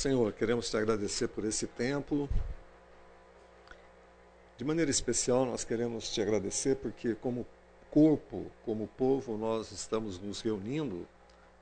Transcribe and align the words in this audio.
Senhor, 0.00 0.32
queremos 0.32 0.70
te 0.70 0.78
agradecer 0.78 1.28
por 1.28 1.44
esse 1.44 1.66
tempo. 1.66 2.26
De 4.56 4.64
maneira 4.64 4.90
especial, 4.90 5.44
nós 5.44 5.62
queremos 5.62 6.10
te 6.10 6.22
agradecer 6.22 6.76
porque, 6.76 7.14
como 7.14 7.46
corpo, 7.90 8.50
como 8.64 8.86
povo, 8.86 9.36
nós 9.36 9.70
estamos 9.72 10.18
nos 10.18 10.40
reunindo 10.40 11.06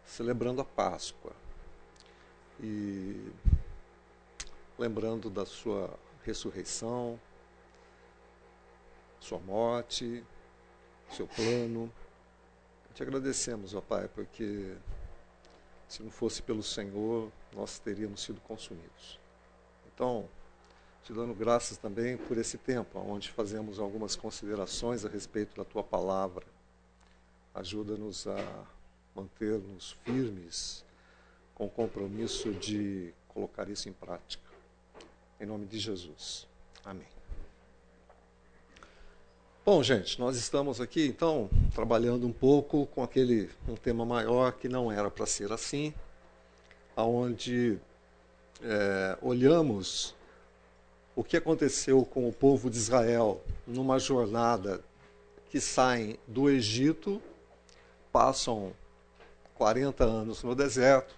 celebrando 0.07 0.61
a 0.61 0.65
Páscoa 0.65 1.33
e 2.61 3.29
lembrando 4.79 5.29
da 5.29 5.45
sua 5.45 5.99
ressurreição, 6.25 7.19
sua 9.19 9.41
morte, 9.41 10.25
seu 11.11 11.27
plano. 11.27 11.93
Te 12.95 13.03
agradecemos, 13.03 13.75
ó 13.75 13.81
Pai, 13.81 14.07
porque 14.07 14.77
se 15.89 16.03
não 16.03 16.11
fosse 16.11 16.43
pelo 16.43 16.63
Senhor, 16.63 17.33
nós 17.55 17.79
teríamos 17.79 18.23
sido 18.23 18.41
consumidos. 18.43 19.19
Então, 19.93 20.29
te 21.03 21.13
dando 21.13 21.35
graças 21.35 21.79
também 21.79 22.17
por 22.17 22.37
esse 22.37 22.59
tempo, 22.59 22.99
onde 22.99 23.31
fazemos 23.31 23.79
algumas 23.79 24.15
considerações 24.15 25.05
a 25.05 25.09
respeito 25.09 25.57
da 25.57 25.65
tua 25.65 25.83
palavra. 25.83 26.47
Ajuda-nos 27.55 28.27
a 28.27 28.67
manter-nos 29.15 29.93
firmes 30.05 30.85
com 31.55 31.67
o 31.67 31.71
compromisso 31.71 32.53
de 32.53 33.13
colocar 33.29 33.69
isso 33.69 33.89
em 33.89 33.93
prática. 33.93 34.45
Em 35.41 35.47
nome 35.47 35.67
de 35.67 35.79
Jesus. 35.79 36.47
Amém. 36.85 37.18
Bom, 39.71 39.83
gente, 39.83 40.19
nós 40.19 40.39
estamos 40.39 40.81
aqui 40.81 41.07
então 41.07 41.51
trabalhando 41.75 42.27
um 42.27 42.33
pouco 42.33 42.87
com 42.87 43.03
aquele 43.03 43.51
um 43.69 43.75
tema 43.75 44.03
maior 44.03 44.53
que 44.53 44.67
não 44.67 44.91
era 44.91 45.11
para 45.11 45.27
ser 45.27 45.53
assim, 45.53 45.93
aonde 46.97 47.79
é, 48.63 49.19
olhamos 49.21 50.17
o 51.15 51.23
que 51.23 51.37
aconteceu 51.37 52.03
com 52.03 52.27
o 52.27 52.33
povo 52.33 52.71
de 52.71 52.79
Israel 52.79 53.43
numa 53.67 53.99
jornada 53.99 54.81
que 55.51 55.61
saem 55.61 56.19
do 56.27 56.49
Egito, 56.49 57.21
passam 58.11 58.73
40 59.55 60.03
anos 60.03 60.43
no 60.43 60.55
deserto, 60.55 61.15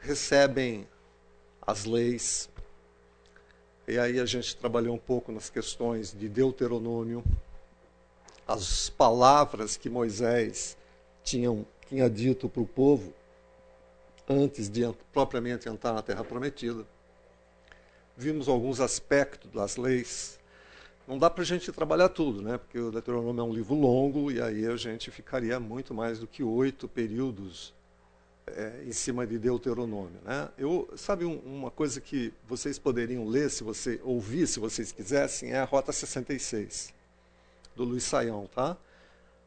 recebem 0.00 0.86
as 1.62 1.86
leis. 1.86 2.50
E 3.88 3.98
aí 3.98 4.20
a 4.20 4.26
gente 4.26 4.54
trabalhou 4.54 4.94
um 4.94 4.98
pouco 4.98 5.32
nas 5.32 5.48
questões 5.48 6.12
de 6.12 6.28
Deuteronômio, 6.28 7.24
as 8.50 8.90
palavras 8.90 9.76
que 9.76 9.88
Moisés 9.88 10.76
tinham, 11.22 11.64
tinha 11.88 12.10
dito 12.10 12.48
para 12.48 12.60
o 12.60 12.66
povo 12.66 13.14
antes 14.28 14.68
de 14.68 14.82
propriamente 15.12 15.68
entrar 15.68 15.92
na 15.92 16.02
Terra 16.02 16.24
Prometida. 16.24 16.84
Vimos 18.16 18.48
alguns 18.48 18.80
aspectos 18.80 19.50
das 19.52 19.76
leis. 19.76 20.38
Não 21.06 21.16
dá 21.16 21.30
para 21.30 21.42
a 21.42 21.46
gente 21.46 21.70
trabalhar 21.70 22.08
tudo, 22.08 22.42
né? 22.42 22.58
porque 22.58 22.78
o 22.78 22.90
Deuteronômio 22.90 23.40
é 23.40 23.44
um 23.44 23.52
livro 23.52 23.74
longo 23.74 24.32
e 24.32 24.42
aí 24.42 24.66
a 24.66 24.76
gente 24.76 25.12
ficaria 25.12 25.58
muito 25.60 25.94
mais 25.94 26.18
do 26.18 26.26
que 26.26 26.42
oito 26.42 26.88
períodos 26.88 27.72
é, 28.48 28.82
em 28.84 28.92
cima 28.92 29.26
de 29.26 29.38
Deuteronômio. 29.38 30.20
Né? 30.24 30.48
Eu, 30.58 30.88
sabe 30.96 31.24
um, 31.24 31.38
uma 31.38 31.70
coisa 31.70 32.00
que 32.00 32.32
vocês 32.48 32.80
poderiam 32.80 33.26
ler, 33.26 33.48
se 33.48 33.62
você 33.62 34.00
ouvir, 34.02 34.48
se 34.48 34.58
vocês 34.58 34.90
quisessem, 34.90 35.52
é 35.52 35.58
a 35.58 35.64
Rota 35.64 35.92
66 35.92 36.99
do 37.74 37.84
Luiz 37.84 38.04
Saião, 38.04 38.46
tá? 38.46 38.76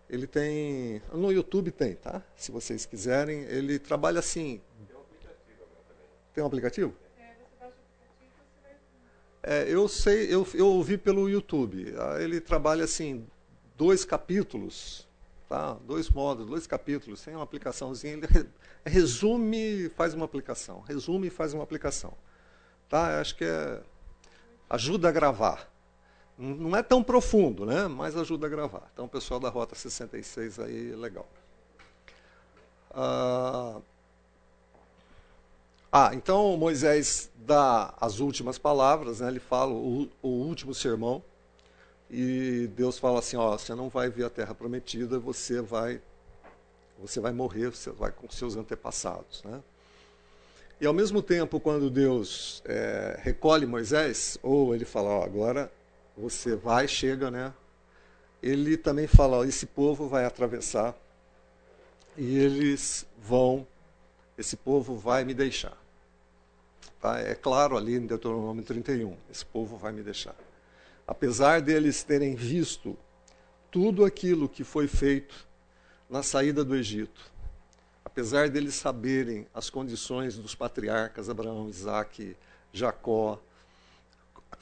Ele 0.10 0.28
tem. 0.28 1.02
No 1.12 1.32
YouTube 1.32 1.72
tem, 1.72 1.96
tá? 1.96 2.22
Se 2.36 2.52
vocês 2.52 2.86
quiserem. 2.86 3.42
Ele 3.44 3.80
trabalha 3.80 4.20
assim. 4.20 4.62
Tem 6.34 6.44
um 6.44 6.48
aplicativo? 6.48 6.94
É, 9.46 9.66
eu 9.68 9.90
sei, 9.90 10.34
eu, 10.34 10.48
eu 10.54 10.68
ouvi 10.68 10.98
pelo 10.98 11.30
YouTube. 11.30 11.94
Ah, 11.98 12.22
ele 12.22 12.40
trabalha 12.40 12.86
assim, 12.86 13.28
dois 13.76 14.06
capítulos, 14.06 15.06
tá? 15.50 15.74
dois 15.86 16.10
modos, 16.10 16.48
dois 16.48 16.66
capítulos, 16.66 17.22
tem 17.22 17.36
uma 17.36 17.44
aplicaçãozinha. 17.44 18.14
Ele 18.14 18.50
resume 18.86 19.90
faz 19.90 20.14
uma 20.14 20.24
aplicação. 20.24 20.80
Resume 20.82 21.28
e 21.28 21.30
faz 21.30 21.54
uma 21.54 21.64
aplicação. 21.64 22.14
Tá? 22.88 23.20
Acho 23.20 23.36
que 23.36 23.44
é, 23.44 23.82
ajuda 24.70 25.10
a 25.10 25.12
gravar. 25.12 25.73
Não 26.38 26.76
é 26.76 26.82
tão 26.82 27.04
profundo, 27.04 27.66
né? 27.66 27.88
mas 27.88 28.18
ajuda 28.18 28.48
a 28.48 28.50
gravar. 28.50 28.90
Então, 28.94 29.06
o 29.06 29.10
pessoal 29.10 29.40
da 29.40 29.50
Rota 29.50 29.76
66 29.76 30.60
aí, 30.60 30.96
legal. 30.96 31.28
Ah, 32.92 33.80
ah 35.92 36.12
então 36.14 36.58
Moisés 36.58 37.30
dá 37.36 37.94
as 38.00 38.20
últimas 38.20 38.58
palavras, 38.58 39.20
né? 39.20 39.28
ele 39.28 39.40
fala 39.40 39.72
o, 39.72 40.10
o 40.22 40.28
último 40.28 40.74
sermão, 40.74 41.24
e 42.10 42.70
Deus 42.76 43.00
fala 43.00 43.20
assim, 43.20 43.38
ó, 43.38 43.58
você 43.58 43.74
não 43.74 43.90
vai 43.90 44.10
ver 44.10 44.26
a 44.26 44.30
terra 44.30 44.54
prometida, 44.54 45.18
você 45.18 45.62
vai 45.62 46.02
você 47.00 47.20
vai 47.20 47.34
morrer, 47.34 47.70
você 47.70 47.90
vai 47.90 48.12
com 48.12 48.30
seus 48.30 48.56
antepassados, 48.56 49.44
né? 49.44 49.62
E 50.80 50.86
ao 50.86 50.94
mesmo 50.94 51.22
tempo, 51.22 51.60
quando 51.60 51.90
Deus 51.90 52.62
é, 52.66 53.20
recolhe 53.22 53.66
Moisés, 53.66 54.38
ou 54.44 54.76
ele 54.76 54.86
fala, 54.86 55.10
ó, 55.10 55.24
agora 55.24 55.72
você 56.18 56.56
vai, 56.56 56.88
chega, 56.88 57.30
né? 57.32 57.54
Ele 58.42 58.78
também 58.78 59.08
fala: 59.08 59.38
ó, 59.38 59.44
esse 59.44 59.66
povo 59.66 60.08
vai 60.08 60.26
atravessar 60.26 60.96
e 62.18 62.38
eles 62.38 63.06
vão, 63.18 63.66
esse 64.38 64.56
povo 64.56 64.98
vai 64.98 65.24
me 65.24 65.34
deixar. 65.34 65.78
Tá? 67.02 67.20
É 67.20 67.36
claro 67.36 67.78
ali 67.78 67.96
em 67.96 68.06
Deuteronômio 68.06 68.64
31, 68.64 69.16
esse 69.32 69.46
povo 69.46 69.78
vai 69.78 69.92
me 69.92 70.04
deixar. 70.04 70.36
Apesar 71.08 71.62
deles 71.62 72.04
terem 72.04 72.36
visto 72.36 72.98
tudo 73.70 74.06
aquilo 74.06 74.48
que 74.48 74.64
foi 74.64 74.88
feito 74.88 75.48
na 76.10 76.22
saída 76.22 76.64
do 76.64 76.76
Egito, 76.76 77.32
apesar 78.06 78.50
deles 78.50 78.76
saberem 78.76 79.48
as 79.54 79.70
condições 79.70 80.38
dos 80.38 80.54
patriarcas 80.54 81.30
Abraão, 81.30 81.68
Isaac, 81.68 82.38
Jacó, 82.72 83.42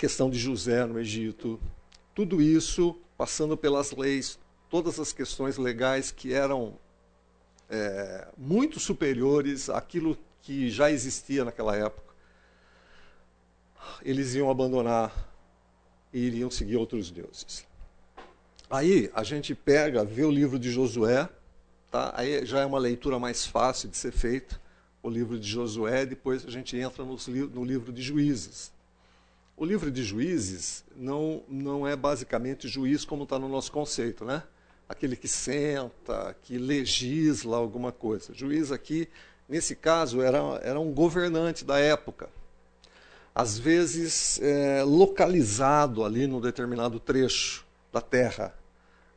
questão 0.01 0.31
de 0.31 0.39
José 0.39 0.83
no 0.87 0.99
Egito, 0.99 1.59
tudo 2.15 2.41
isso 2.41 2.97
passando 3.15 3.55
pelas 3.55 3.91
leis, 3.91 4.39
todas 4.67 4.99
as 4.99 5.13
questões 5.13 5.57
legais 5.57 6.09
que 6.09 6.33
eram 6.33 6.73
é, 7.69 8.27
muito 8.35 8.79
superiores 8.79 9.69
àquilo 9.69 10.17
que 10.41 10.71
já 10.71 10.89
existia 10.89 11.45
naquela 11.45 11.75
época, 11.75 12.15
eles 14.01 14.33
iam 14.33 14.49
abandonar 14.49 15.31
e 16.11 16.17
iriam 16.17 16.49
seguir 16.49 16.77
outros 16.77 17.11
deuses. 17.11 17.63
Aí 18.71 19.11
a 19.13 19.23
gente 19.23 19.53
pega, 19.53 20.03
vê 20.03 20.23
o 20.23 20.31
livro 20.31 20.57
de 20.57 20.71
Josué, 20.71 21.29
tá? 21.91 22.11
aí 22.15 22.43
já 22.43 22.61
é 22.61 22.65
uma 22.65 22.79
leitura 22.79 23.19
mais 23.19 23.45
fácil 23.45 23.87
de 23.87 23.97
ser 23.97 24.11
feita, 24.11 24.59
o 25.03 25.09
livro 25.11 25.39
de 25.39 25.47
Josué, 25.47 26.07
depois 26.07 26.43
a 26.43 26.49
gente 26.49 26.75
entra 26.75 27.05
no 27.05 27.63
livro 27.63 27.93
de 27.93 28.01
Juízes. 28.01 28.71
O 29.61 29.65
livro 29.65 29.91
de 29.91 30.03
juízes 30.03 30.83
não, 30.95 31.43
não 31.47 31.87
é 31.87 31.95
basicamente 31.95 32.67
juiz 32.67 33.05
como 33.05 33.25
está 33.25 33.37
no 33.37 33.47
nosso 33.47 33.71
conceito, 33.71 34.25
né? 34.25 34.41
Aquele 34.89 35.15
que 35.15 35.27
senta, 35.27 36.35
que 36.41 36.57
legisla 36.57 37.57
alguma 37.57 37.91
coisa. 37.91 38.33
Juiz 38.33 38.71
aqui, 38.71 39.07
nesse 39.47 39.75
caso, 39.75 40.19
era, 40.19 40.39
era 40.63 40.79
um 40.79 40.91
governante 40.91 41.63
da 41.63 41.77
época. 41.77 42.27
Às 43.35 43.59
vezes 43.59 44.41
é, 44.41 44.81
localizado 44.81 46.03
ali 46.03 46.25
num 46.25 46.41
determinado 46.41 46.99
trecho 46.99 47.63
da 47.93 48.01
terra. 48.01 48.55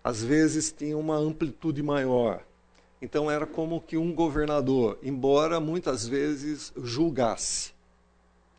Às 0.05 0.23
vezes 0.23 0.71
tinha 0.71 0.99
uma 0.99 1.17
amplitude 1.17 1.83
maior. 1.83 2.45
Então 3.01 3.31
era 3.31 3.47
como 3.47 3.81
que 3.81 3.97
um 3.97 4.13
governador, 4.13 4.99
embora 5.03 5.59
muitas 5.59 6.07
vezes 6.07 6.71
julgasse. 6.77 7.73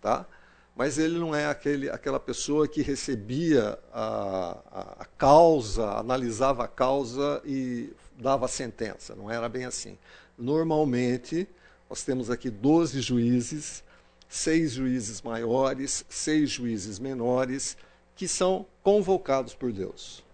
Tá? 0.01 0.25
Mas 0.75 0.97
ele 0.97 1.17
não 1.17 1.33
é 1.33 1.45
aquele, 1.45 1.89
aquela 1.89 2.19
pessoa 2.19 2.67
que 2.67 2.81
recebia 2.81 3.79
a, 3.93 4.59
a, 4.69 4.81
a, 5.03 5.05
causa, 5.05 5.91
analisava 5.91 6.65
a 6.65 6.67
causa 6.67 7.41
e 7.45 7.93
dava 8.17 8.45
a 8.45 8.49
sentença. 8.49 9.15
Não 9.15 9.31
era 9.31 9.47
bem 9.47 9.63
assim. 9.63 9.97
Normalmente, 10.37 11.47
nós 11.89 12.03
temos 12.03 12.29
aqui 12.29 12.49
12 12.49 12.99
juízes, 12.99 13.85
seis 14.27 14.73
juízes 14.73 15.21
maiores, 15.21 16.03
seis 16.09 16.49
juízes 16.49 16.99
menores, 16.99 17.77
que 18.13 18.27
são 18.27 18.65
convocados 18.83 19.55
por 19.55 19.71
Deus. 19.71 20.25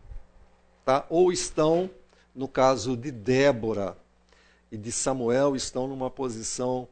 Tá? 0.83 1.05
Ou 1.07 1.31
estão, 1.31 1.87
no 2.33 2.47
caso 2.47 2.97
de 2.97 3.11
Débora 3.11 3.95
e 4.71 4.77
de 4.77 4.91
Samuel, 4.91 5.55
estão 5.55 5.87
numa 5.87 6.09
posição 6.09 6.87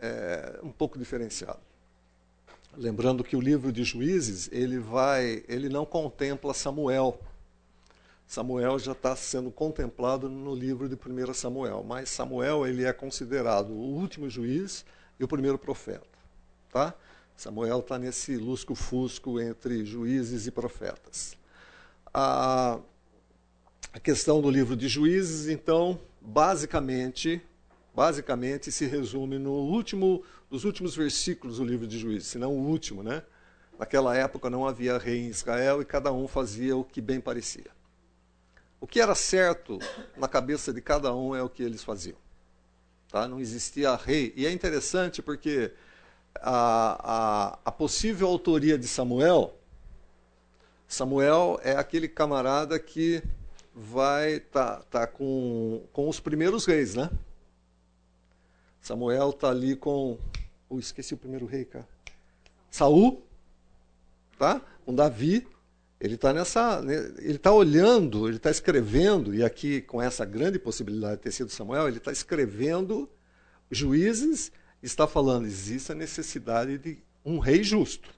é, 0.00 0.58
um 0.60 0.72
pouco 0.72 0.98
diferenciada. 0.98 1.69
Lembrando 2.76 3.24
que 3.24 3.36
o 3.36 3.40
livro 3.40 3.72
de 3.72 3.82
Juízes, 3.82 4.48
ele 4.52 4.78
vai, 4.78 5.42
ele 5.48 5.68
não 5.68 5.84
contempla 5.84 6.54
Samuel. 6.54 7.20
Samuel 8.26 8.78
já 8.78 8.92
está 8.92 9.16
sendo 9.16 9.50
contemplado 9.50 10.28
no 10.28 10.54
livro 10.54 10.88
de 10.88 10.94
1 10.94 11.34
Samuel, 11.34 11.84
mas 11.86 12.10
Samuel 12.10 12.64
ele 12.64 12.84
é 12.84 12.92
considerado 12.92 13.70
o 13.70 13.98
último 13.98 14.30
juiz 14.30 14.84
e 15.18 15.24
o 15.24 15.28
primeiro 15.28 15.58
profeta. 15.58 16.06
Tá? 16.72 16.94
Samuel 17.36 17.80
está 17.80 17.98
nesse 17.98 18.36
lusco-fusco 18.36 19.40
entre 19.40 19.84
juízes 19.84 20.46
e 20.46 20.52
profetas. 20.52 21.36
A, 22.14 22.78
a 23.92 23.98
questão 23.98 24.40
do 24.40 24.48
livro 24.48 24.76
de 24.76 24.86
juízes, 24.86 25.48
então, 25.48 25.98
basicamente, 26.20 27.42
basicamente 27.92 28.70
se 28.70 28.86
resume 28.86 29.40
no 29.40 29.54
último, 29.54 30.22
nos 30.50 30.64
últimos 30.64 30.96
versículos 30.96 31.58
do 31.58 31.64
livro 31.64 31.86
de 31.86 31.98
juízes, 31.98 32.28
se 32.28 32.38
não 32.38 32.52
o 32.52 32.66
último, 32.66 33.02
né? 33.02 33.22
Naquela 33.78 34.16
época 34.16 34.50
não 34.50 34.66
havia 34.66 34.98
rei 34.98 35.20
em 35.20 35.28
Israel 35.28 35.80
e 35.80 35.84
cada 35.84 36.12
um 36.12 36.26
fazia 36.26 36.76
o 36.76 36.84
que 36.84 37.00
bem 37.00 37.20
parecia. 37.20 37.70
O 38.80 38.86
que 38.86 39.00
era 39.00 39.14
certo 39.14 39.78
na 40.16 40.26
cabeça 40.26 40.72
de 40.72 40.80
cada 40.80 41.14
um 41.14 41.34
é 41.34 41.42
o 41.42 41.48
que 41.48 41.62
eles 41.62 41.84
faziam. 41.84 42.16
Tá? 43.08 43.28
Não 43.28 43.40
existia 43.40 43.94
rei. 43.96 44.32
E 44.36 44.46
é 44.46 44.52
interessante 44.52 45.22
porque 45.22 45.72
a, 46.34 47.52
a, 47.54 47.58
a 47.64 47.72
possível 47.72 48.28
autoria 48.28 48.76
de 48.78 48.88
Samuel, 48.88 49.54
Samuel 50.86 51.60
é 51.62 51.72
aquele 51.72 52.08
camarada 52.08 52.78
que 52.78 53.22
vai 53.74 54.34
estar 54.34 54.76
tá, 54.76 55.00
tá 55.00 55.06
com, 55.06 55.82
com 55.92 56.08
os 56.08 56.18
primeiros 56.18 56.64
reis, 56.66 56.94
né? 56.94 57.08
Samuel 58.80 59.30
está 59.30 59.50
ali 59.50 59.76
com. 59.76 60.18
Oh, 60.68 60.78
esqueci 60.78 61.14
o 61.14 61.16
primeiro 61.16 61.46
rei, 61.46 61.64
cara. 61.64 61.88
Saul, 62.70 63.22
tá? 64.38 64.60
Com 64.84 64.94
Davi. 64.94 65.46
Ele 66.00 66.14
está 66.14 66.32
nessa. 66.32 66.80
Né, 66.80 66.94
ele 67.18 67.36
está 67.36 67.52
olhando, 67.52 68.26
ele 68.26 68.38
está 68.38 68.50
escrevendo, 68.50 69.34
e 69.34 69.44
aqui 69.44 69.82
com 69.82 70.00
essa 70.00 70.24
grande 70.24 70.58
possibilidade 70.58 71.16
de 71.16 71.22
ter 71.22 71.32
sido 71.32 71.50
Samuel, 71.50 71.88
ele 71.88 71.98
está 71.98 72.10
escrevendo 72.10 73.08
juízes, 73.70 74.50
está 74.82 75.06
falando, 75.06 75.46
existe 75.46 75.92
a 75.92 75.94
necessidade 75.94 76.78
de 76.78 76.98
um 77.24 77.38
rei 77.38 77.62
justo. 77.62 78.08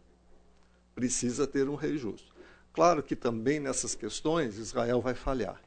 Precisa 0.94 1.46
ter 1.46 1.68
um 1.68 1.74
rei 1.74 1.98
justo. 1.98 2.32
Claro 2.72 3.02
que 3.02 3.16
também 3.16 3.58
nessas 3.60 3.94
questões 3.94 4.56
Israel 4.56 5.00
vai 5.00 5.14
falhar. 5.14 5.60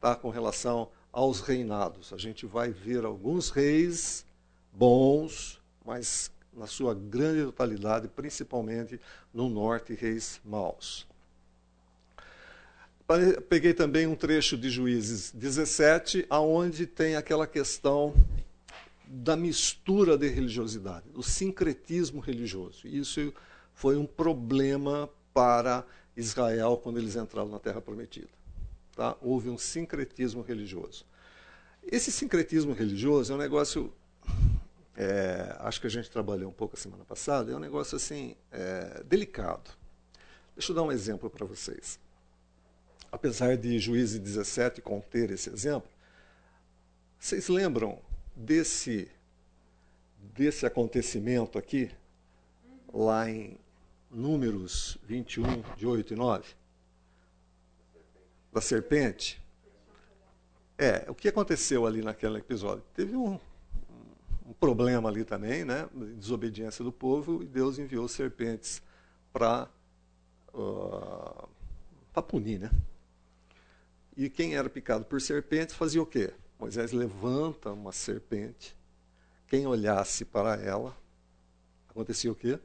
Tá? 0.00 0.14
Com 0.14 0.30
relação 0.30 0.90
aos 1.12 1.40
reinados. 1.40 2.12
A 2.12 2.18
gente 2.18 2.46
vai 2.46 2.70
ver 2.70 3.04
alguns 3.04 3.50
reis 3.50 4.24
bons, 4.72 5.60
mas 5.84 6.30
na 6.52 6.66
sua 6.66 6.94
grande 6.94 7.44
totalidade, 7.44 8.08
principalmente 8.08 9.00
no 9.32 9.48
norte, 9.48 9.94
reis 9.94 10.40
maus. 10.44 11.06
Peguei 13.48 13.72
também 13.72 14.06
um 14.06 14.14
trecho 14.14 14.56
de 14.56 14.68
Juízes 14.68 15.30
17, 15.32 16.26
aonde 16.28 16.86
tem 16.86 17.16
aquela 17.16 17.46
questão 17.46 18.14
da 19.06 19.34
mistura 19.34 20.18
de 20.18 20.28
religiosidade, 20.28 21.08
do 21.08 21.22
sincretismo 21.22 22.20
religioso. 22.20 22.86
Isso 22.86 23.32
foi 23.72 23.96
um 23.96 24.04
problema 24.04 25.08
para 25.32 25.86
Israel 26.14 26.76
quando 26.82 26.98
eles 26.98 27.16
entraram 27.16 27.48
na 27.48 27.58
Terra 27.58 27.80
Prometida. 27.80 28.28
Tá? 28.98 29.16
Houve 29.22 29.48
um 29.48 29.56
sincretismo 29.56 30.42
religioso. 30.42 31.06
Esse 31.84 32.10
sincretismo 32.10 32.72
religioso 32.72 33.32
é 33.32 33.36
um 33.36 33.38
negócio 33.38 33.94
é, 34.96 35.54
acho 35.60 35.80
que 35.80 35.86
a 35.86 35.90
gente 35.90 36.10
trabalhou 36.10 36.50
um 36.50 36.52
pouco 36.52 36.74
a 36.74 36.76
semana 36.76 37.04
passada, 37.04 37.52
é 37.52 37.54
um 37.54 37.60
negócio 37.60 37.94
assim 37.94 38.34
é, 38.50 39.00
delicado. 39.04 39.70
Deixa 40.56 40.72
eu 40.72 40.74
dar 40.74 40.82
um 40.82 40.90
exemplo 40.90 41.30
para 41.30 41.46
vocês. 41.46 42.00
Apesar 43.12 43.56
de 43.56 43.78
Juízes 43.78 44.18
17 44.18 44.82
conter 44.82 45.30
esse 45.30 45.48
exemplo, 45.48 45.88
vocês 47.20 47.48
lembram 47.48 48.00
desse, 48.34 49.08
desse 50.34 50.66
acontecimento 50.66 51.56
aqui, 51.56 51.88
lá 52.92 53.30
em 53.30 53.60
Números 54.10 54.98
21, 55.04 55.62
de 55.76 55.86
8 55.86 56.14
e 56.14 56.16
9? 56.16 56.57
Da 58.52 58.60
serpente? 58.60 59.42
É, 60.76 61.04
o 61.08 61.14
que 61.14 61.28
aconteceu 61.28 61.86
ali 61.86 62.02
naquele 62.02 62.38
episódio? 62.38 62.84
Teve 62.94 63.16
um, 63.16 63.38
um 64.46 64.52
problema 64.52 65.08
ali 65.08 65.24
também, 65.24 65.64
né? 65.64 65.88
Desobediência 66.16 66.84
do 66.84 66.92
povo, 66.92 67.42
e 67.42 67.46
Deus 67.46 67.78
enviou 67.78 68.06
serpentes 68.08 68.80
para 69.32 69.68
uh, 70.54 71.48
punir, 72.22 72.60
né? 72.60 72.70
E 74.16 74.28
quem 74.28 74.56
era 74.56 74.68
picado 74.68 75.04
por 75.04 75.20
serpentes 75.20 75.74
fazia 75.74 76.02
o 76.02 76.06
quê? 76.06 76.32
Moisés 76.58 76.90
levanta 76.90 77.70
uma 77.70 77.92
serpente, 77.92 78.76
quem 79.46 79.66
olhasse 79.66 80.24
para 80.24 80.56
ela, 80.56 80.96
acontecia 81.88 82.30
o 82.30 82.34
quê? 82.34 82.58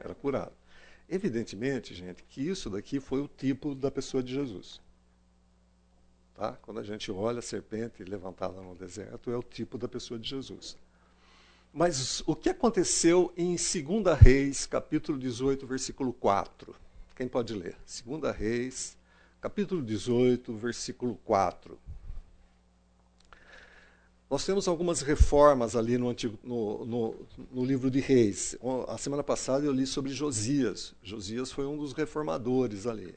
Era 0.00 0.14
curado. 0.14 0.61
Evidentemente, 1.12 1.94
gente, 1.94 2.24
que 2.24 2.40
isso 2.40 2.70
daqui 2.70 2.98
foi 2.98 3.20
o 3.20 3.28
tipo 3.28 3.74
da 3.74 3.90
pessoa 3.90 4.22
de 4.22 4.32
Jesus. 4.32 4.80
Tá? 6.34 6.52
Quando 6.62 6.80
a 6.80 6.82
gente 6.82 7.12
olha 7.12 7.40
a 7.40 7.42
serpente 7.42 8.02
levantada 8.02 8.62
no 8.62 8.74
deserto, 8.74 9.30
é 9.30 9.36
o 9.36 9.42
tipo 9.42 9.76
da 9.76 9.86
pessoa 9.86 10.18
de 10.18 10.26
Jesus. 10.26 10.74
Mas 11.70 12.22
o 12.26 12.34
que 12.34 12.48
aconteceu 12.48 13.30
em 13.36 13.56
2 13.56 14.18
Reis, 14.18 14.64
capítulo 14.64 15.18
18, 15.18 15.66
versículo 15.66 16.14
4? 16.14 16.74
Quem 17.14 17.28
pode 17.28 17.52
ler? 17.52 17.76
2 18.06 18.34
Reis, 18.34 18.96
capítulo 19.38 19.82
18, 19.82 20.56
versículo 20.56 21.16
4. 21.26 21.78
Nós 24.32 24.46
temos 24.46 24.66
algumas 24.66 25.02
reformas 25.02 25.76
ali 25.76 25.98
no, 25.98 26.08
antigo, 26.08 26.38
no, 26.42 26.86
no, 26.86 27.14
no, 27.52 27.62
livro 27.66 27.90
de 27.90 28.00
Reis. 28.00 28.56
A 28.88 28.96
semana 28.96 29.22
passada 29.22 29.66
eu 29.66 29.72
li 29.72 29.86
sobre 29.86 30.10
Josias. 30.10 30.94
Josias 31.02 31.52
foi 31.52 31.66
um 31.66 31.76
dos 31.76 31.92
reformadores 31.92 32.86
ali. 32.86 33.14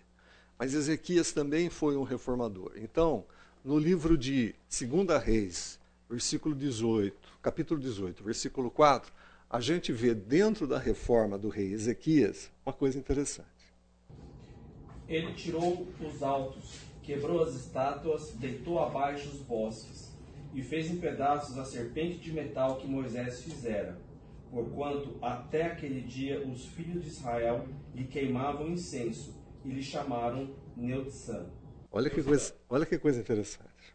Mas 0.60 0.74
Ezequias 0.74 1.32
também 1.32 1.70
foi 1.70 1.96
um 1.96 2.04
reformador. 2.04 2.74
Então, 2.76 3.24
no 3.64 3.80
livro 3.80 4.18
de 4.18 4.54
2 4.70 5.24
Reis, 5.24 5.80
versículo 6.10 6.54
18, 6.54 7.16
capítulo 7.42 7.80
18, 7.80 8.22
versículo 8.22 8.70
4, 8.70 9.14
a 9.50 9.62
gente 9.62 9.94
vê 9.94 10.14
dentro 10.14 10.68
da 10.68 10.78
reforma 10.78 11.38
do 11.38 11.48
rei 11.48 11.72
Ezequias 11.72 12.52
uma 12.66 12.74
coisa 12.74 13.00
interessante. 13.00 13.48
Ele 15.08 15.34
tirou 15.34 15.88
os 16.02 16.22
altos, 16.22 16.74
quebrou 17.02 17.42
as 17.42 17.56
estátuas, 17.56 18.34
deitou 18.34 18.84
abaixo 18.84 19.30
os 19.30 19.40
bosques 19.40 20.14
e 20.56 20.64
fez 20.64 20.90
em 20.90 20.96
pedaços 20.96 21.58
a 21.58 21.66
serpente 21.66 22.18
de 22.18 22.32
metal 22.32 22.78
que 22.78 22.88
Moisés 22.88 23.44
fizera. 23.44 24.00
Porquanto 24.50 25.18
até 25.22 25.64
aquele 25.64 26.00
dia 26.00 26.40
os 26.48 26.66
filhos 26.68 27.04
de 27.04 27.10
Israel 27.10 27.68
lhe 27.94 28.06
queimavam 28.06 28.70
incenso 28.70 29.36
e 29.66 29.70
lhe 29.70 29.84
chamaram 29.84 30.56
Neutsan. 30.78 31.48
Olha 31.92 32.10
que 32.10 32.24
coisa, 32.24 32.56
olha 32.70 32.86
que 32.86 32.98
coisa 32.98 33.20
interessante. 33.20 33.94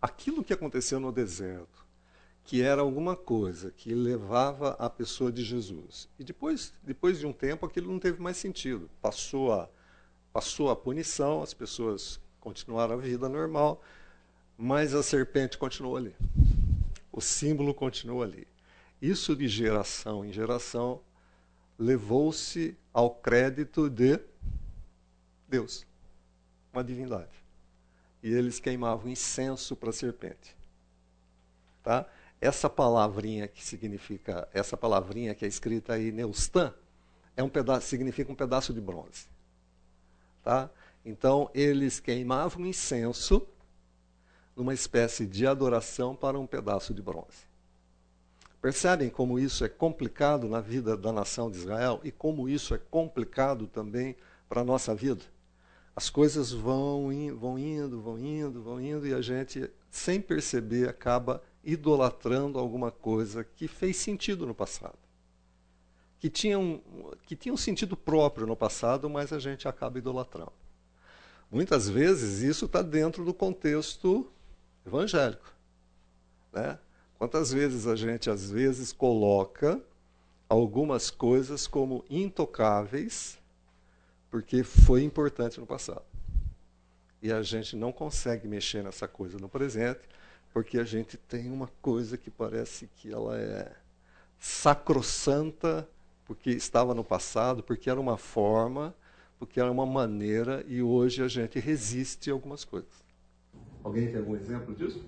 Aquilo 0.00 0.44
que 0.44 0.52
aconteceu 0.52 1.00
no 1.00 1.10
deserto, 1.10 1.84
que 2.44 2.62
era 2.62 2.80
alguma 2.80 3.16
coisa 3.16 3.72
que 3.72 3.92
levava 3.94 4.70
a 4.78 4.88
pessoa 4.88 5.32
de 5.32 5.42
Jesus. 5.42 6.08
E 6.16 6.22
depois, 6.22 6.72
depois 6.82 7.18
de 7.18 7.26
um 7.26 7.32
tempo, 7.32 7.66
aquilo 7.66 7.90
não 7.90 7.98
teve 7.98 8.20
mais 8.22 8.36
sentido. 8.36 8.88
Passou 9.00 9.52
a, 9.52 9.68
passou 10.32 10.70
a 10.70 10.76
punição, 10.76 11.42
as 11.42 11.54
pessoas 11.54 12.20
continuaram 12.40 12.94
a 12.94 12.98
vida 12.98 13.28
normal, 13.28 13.82
mas 14.56 14.94
a 14.94 15.02
serpente 15.02 15.58
continuou 15.58 15.96
ali. 15.96 16.14
O 17.10 17.20
símbolo 17.20 17.74
continuou 17.74 18.22
ali. 18.22 18.46
Isso 19.00 19.34
de 19.34 19.48
geração 19.48 20.24
em 20.24 20.32
geração 20.32 21.00
levou-se 21.78 22.76
ao 22.92 23.10
crédito 23.10 23.90
de 23.90 24.20
Deus, 25.48 25.84
uma 26.72 26.84
divindade. 26.84 27.30
E 28.22 28.32
eles 28.32 28.60
queimavam 28.60 29.10
incenso 29.10 29.74
para 29.74 29.90
a 29.90 29.92
serpente. 29.92 30.56
Tá? 31.82 32.06
Essa 32.40 32.70
palavrinha 32.70 33.48
que 33.48 33.64
significa, 33.64 34.48
essa 34.54 34.76
palavrinha 34.76 35.34
que 35.34 35.44
é 35.44 35.48
escrita 35.48 35.94
aí, 35.94 36.12
Neustan, 36.12 36.72
é 37.36 37.42
um 37.42 37.48
pedaço, 37.48 37.88
significa 37.88 38.30
um 38.30 38.34
pedaço 38.34 38.72
de 38.72 38.80
bronze. 38.80 39.26
Tá? 40.42 40.70
Então, 41.04 41.50
eles 41.52 41.98
queimavam 41.98 42.64
incenso 42.64 43.46
numa 44.56 44.74
espécie 44.74 45.26
de 45.26 45.46
adoração 45.46 46.14
para 46.14 46.38
um 46.38 46.46
pedaço 46.46 46.92
de 46.92 47.02
bronze. 47.02 47.50
Percebem 48.60 49.10
como 49.10 49.40
isso 49.40 49.64
é 49.64 49.68
complicado 49.68 50.48
na 50.48 50.60
vida 50.60 50.96
da 50.96 51.12
nação 51.12 51.50
de 51.50 51.58
Israel 51.58 52.00
e 52.04 52.12
como 52.12 52.48
isso 52.48 52.74
é 52.74 52.78
complicado 52.78 53.66
também 53.66 54.16
para 54.48 54.60
a 54.60 54.64
nossa 54.64 54.94
vida? 54.94 55.24
As 55.96 56.08
coisas 56.08 56.52
vão, 56.52 57.10
vão 57.36 57.58
indo, 57.58 58.00
vão 58.00 58.18
indo, 58.18 58.62
vão 58.62 58.80
indo 58.80 59.06
e 59.06 59.12
a 59.12 59.20
gente, 59.20 59.68
sem 59.90 60.20
perceber, 60.20 60.88
acaba 60.88 61.42
idolatrando 61.64 62.58
alguma 62.58 62.90
coisa 62.90 63.44
que 63.44 63.66
fez 63.66 63.96
sentido 63.96 64.46
no 64.46 64.54
passado. 64.54 64.98
Que 66.18 66.30
tinha 66.30 66.58
um, 66.58 66.80
que 67.26 67.34
tinha 67.34 67.52
um 67.52 67.56
sentido 67.56 67.96
próprio 67.96 68.46
no 68.46 68.56
passado, 68.56 69.10
mas 69.10 69.32
a 69.32 69.40
gente 69.40 69.66
acaba 69.66 69.98
idolatrando. 69.98 70.52
Muitas 71.50 71.88
vezes 71.88 72.42
isso 72.42 72.66
está 72.66 72.80
dentro 72.80 73.24
do 73.24 73.34
contexto 73.34 74.32
evangélico. 74.86 75.52
Né? 76.52 76.78
Quantas 77.18 77.52
vezes 77.52 77.86
a 77.86 77.96
gente, 77.96 78.28
às 78.28 78.50
vezes, 78.50 78.92
coloca 78.92 79.80
algumas 80.48 81.10
coisas 81.10 81.66
como 81.66 82.04
intocáveis, 82.10 83.38
porque 84.30 84.62
foi 84.62 85.02
importante 85.02 85.58
no 85.58 85.66
passado. 85.66 86.02
E 87.22 87.32
a 87.32 87.42
gente 87.42 87.76
não 87.76 87.92
consegue 87.92 88.48
mexer 88.48 88.82
nessa 88.82 89.06
coisa 89.06 89.38
no 89.38 89.48
presente, 89.48 90.00
porque 90.52 90.78
a 90.78 90.84
gente 90.84 91.16
tem 91.16 91.50
uma 91.50 91.68
coisa 91.80 92.18
que 92.18 92.30
parece 92.30 92.88
que 92.96 93.12
ela 93.12 93.38
é 93.38 93.72
sacrossanta, 94.38 95.88
porque 96.26 96.50
estava 96.50 96.94
no 96.94 97.04
passado, 97.04 97.62
porque 97.62 97.88
era 97.88 98.00
uma 98.00 98.18
forma, 98.18 98.94
porque 99.38 99.60
era 99.60 99.70
uma 99.70 99.86
maneira, 99.86 100.64
e 100.66 100.82
hoje 100.82 101.22
a 101.22 101.28
gente 101.28 101.58
resiste 101.58 102.30
a 102.30 102.32
algumas 102.32 102.64
coisas. 102.64 103.01
Alguém 103.84 104.06
tem 104.08 104.18
algum 104.18 104.36
exemplo 104.36 104.74
disso? 104.74 105.04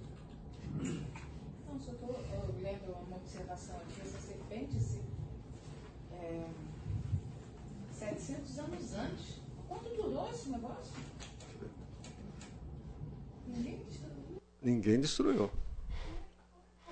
Não, 0.80 1.80
só 1.80 1.92
estou 1.92 2.24
lendo 2.60 2.92
uma 3.06 3.16
observação 3.16 3.76
aqui. 3.76 4.00
Essa 4.00 4.18
serpente, 4.18 4.80
se, 4.80 5.00
é, 6.12 6.44
700 7.92 8.58
anos 8.58 8.94
antes. 8.94 9.40
Quanto 9.68 9.88
durou 9.94 10.28
esse 10.30 10.48
negócio? 10.50 10.92
Ninguém 13.46 13.78
destruiu. 13.88 14.42
Ninguém 14.60 15.00
destruiu. 15.00 15.50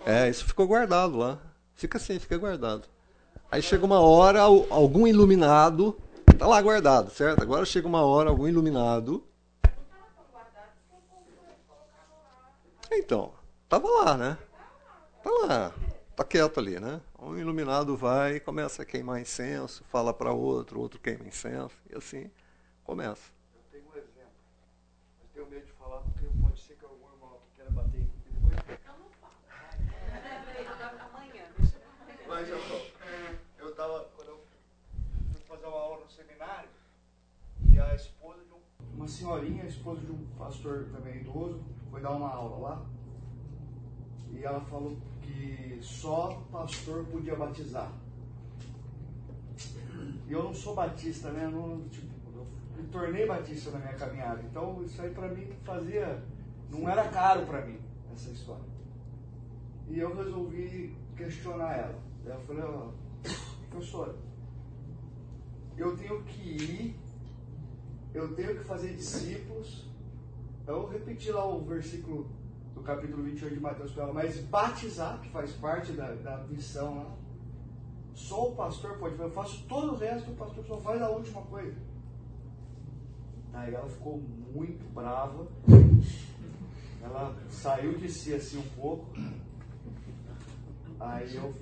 É, 0.07 0.29
isso 0.29 0.45
ficou 0.45 0.67
guardado 0.67 1.17
lá. 1.17 1.41
Fica 1.75 1.99
assim, 1.99 2.19
fica 2.19 2.39
guardado. 2.39 2.87
Aí 3.51 3.61
chega 3.61 3.85
uma 3.85 4.01
hora, 4.01 4.41
algum 4.41 5.07
iluminado. 5.07 5.99
Está 6.31 6.47
lá 6.47 6.62
guardado, 6.62 7.11
certo? 7.11 7.43
Agora 7.43 7.65
chega 7.65 7.89
uma 7.89 8.03
hora, 8.03 8.31
algum 8.31 8.47
iluminado. 8.47 9.25
Então, 12.94 13.32
tava 13.68 13.88
lá, 13.88 14.16
né? 14.16 14.38
Tá 15.22 15.30
lá, 15.30 15.72
tá 16.14 16.25
quieto 16.25 16.61
ali, 16.61 16.78
né? 16.78 17.00
Um 17.18 17.38
iluminado 17.38 17.96
vai 17.96 18.37
e 18.37 18.40
começa 18.40 18.82
a 18.82 18.84
queimar 18.84 19.20
incenso, 19.20 19.82
fala 19.84 20.12
para 20.12 20.32
outro, 20.32 20.78
outro 20.78 21.00
queima 21.00 21.26
incenso, 21.26 21.75
e 21.90 21.96
assim 21.96 22.30
começa. 22.84 23.32
Eu 23.54 23.62
tenho 23.70 23.84
um 23.88 23.96
exemplo, 23.96 24.32
mas 25.20 25.30
tenho 25.32 25.46
medo 25.49 25.66
de 25.66 25.72
falar 25.72 26.00
porque 26.00 26.26
pode 26.42 26.61
ser 26.61 26.75
que 26.75 26.84
algum 26.84 27.08
irmão 27.12 27.38
queira 27.54 27.70
bater 27.70 28.00
em 28.00 28.11
depois. 28.26 28.58
Eu 28.87 28.94
não 28.99 29.11
falo. 29.20 29.32
Amanhã, 31.14 31.44
Mas 32.28 32.49
eu, 32.49 32.58
eu 33.58 33.70
estava, 33.70 34.04
quando 34.16 34.28
eu 34.28 34.44
fui 35.32 35.40
fazer 35.49 35.66
uma 35.66 35.78
aula 35.78 36.04
no 36.04 36.11
seminário, 36.11 36.68
e 37.72 37.80
a 37.80 37.94
esposa 37.94 38.44
de 38.44 38.52
um, 38.52 38.61
uma 38.96 39.08
senhorinha, 39.08 39.64
a 39.64 39.66
esposa 39.68 40.00
de 40.02 40.11
um 40.11 40.26
pastor 40.37 40.88
também 40.92 41.20
idoso, 41.20 41.64
foi 41.92 42.00
dar 42.00 42.12
uma 42.12 42.30
aula 42.30 42.56
lá. 42.56 42.82
E 44.32 44.42
ela 44.42 44.61
falou 44.62 44.96
que 45.20 45.78
só 45.82 46.42
pastor 46.50 47.04
podia 47.04 47.37
batizar. 47.37 47.92
E 50.26 50.32
eu 50.32 50.42
não 50.42 50.54
sou 50.54 50.75
batista, 50.75 51.30
né? 51.30 51.46
Não, 51.46 51.82
tipo, 51.90 52.11
eu 52.34 52.46
me 52.75 52.88
tornei 52.88 53.26
batista 53.26 53.70
na 53.72 53.80
minha 53.80 53.92
caminhada. 53.92 54.40
Então 54.42 54.82
isso 54.82 55.02
aí 55.02 55.11
para 55.11 55.28
mim 55.28 55.52
fazia. 55.62 56.25
Não 56.70 56.88
era 56.88 57.06
caro 57.08 57.44
para 57.44 57.66
mim, 57.66 57.78
essa 58.14 58.30
história. 58.30 58.64
E 59.88 59.99
eu 59.99 60.16
resolvi 60.16 60.96
questionar 61.14 61.76
ela. 61.76 61.99
Eu 62.25 62.40
falei, 62.40 62.62
ó, 62.62 62.88
professora, 63.68 64.14
eu 65.76 65.94
tenho 65.99 66.22
que 66.22 66.40
ir, 66.40 66.96
eu 68.14 68.34
tenho 68.34 68.56
que 68.56 68.64
fazer 68.64 68.94
discípulos. 68.94 69.91
Eu 70.66 70.88
repeti 70.88 71.31
lá 71.31 71.45
o 71.45 71.64
versículo 71.64 72.31
do 72.75 72.83
capítulo 72.83 73.23
28 73.25 73.54
de 73.54 73.61
Mateus 73.61 73.92
para 73.92 74.04
ela, 74.04 74.12
mas 74.12 74.38
batizar, 74.40 75.21
que 75.21 75.28
faz 75.31 75.52
parte 75.52 75.92
da, 75.92 76.12
da 76.14 76.38
missão 76.45 76.97
lá, 76.97 77.16
só 78.14 78.49
o 78.49 78.54
pastor 78.54 78.99
pode 78.99 79.16
fazer. 79.16 79.28
Eu 79.28 79.35
faço 79.35 79.64
todo 79.66 79.92
o 79.92 79.97
resto, 79.97 80.31
o 80.31 80.35
pastor 80.35 80.64
só 80.64 80.78
faz 80.78 81.02
a 81.02 81.11
última 81.11 81.42
coisa. 81.42 81.76
Aí 83.52 83.75
ela 83.75 83.88
ficou 83.88 84.19
muito 84.54 84.85
brava. 84.95 85.47
Ela 87.02 87.35
saiu 87.50 87.99
de 87.99 88.09
si 88.09 88.33
assim 88.33 88.59
um 88.59 88.69
pouco. 88.81 89.07
Aí 91.00 91.35
eu 91.35 91.52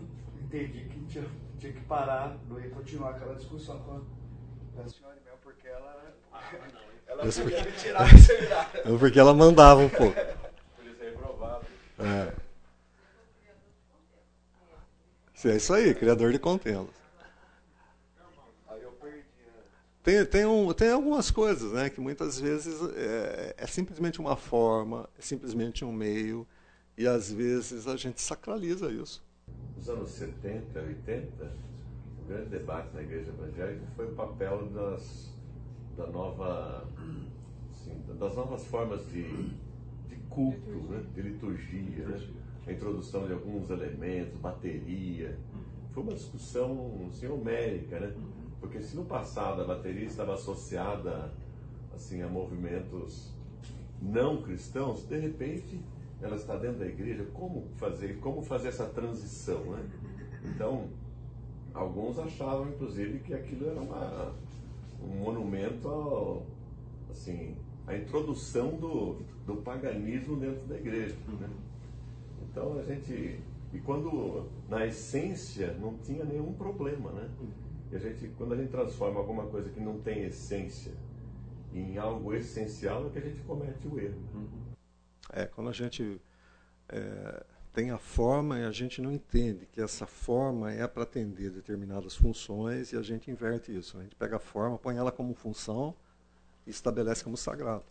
entendi 0.41 0.85
que 0.85 1.01
tinha, 1.07 1.27
tinha 1.59 1.73
que 1.73 1.81
parar, 1.85 2.37
não 2.49 2.61
continuar 2.71 3.11
aquela 3.11 3.35
discussão 3.35 3.79
com 3.81 4.03
a 4.81 4.89
senhora 4.89 5.17
mesmo, 5.25 5.30
porque 5.53 5.69
ela, 5.69 6.15
ela 7.07 7.23
podia 7.23 7.65
me 7.65 7.73
tirar 7.73 8.11
do 8.11 8.19
seminário. 8.19 8.99
Porque 8.99 9.19
ela 9.19 9.35
mandava 9.35 9.81
um 9.81 9.89
pouco. 9.89 10.19
É. 11.99 12.41
É 15.43 15.57
isso 15.57 15.73
aí, 15.73 15.95
criador 15.95 16.33
de 16.33 16.39
contendas. 16.39 16.95
Perdi. 19.01 19.25
Tem, 20.03 20.25
tem, 20.27 20.45
um, 20.45 20.73
tem 20.73 20.91
algumas 20.91 21.31
coisas 21.31 21.73
né, 21.73 21.89
que 21.89 22.01
muitas 22.01 22.39
vezes 22.39 22.79
é, 22.95 23.55
é 23.57 23.67
simplesmente 23.67 24.21
uma 24.21 24.37
forma, 24.37 25.09
é 25.19 25.23
simplesmente 25.23 25.85
um 25.85 25.93
meio, 25.93 26.47
e 26.97 27.07
às 27.07 27.33
vezes 27.33 27.87
a 27.87 27.97
gente 27.97 28.21
sacraliza 28.21 28.91
isso. 28.91 29.23
Nos 29.77 29.89
anos 29.89 30.11
70, 30.11 30.79
80, 30.79 31.53
o 32.23 32.29
grande 32.29 32.51
debate 32.51 32.95
na 32.95 33.03
igreja 33.03 33.31
evangélica 33.31 33.87
foi 33.97 34.07
o 34.07 34.15
papel 34.15 34.67
das, 34.67 35.30
da 35.97 36.07
nova, 36.07 36.87
assim, 37.71 37.95
das 38.19 38.37
novas 38.37 38.65
formas 38.67 39.05
de, 39.11 39.23
de 40.09 40.17
culto, 40.29 40.71
né, 40.89 41.05
de 41.15 41.23
liturgia, 41.23 42.07
né, 42.07 42.21
a 42.67 42.73
introdução 42.73 43.27
de 43.27 43.33
alguns 43.33 43.71
elementos, 43.71 44.39
bateria. 44.39 45.39
Foi 45.93 46.03
uma 46.03 46.13
discussão 46.13 47.09
assim, 47.09 47.27
homérica, 47.27 47.99
né? 47.99 48.15
Porque 48.61 48.81
se 48.81 48.95
no 48.95 49.05
passado 49.05 49.63
a 49.63 49.65
bateria 49.65 50.07
estava 50.07 50.35
associada 50.35 51.33
assim, 51.95 52.23
a 52.23 52.29
movimentos 52.29 53.33
não 54.01 54.43
cristãos, 54.43 55.05
de 55.07 55.19
repente 55.19 55.81
ela 56.23 56.37
está 56.37 56.57
dentro 56.57 56.79
da 56.79 56.87
igreja, 56.87 57.25
como 57.33 57.67
fazer, 57.77 58.19
como 58.21 58.43
fazer 58.43 58.69
essa 58.69 58.87
transição, 58.87 59.61
né? 59.65 59.91
Então, 60.45 60.89
alguns 61.75 62.19
achavam 62.19 62.69
inclusive 62.69 63.21
que 63.21 63.35
aquilo 63.35 63.69
era 63.69 63.81
uma, 63.81 64.35
um 65.03 65.25
monumento 65.25 65.89
ao, 65.89 66.47
assim, 67.11 67.57
à 67.87 67.97
introdução 67.97 68.77
do, 68.77 69.21
do 69.47 69.57
paganismo 69.57 70.37
dentro 70.37 70.67
da 70.67 70.77
igreja, 70.77 71.17
né? 71.41 71.49
Então 72.43 72.79
a 72.79 72.83
gente 72.83 73.41
e 73.73 73.79
quando 73.79 74.49
na 74.69 74.85
essência 74.87 75.73
não 75.75 75.97
tinha 75.99 76.25
nenhum 76.25 76.53
problema, 76.53 77.13
né? 77.13 77.31
E 77.93 77.97
a 77.97 77.99
gente 77.99 78.29
quando 78.37 78.55
a 78.55 78.57
gente 78.57 78.71
transforma 78.71 79.21
alguma 79.21 79.47
coisa 79.47 79.71
que 79.71 79.81
não 79.81 80.01
tem 80.01 80.25
essência 80.25 80.93
em 81.73 81.99
algo 81.99 82.35
essencial 82.35 83.07
é 83.07 83.11
que 83.11 83.19
a 83.19 83.23
gente 83.23 83.41
comete 83.43 83.87
o 83.87 83.99
erro. 83.99 84.21
É, 85.33 85.47
quando 85.47 85.71
a 85.71 85.73
gente 85.73 86.21
é, 86.89 87.47
tem 87.73 87.91
a 87.91 87.99
forma 87.99 88.59
e 88.59 88.65
a 88.65 88.73
gente 88.73 89.01
não 89.01 89.13
entende 89.13 89.67
que 89.67 89.81
essa 89.81 90.07
forma 90.07 90.73
é 90.73 90.87
para 90.89 91.05
atender 91.05 91.51
determinadas 91.51 92.17
funções 92.17 92.93
e 92.93 92.97
a 92.97 93.03
gente 93.03 93.31
inverte 93.31 93.77
isso. 93.77 93.99
A 93.99 94.03
gente 94.03 94.17
pega 94.17 94.37
a 94.37 94.41
forma, 94.41 94.77
põe 94.77 94.97
ela 94.97 95.13
como 95.13 95.35
função 95.35 95.95
e 96.67 96.71
estabelece 96.71 97.23
como 97.23 97.37
sagrado, 97.37 97.85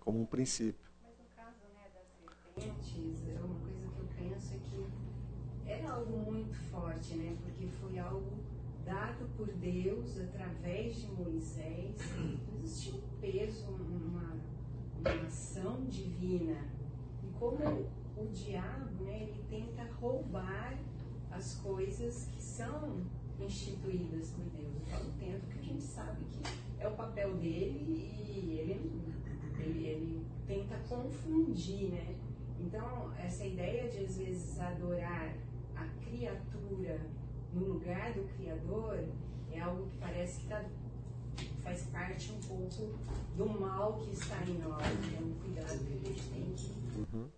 como 0.00 0.20
um 0.20 0.26
princípio. 0.26 0.88
Mas 1.02 1.18
no 1.18 1.24
caso 1.34 1.64
né, 1.74 1.90
das 1.94 2.06
serpentes, 2.54 3.28
é 3.28 3.40
uma 3.44 3.58
coisa 3.58 3.88
que 3.88 3.98
eu 3.98 4.08
penso 4.16 4.54
é 4.54 4.58
que 4.58 5.70
era 5.70 5.90
algo 5.90 6.18
muito 6.18 6.54
forte, 6.70 7.14
né? 7.16 7.36
Porque 7.42 7.66
foi 7.80 7.98
algo 7.98 8.38
dado 8.84 9.28
por 9.36 9.48
Deus 9.48 10.16
através 10.20 10.94
de 10.94 11.08
Moisés. 11.08 11.96
Existia 12.62 12.94
um 12.94 13.20
peso, 13.20 13.66
uma, 13.66 14.36
uma 15.00 15.26
ação 15.26 15.84
divina. 15.86 16.68
E 17.24 17.38
como 17.38 17.88
o 18.16 18.26
diabo, 18.28 19.04
né, 19.04 19.22
ele 19.22 19.44
tenta 19.48 19.84
roubar 20.00 20.78
as 21.30 21.56
coisas 21.56 22.26
que 22.26 22.42
são 22.42 23.04
instituídas 23.38 24.30
por 24.30 24.44
Deus. 24.46 24.74
Eu 24.74 24.86
falo 24.86 25.12
porque 25.40 25.58
a 25.58 25.62
gente 25.62 25.82
sabe 25.82 26.24
que 26.24 26.82
é 26.82 26.88
o 26.88 26.92
papel 26.92 27.34
dele 27.36 27.84
e 27.88 28.58
ele, 28.58 29.02
ele, 29.58 29.86
ele 29.86 30.26
tenta 30.46 30.76
confundir, 30.88 31.90
né? 31.90 32.16
Então, 32.58 33.12
essa 33.18 33.44
ideia 33.44 33.88
de 33.90 33.98
às 33.98 34.16
vezes 34.16 34.58
adorar 34.58 35.34
a 35.74 35.86
criatura 36.02 37.00
no 37.52 37.64
lugar 37.72 38.14
do 38.14 38.24
Criador 38.34 39.04
é 39.52 39.60
algo 39.60 39.86
que 39.86 39.96
parece 39.98 40.40
que 40.40 40.48
tá, 40.48 40.64
faz 41.62 41.84
parte 41.86 42.32
um 42.32 42.40
pouco 42.40 42.98
do 43.36 43.46
mal 43.46 43.94
que 43.98 44.12
está 44.12 44.42
em 44.44 44.58
nós. 44.58 44.82
É 44.82 45.22
um 45.22 45.34
cuidado 45.34 45.84
que 45.84 45.92
a 45.92 45.96
gente 45.96 46.22
tem 46.30 46.54
que. 46.54 47.35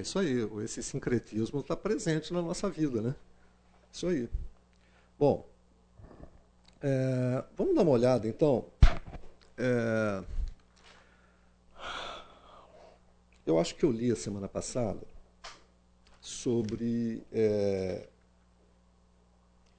É 0.00 0.02
isso 0.02 0.18
aí, 0.18 0.48
esse 0.64 0.82
sincretismo 0.82 1.60
está 1.60 1.76
presente 1.76 2.32
na 2.32 2.40
nossa 2.40 2.70
vida, 2.70 3.02
né? 3.02 3.14
Isso 3.92 4.06
aí. 4.06 4.30
Bom, 5.18 5.46
é, 6.80 7.44
vamos 7.54 7.74
dar 7.74 7.82
uma 7.82 7.90
olhada 7.90 8.26
então. 8.26 8.64
É, 9.58 10.24
eu 13.44 13.60
acho 13.60 13.74
que 13.74 13.84
eu 13.84 13.92
li 13.92 14.10
a 14.10 14.16
semana 14.16 14.48
passada 14.48 15.06
sobre 16.18 17.22
é, 17.30 18.08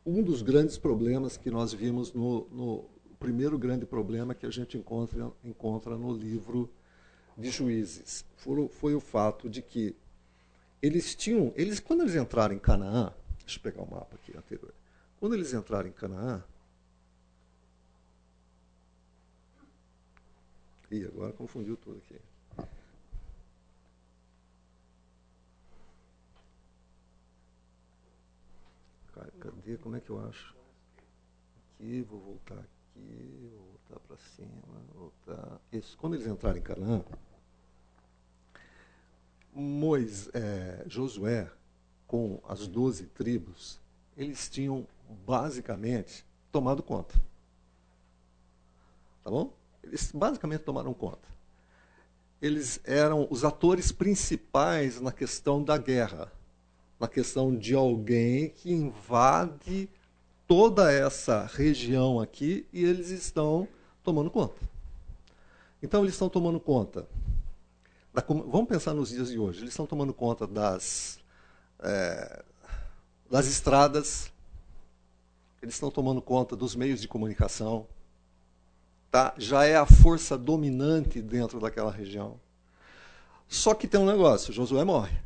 um 0.05 0.21
dos 0.21 0.43
grandes 0.43 0.77
problemas 0.77 1.35
que 1.35 1.49
nós 1.49 1.73
vimos 1.73 2.13
no, 2.13 2.47
no 2.51 2.85
primeiro 3.17 3.57
grande 3.57 3.87
problema 3.87 4.35
que 4.35 4.45
a 4.45 4.51
gente 4.51 4.77
encontra, 4.77 5.31
encontra 5.43 5.97
no 5.97 6.13
livro 6.13 6.69
de 7.35 7.49
Juízes. 7.49 8.23
Foi, 8.35 8.67
foi 8.67 8.93
o 8.93 8.99
fato 8.99 9.49
de 9.49 9.63
que 9.63 9.95
eles 10.81 11.15
tinham, 11.15 11.53
eles 11.55 11.79
quando 11.79 12.01
eles 12.01 12.15
entraram 12.15 12.55
em 12.55 12.59
Canaã, 12.59 13.13
deixa 13.39 13.59
eu 13.59 13.63
pegar 13.63 13.83
o 13.83 13.89
mapa 13.89 14.15
aqui 14.15 14.35
anterior. 14.35 14.73
Quando 15.19 15.35
eles 15.35 15.53
entraram 15.53 15.87
em 15.87 15.91
Canaã, 15.91 16.43
e 20.89 21.05
agora 21.05 21.31
confundiu 21.33 21.77
tudo 21.77 21.97
aqui. 21.99 22.19
Cadê? 29.39 29.77
Como 29.77 29.95
é 29.95 29.99
que 29.99 30.09
eu 30.09 30.19
acho? 30.27 30.55
Aqui, 31.75 32.01
vou 32.01 32.19
voltar 32.19 32.59
aqui, 32.59 33.49
vou 33.53 33.65
voltar 33.67 33.99
para 34.07 34.17
cima, 34.17 34.81
voltar. 34.93 35.61
Isso. 35.71 35.97
Quando 35.97 36.15
eles 36.15 36.27
entraram 36.27 36.57
em 36.57 36.61
Canaã, 36.61 37.03
Moisés, 39.53 40.29
é, 40.33 40.83
Josué, 40.87 41.49
com 42.07 42.39
as 42.47 42.67
doze 42.67 43.05
tribos, 43.05 43.79
eles 44.17 44.49
tinham 44.49 44.87
basicamente 45.25 46.25
tomado 46.51 46.83
conta. 46.83 47.13
Tá 49.23 49.29
bom? 49.29 49.53
Eles 49.83 50.11
basicamente 50.11 50.61
tomaram 50.61 50.93
conta. 50.93 51.27
Eles 52.41 52.79
eram 52.83 53.27
os 53.29 53.43
atores 53.43 53.91
principais 53.91 54.99
na 54.99 55.11
questão 55.11 55.63
da 55.63 55.77
guerra 55.77 56.31
na 57.01 57.07
questão 57.07 57.55
de 57.55 57.73
alguém 57.73 58.49
que 58.49 58.71
invade 58.71 59.89
toda 60.47 60.93
essa 60.93 61.47
região 61.51 62.19
aqui 62.19 62.63
e 62.71 62.85
eles 62.85 63.09
estão 63.09 63.67
tomando 64.03 64.29
conta. 64.29 64.61
Então, 65.81 66.03
eles 66.03 66.13
estão 66.13 66.29
tomando 66.29 66.59
conta. 66.59 67.07
Da, 68.13 68.23
vamos 68.27 68.67
pensar 68.67 68.93
nos 68.93 69.09
dias 69.09 69.29
de 69.29 69.39
hoje. 69.39 69.59
Eles 69.59 69.69
estão 69.69 69.85
tomando 69.85 70.13
conta 70.13 70.45
das, 70.45 71.19
é, 71.79 72.43
das 73.29 73.47
estradas, 73.47 74.31
eles 75.61 75.75
estão 75.75 75.89
tomando 75.89 76.21
conta 76.21 76.55
dos 76.55 76.75
meios 76.75 76.99
de 76.99 77.07
comunicação. 77.07 77.87
Tá? 79.09 79.33
Já 79.37 79.65
é 79.65 79.75
a 79.75 79.85
força 79.85 80.37
dominante 80.37 81.21
dentro 81.21 81.59
daquela 81.59 81.91
região. 81.91 82.39
Só 83.47 83.73
que 83.73 83.87
tem 83.87 83.99
um 83.99 84.05
negócio: 84.05 84.53
Josué 84.53 84.83
morre. 84.83 85.17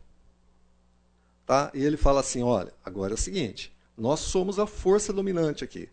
Tá? 1.45 1.71
E 1.73 1.83
ele 1.83 1.97
fala 1.97 2.19
assim: 2.19 2.43
olha, 2.43 2.73
agora 2.83 3.13
é 3.13 3.15
o 3.15 3.17
seguinte, 3.17 3.75
nós 3.97 4.19
somos 4.19 4.59
a 4.59 4.67
força 4.67 5.11
dominante 5.11 5.63
aqui. 5.63 5.89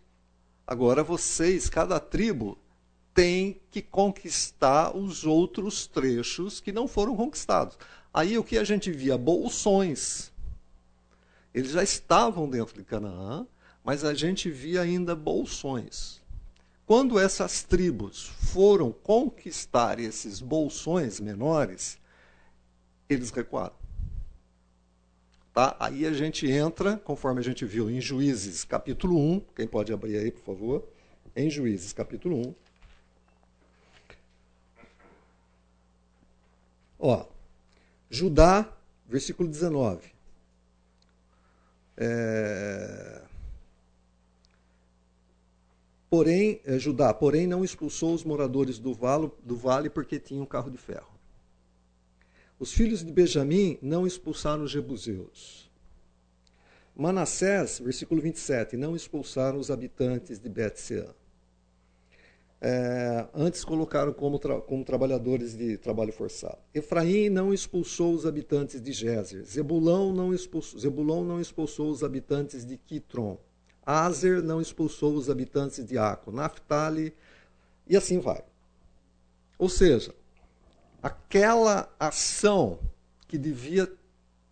Agora 0.66 1.02
vocês, 1.02 1.68
cada 1.68 1.99
tribo, 2.00 2.58
tem 3.14 3.61
que 3.71 3.83
conquistar 3.83 4.97
os 4.97 5.25
outros 5.25 5.87
trechos 5.87 6.61
que 6.61 6.73
não 6.73 6.88
foram 6.88 7.14
conquistados. 7.16 7.78
Aí 8.12 8.38
o 8.38 8.45
que 8.45 8.59
a 8.59 8.64
gente 8.64 8.90
via? 8.90 9.16
Bolsões. 9.16 10.33
Eles 11.54 11.73
já 11.73 11.83
estavam 11.83 12.49
dentro 12.49 12.75
de 12.75 12.85
Canaã, 12.85 13.47
mas 13.85 14.04
a 14.04 14.14
gente 14.14 14.50
via 14.50 14.81
ainda 14.81 15.14
bolsões. 15.14 16.21
Quando 16.87 17.19
essas 17.19 17.62
tribos 17.62 18.26
foram 18.26 18.90
conquistar 18.90 19.99
esses 19.99 20.40
bolsões 20.40 21.21
menores, 21.21 21.99
eles 23.09 23.31
recuaram. 23.31 23.75
Tá? 25.52 25.76
Aí 25.78 26.07
a 26.07 26.12
gente 26.12 26.50
entra, 26.50 26.97
conforme 26.97 27.40
a 27.40 27.45
gente 27.45 27.64
viu 27.66 27.90
em 27.90 28.00
Juízes 28.00 28.64
capítulo 28.64 29.19
1, 29.19 29.40
quem 29.54 29.66
pode 29.66 29.92
abrir 29.92 30.16
aí, 30.16 30.31
por 30.31 30.42
favor? 30.42 30.88
Em 31.36 31.50
Juízes 31.50 31.93
capítulo 31.93 32.39
1. 32.49 32.54
Ó, 37.04 37.26
Judá, 38.08 38.73
versículo 39.08 39.49
19. 39.49 40.12
É... 41.97 43.23
Porém, 46.08 46.60
é, 46.65 46.78
Judá, 46.78 47.12
porém 47.12 47.45
não 47.45 47.65
expulsou 47.65 48.15
os 48.15 48.23
moradores 48.23 48.78
do 48.78 48.95
vale, 48.95 49.32
do 49.43 49.56
vale 49.56 49.91
porque 49.91 50.21
tinham 50.21 50.47
carro 50.47 50.71
de 50.71 50.78
ferro. 50.78 51.10
Os 52.56 52.73
filhos 52.73 53.02
de 53.04 53.10
Benjamim 53.10 53.78
não 53.82 54.06
expulsaram 54.06 54.62
os 54.62 54.71
jebuseus. 54.71 55.69
Manassés, 56.95 57.80
versículo 57.80 58.21
27, 58.21 58.76
não 58.76 58.95
expulsaram 58.95 59.58
os 59.58 59.73
habitantes 59.73 60.38
de 60.38 60.49
Bet-Sean. 60.49 61.12
É, 62.64 63.26
antes 63.34 63.64
colocaram 63.64 64.12
como, 64.12 64.38
tra 64.38 64.60
como 64.60 64.84
trabalhadores 64.84 65.56
de 65.56 65.76
trabalho 65.78 66.12
forçado. 66.12 66.58
Efraim 66.72 67.28
não 67.28 67.52
expulsou 67.52 68.14
os 68.14 68.25
habitantes 68.25 68.80
de 68.80 68.92
Gézer. 68.92 69.42
Zebulão 69.42 70.12
não 70.12 70.32
expulsou, 70.32 70.78
Zebulão 70.78 71.25
não 71.25 71.40
expulsou 71.40 71.90
os 71.90 72.04
habitantes 72.04 72.64
de 72.64 72.76
Quitron. 72.76 73.36
Azer 73.84 74.40
não 74.44 74.60
expulsou 74.60 75.12
os 75.14 75.28
habitantes 75.28 75.84
de 75.84 75.98
Aco. 75.98 76.30
Naphtali, 76.30 77.12
e 77.84 77.96
assim 77.96 78.20
vai. 78.20 78.44
Ou 79.58 79.68
seja, 79.68 80.14
aquela 81.02 81.92
ação 81.98 82.78
que 83.26 83.36
devia 83.36 83.92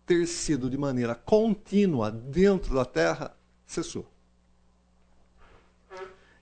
ter 0.05 0.27
sido 0.27 0.69
de 0.69 0.77
maneira 0.77 1.15
contínua 1.15 2.11
dentro 2.11 2.75
da 2.75 2.83
terra 2.83 3.33
cessou. 3.65 4.05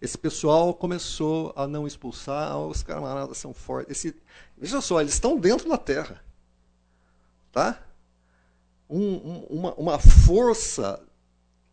Esse 0.02 0.18
pessoal 0.18 0.74
começou 0.74 1.54
a 1.56 1.68
não 1.68 1.86
expulsar, 1.86 2.58
os 2.58 2.82
camaradas 2.82 3.38
são 3.38 3.54
fortes. 3.54 3.92
Esse, 3.92 4.16
veja 4.58 4.80
só, 4.80 5.02
eles 5.02 5.14
estão 5.14 5.38
dentro 5.38 5.68
da 5.68 5.78
terra. 5.78 6.24
Tá? 7.52 7.82
Um, 8.90 9.16
um, 9.16 9.44
uma, 9.50 9.74
uma 9.74 10.00
força 10.00 11.02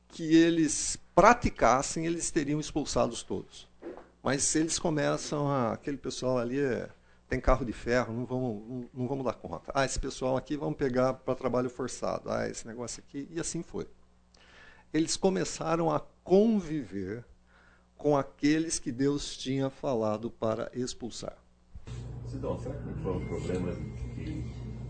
que 0.09 0.35
eles 0.35 0.99
praticassem, 1.15 2.05
eles 2.05 2.31
teriam 2.31 2.59
expulsados 2.59 3.23
todos. 3.23 3.69
Mas 4.23 4.55
eles 4.57 4.79
começam 4.79 5.49
a. 5.49 5.73
aquele 5.73 5.97
pessoal 5.97 6.39
ali 6.39 6.59
é 6.59 6.91
tem 7.29 7.41
carro 7.41 7.65
de 7.65 7.73
ferro, 7.73 8.13
não 8.13 8.25
vamos, 8.25 8.69
não, 8.69 8.91
não 8.95 9.09
vamos 9.09 9.25
dar 9.25 9.35
conta. 9.35 9.73
Ah, 9.75 9.85
esse 9.85 9.99
pessoal 9.99 10.37
aqui 10.37 10.57
vamos 10.57 10.77
pegar 10.77 11.15
para 11.15 11.35
trabalho 11.35 11.69
forçado. 11.69 12.31
Ah, 12.31 12.49
esse 12.49 12.67
negócio 12.67 13.03
aqui. 13.07 13.29
E 13.31 13.41
assim 13.41 13.63
foi. 13.63 13.87
Eles 14.93 15.17
começaram 15.17 15.93
a 15.93 16.01
conviver 16.23 17.25
com 17.97 18.17
aqueles 18.17 18.79
que 18.79 18.93
Deus 18.93 19.37
tinha 19.37 19.71
falado 19.71 20.31
para 20.31 20.71
expulsar. 20.75 21.37
Sidão, 22.27 22.59
será 22.59 22.75
que 22.75 22.87
não 22.87 22.95
foi 22.97 23.13
um 23.17 23.27
problema 23.27 23.73
que 24.15 24.45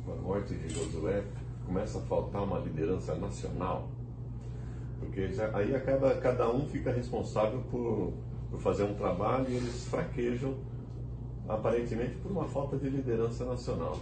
com 0.04 0.12
a 0.12 0.16
morte 0.16 0.54
de 0.54 0.68
Josué 0.68 1.24
começa 1.64 1.98
a 1.98 2.02
faltar 2.02 2.42
uma 2.42 2.58
liderança 2.58 3.14
nacional? 3.14 3.90
Porque 4.98 5.32
já, 5.32 5.54
aí 5.56 5.74
acaba, 5.74 6.16
cada 6.16 6.50
um 6.50 6.66
fica 6.66 6.90
responsável 6.90 7.62
por, 7.70 8.12
por 8.50 8.60
fazer 8.60 8.84
um 8.84 8.94
trabalho 8.94 9.48
e 9.50 9.56
eles 9.56 9.84
fraquejam 9.86 10.56
aparentemente 11.48 12.16
por 12.16 12.30
uma 12.30 12.48
falta 12.48 12.76
de 12.76 12.88
liderança 12.88 13.44
nacional. 13.44 13.98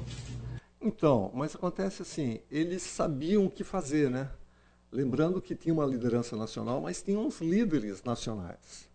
Então, 0.80 1.30
mas 1.34 1.54
acontece 1.54 2.02
assim, 2.02 2.40
eles 2.50 2.82
sabiam 2.82 3.46
o 3.46 3.50
que 3.50 3.64
fazer, 3.64 4.10
né? 4.10 4.30
Lembrando 4.92 5.42
que 5.42 5.54
tinha 5.54 5.74
uma 5.74 5.86
liderança 5.86 6.36
nacional, 6.36 6.80
mas 6.80 7.02
tinha 7.02 7.18
uns 7.18 7.40
líderes 7.40 8.02
nacionais. 8.04 8.88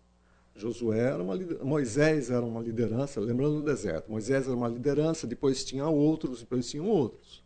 Josué 0.60 0.98
era 0.98 1.22
uma 1.22 1.36
Moisés 1.64 2.30
era 2.30 2.44
uma 2.44 2.60
liderança, 2.60 3.18
lembrando 3.18 3.56
do 3.56 3.62
deserto. 3.62 4.10
Moisés 4.10 4.46
era 4.46 4.54
uma 4.54 4.68
liderança, 4.68 5.26
depois 5.26 5.64
tinha 5.64 5.86
outros, 5.86 6.40
depois 6.40 6.68
tinham 6.68 6.86
outros. 6.86 7.42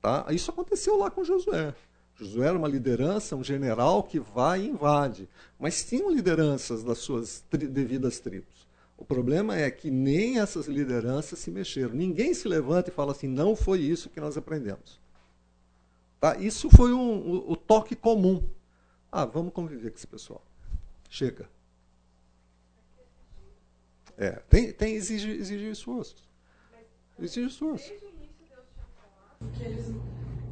Tá? 0.00 0.26
Isso 0.30 0.50
aconteceu 0.50 0.96
lá 0.96 1.10
com 1.10 1.22
Josué. 1.22 1.74
Josué 2.14 2.48
era 2.48 2.58
uma 2.58 2.68
liderança, 2.68 3.36
um 3.36 3.44
general 3.44 4.02
que 4.02 4.18
vai 4.18 4.62
e 4.62 4.68
invade, 4.68 5.28
mas 5.58 5.84
tinham 5.84 6.10
lideranças 6.10 6.82
das 6.82 6.98
suas 6.98 7.44
tri 7.50 7.66
devidas 7.66 8.18
tribos. 8.18 8.66
O 8.96 9.04
problema 9.04 9.56
é 9.56 9.70
que 9.70 9.90
nem 9.90 10.38
essas 10.38 10.66
lideranças 10.66 11.38
se 11.38 11.50
mexeram. 11.50 11.94
Ninguém 11.94 12.34
se 12.34 12.46
levanta 12.48 12.90
e 12.90 12.92
fala 12.92 13.12
assim, 13.12 13.28
não 13.28 13.56
foi 13.56 13.80
isso 13.80 14.10
que 14.10 14.20
nós 14.20 14.36
aprendemos. 14.36 15.00
Tá? 16.18 16.36
Isso 16.36 16.68
foi 16.70 16.92
um, 16.92 17.18
o, 17.18 17.52
o 17.52 17.56
toque 17.56 17.96
comum. 17.96 18.42
Ah, 19.10 19.24
vamos 19.24 19.52
conviver 19.52 19.90
com 19.90 19.96
esse 19.96 20.06
pessoal. 20.06 20.44
Chega. 21.08 21.48
É, 24.20 24.32
tem, 24.50 24.70
tem 24.70 24.94
exige, 24.96 25.30
exige 25.30 25.70
esforço. 25.70 26.14
Exige 27.18 27.46
esforço. 27.46 27.90
Que, 29.54 29.62
eles, 29.64 29.94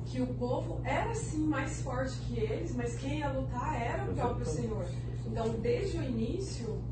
que 0.07 0.23
o 0.23 0.27
povo 0.27 0.81
era 0.83 1.15
sim 1.15 1.41
mais 1.41 1.83
forte 1.83 2.19
que 2.21 2.41
eles, 2.41 2.75
mas 2.75 2.97
quem 2.97 3.19
ia 3.19 3.29
lutar 3.29 3.79
era 3.79 4.11
o 4.11 4.15
próprio 4.15 4.47
Senhor. 4.47 4.87
Então, 5.27 5.51
desde 5.61 5.99
o 5.99 6.03
início, 6.03 6.83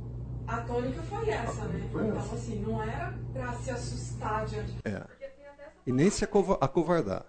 a 0.46 0.60
tônica 0.60 1.02
foi 1.04 1.30
essa, 1.30 1.64
né? 1.64 1.88
Então, 1.88 2.18
assim, 2.18 2.60
não 2.60 2.82
era 2.82 3.18
para 3.32 3.54
se 3.54 3.70
assustar 3.70 4.44
diante 4.44 4.74
é. 4.84 5.02
E 5.86 5.92
nem 5.92 6.10
se 6.10 6.24
acovardar. 6.24 7.24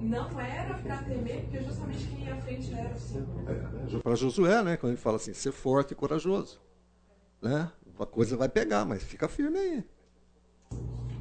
não 0.00 0.40
era 0.40 0.74
para 0.74 1.04
temer, 1.04 1.42
porque 1.42 1.62
justamente 1.62 2.04
quem 2.08 2.24
ia 2.24 2.34
à 2.34 2.36
frente 2.38 2.74
era 2.74 2.92
o 2.92 2.98
Senhor. 2.98 3.26
É, 3.46 3.98
para 4.00 4.16
Josué, 4.16 4.60
né? 4.64 4.76
Quando 4.76 4.94
ele 4.94 5.00
fala 5.00 5.18
assim, 5.18 5.32
ser 5.32 5.52
forte 5.52 5.92
e 5.92 5.94
corajoso. 5.94 6.60
Né? 7.40 7.70
A 8.00 8.06
coisa 8.06 8.34
vai 8.34 8.48
pegar, 8.48 8.86
mas 8.86 9.02
fica 9.02 9.28
firme 9.28 9.58
aí. 9.58 9.84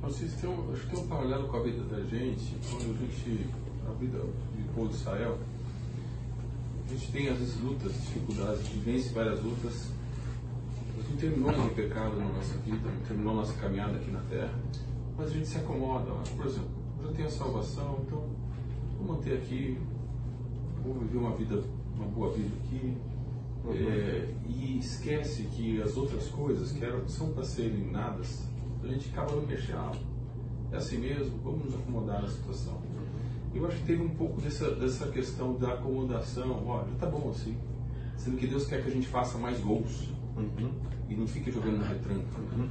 Vocês 0.01 0.33
têm 0.35 0.49
acho 0.49 0.87
que 0.87 0.95
tem 0.95 1.03
um 1.03 1.07
paralelo 1.09 1.49
com 1.49 1.57
a 1.57 1.61
vida 1.61 1.83
da 1.83 1.99
gente, 2.05 2.55
quando 2.69 2.95
a 2.95 3.05
gente, 3.05 3.49
a 3.85 3.91
vida 3.95 4.17
do 4.17 4.73
povo 4.73 4.87
de 4.87 4.95
Israel, 4.95 5.37
a 6.85 6.89
gente 6.89 7.11
tem 7.11 7.27
às 7.27 7.37
vezes 7.37 7.59
lutas, 7.59 7.91
dificuldades, 7.91 8.61
a 8.61 8.63
gente 8.63 8.77
vence 8.79 9.09
várias 9.09 9.43
lutas, 9.43 9.91
a 10.97 11.01
gente 11.01 11.11
não 11.11 11.17
terminou 11.17 11.51
nenhum 11.51 11.73
pecado 11.75 12.15
na 12.15 12.29
nossa 12.29 12.57
vida, 12.59 12.89
não 12.89 13.05
terminou 13.05 13.35
nossa 13.35 13.53
caminhada 13.55 13.97
aqui 13.97 14.11
na 14.11 14.21
Terra, 14.21 14.57
mas 15.17 15.27
a 15.27 15.33
gente 15.33 15.47
se 15.49 15.57
acomoda. 15.57 16.11
Por 16.37 16.45
exemplo, 16.45 16.69
eu 16.99 17.09
já 17.09 17.13
tenho 17.13 17.27
a 17.27 17.31
salvação, 17.31 17.99
então 18.07 18.23
vou 18.97 19.17
manter 19.17 19.33
aqui, 19.33 19.77
vou 20.81 20.93
viver 20.93 21.17
uma 21.17 21.35
vida, 21.35 21.61
uma 21.97 22.07
boa 22.07 22.31
vida 22.31 22.55
aqui. 22.63 22.95
É, 23.73 24.29
e 24.47 24.77
esquece 24.79 25.43
que 25.43 25.81
as 25.81 25.95
outras 25.97 26.27
coisas 26.27 26.71
que 26.71 26.83
eram, 26.83 27.07
são 27.07 27.31
para 27.31 27.43
serem 27.43 27.91
nadas, 27.91 28.47
a 28.83 28.87
gente 28.87 29.09
acaba 29.09 29.35
não 29.35 29.45
mexendo. 29.45 29.97
É 30.71 30.77
assim 30.77 30.99
mesmo, 30.99 31.37
vamos 31.43 31.65
nos 31.65 31.75
acomodar 31.75 32.21
na 32.21 32.27
situação. 32.27 32.79
Eu 33.53 33.65
acho 33.65 33.77
que 33.77 33.85
teve 33.85 34.03
um 34.03 34.09
pouco 34.09 34.39
dessa, 34.39 34.75
dessa 34.75 35.07
questão 35.07 35.57
da 35.57 35.73
acomodação. 35.73 36.63
Olha, 36.67 36.87
tá 36.99 37.07
bom 37.07 37.29
assim. 37.29 37.57
Sendo 38.15 38.37
que 38.37 38.45
Deus 38.45 38.67
quer 38.67 38.83
que 38.83 38.89
a 38.89 38.93
gente 38.93 39.07
faça 39.07 39.37
mais 39.37 39.59
gols 39.59 40.09
uhum. 40.37 40.71
e 41.09 41.15
não 41.15 41.25
fique 41.25 41.51
jogando 41.51 41.77
no 41.77 41.83
retranco. 41.83 42.27
Uhum. 42.55 42.69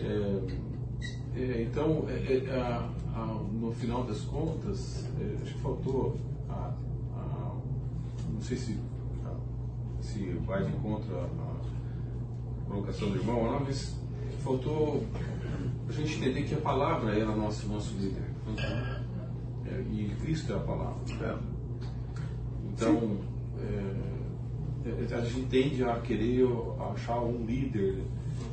É, 0.00 1.40
é, 1.40 1.62
então, 1.62 2.06
é, 2.08 2.44
é, 2.46 2.60
a, 2.60 2.90
a, 3.14 3.26
no 3.52 3.70
final 3.72 4.04
das 4.04 4.22
contas, 4.22 5.06
é, 5.20 5.42
acho 5.42 5.54
que 5.54 5.60
faltou. 5.60 6.16
A, 6.48 6.72
não 8.38 8.40
sei 8.40 8.56
se, 8.56 8.78
se 10.08 10.24
vai 10.46 10.64
de 10.64 10.74
encontro 10.74 11.14
à 11.18 12.66
colocação 12.66 13.10
do 13.10 13.16
irmão, 13.16 13.44
não, 13.44 13.60
mas 13.60 13.94
faltou 14.42 15.04
a 15.86 15.92
gente 15.92 16.16
entender 16.16 16.42
que 16.44 16.54
a 16.54 16.60
palavra 16.60 17.14
era 17.14 17.34
nosso, 17.34 17.68
nosso 17.68 17.94
líder. 17.98 18.22
É, 19.66 19.84
e 19.92 20.14
Cristo 20.20 20.52
é 20.52 20.56
a 20.56 20.60
palavra. 20.60 20.96
É. 21.20 21.36
Então, 22.72 23.18
é, 23.60 24.88
é, 24.88 25.14
a 25.14 25.20
gente 25.20 25.46
tende 25.48 25.84
a 25.84 25.98
querer 26.00 26.46
achar 26.92 27.20
um 27.20 27.44
líder 27.44 27.98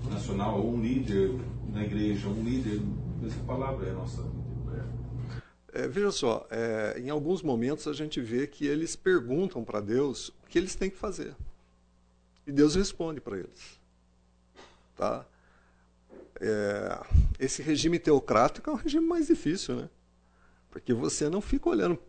nacional, 0.10 0.60
ou 0.60 0.74
um 0.74 0.82
líder 0.82 1.36
na 1.74 1.84
igreja, 1.84 2.28
um 2.28 2.44
líder, 2.44 2.82
mas 3.22 3.34
a 3.34 3.44
palavra 3.44 3.88
é 3.88 3.92
a 3.92 3.96
nossa 3.96 4.22
é, 5.76 5.88
veja 5.90 6.10
só, 6.10 6.48
é, 6.50 6.98
em 6.98 7.10
alguns 7.10 7.42
momentos 7.42 7.86
a 7.86 7.94
gente 7.94 8.22
vê 8.22 8.48
que 8.48 8.66
eles 8.66 8.96
perguntam 8.96 9.64
para 9.64 9.82
Deus 9.82 10.30
o 10.30 10.48
que 10.48 10.58
eles 10.58 10.74
têm 10.74 10.90
que 10.90 10.98
fazer. 10.98 11.36
E 12.48 12.52
Deus 12.52 12.76
responde 12.76 13.20
para 13.20 13.38
eles. 13.38 13.80
Tá? 14.96 15.26
É, 16.40 17.00
esse 17.40 17.62
regime 17.62 18.00
teocrático 18.00 18.70
é 18.70 18.74
um 18.74 18.78
regime 18.78 19.06
mais 19.06 19.28
difícil, 19.28 19.76
né? 19.76 19.90
Porque 20.72 20.94
você 20.94 21.30
não 21.30 21.42
fica 21.42 21.70
olhando 21.70 22.00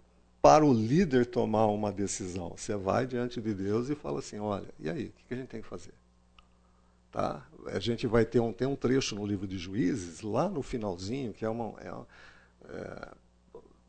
para 0.40 0.64
o 0.64 0.72
líder 0.72 1.26
tomar 1.26 1.66
uma 1.66 1.90
decisão. 1.90 2.54
Você 2.56 2.76
vai 2.76 3.04
diante 3.04 3.40
de 3.40 3.52
Deus 3.52 3.88
e 3.88 3.96
fala 3.96 4.20
assim: 4.20 4.38
olha, 4.38 4.68
e 4.78 4.88
aí, 4.88 5.06
o 5.06 5.26
que 5.26 5.34
a 5.34 5.36
gente 5.36 5.48
tem 5.48 5.60
que 5.60 5.66
fazer? 5.66 5.94
Tá? 7.10 7.44
A 7.66 7.80
gente 7.80 8.06
vai 8.06 8.24
ter 8.24 8.38
um, 8.38 8.52
tem 8.52 8.68
um 8.68 8.76
trecho 8.76 9.16
no 9.16 9.26
livro 9.26 9.46
de 9.46 9.58
Juízes, 9.58 10.20
lá 10.20 10.48
no 10.48 10.62
finalzinho, 10.62 11.32
que 11.32 11.44
é 11.44 11.48
uma. 11.48 11.74
É, 11.80 11.88
é, 12.68 13.08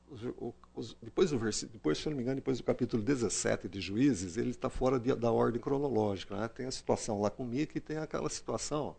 os, 0.10 0.96
depois 1.02 1.32
do 1.32 1.38
depois, 1.38 1.98
se 1.98 2.10
não 2.10 2.15
me 2.15 2.24
engano, 2.24 2.38
depois 2.38 2.58
do 2.58 2.63
capítulo 2.63 3.04
17 3.04 3.67
de 3.67 3.82
Juízes, 3.82 4.38
ele 4.38 4.52
está 4.52 4.70
fora 4.70 5.00
de, 5.00 5.13
da 5.15 5.32
ordem 5.32 5.60
cronológica. 5.60 6.36
Né? 6.36 6.48
Tem 6.48 6.65
a 6.65 6.72
situação 6.72 7.20
lá 7.20 7.30
com 7.30 7.43
Mica 7.43 7.78
e 7.78 7.82
tem 7.82 7.98
aquela 7.98 8.30
situação 8.30 8.96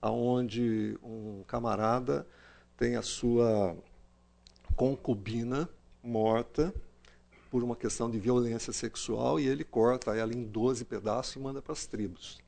onde 0.00 0.98
um 1.02 1.42
camarada 1.46 2.26
tem 2.76 2.96
a 2.96 3.02
sua 3.02 3.76
concubina 4.74 5.68
morta 6.02 6.74
por 7.50 7.62
uma 7.62 7.76
questão 7.76 8.10
de 8.10 8.18
violência 8.18 8.72
sexual 8.72 9.38
e 9.38 9.46
ele 9.46 9.62
corta 9.62 10.16
ela 10.16 10.32
em 10.32 10.42
12 10.42 10.84
pedaços 10.84 11.36
e 11.36 11.38
manda 11.38 11.60
para 11.60 11.72
as 11.72 11.86
tribos. 11.86 12.40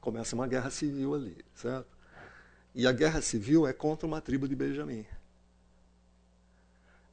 Começa 0.00 0.34
uma 0.34 0.48
guerra 0.48 0.70
civil 0.70 1.14
ali, 1.14 1.36
certo? 1.54 1.86
E 2.74 2.86
a 2.86 2.92
guerra 2.92 3.20
civil 3.20 3.66
é 3.66 3.72
contra 3.72 4.06
uma 4.06 4.20
tribo 4.20 4.48
de 4.48 4.56
Benjamim. 4.56 5.04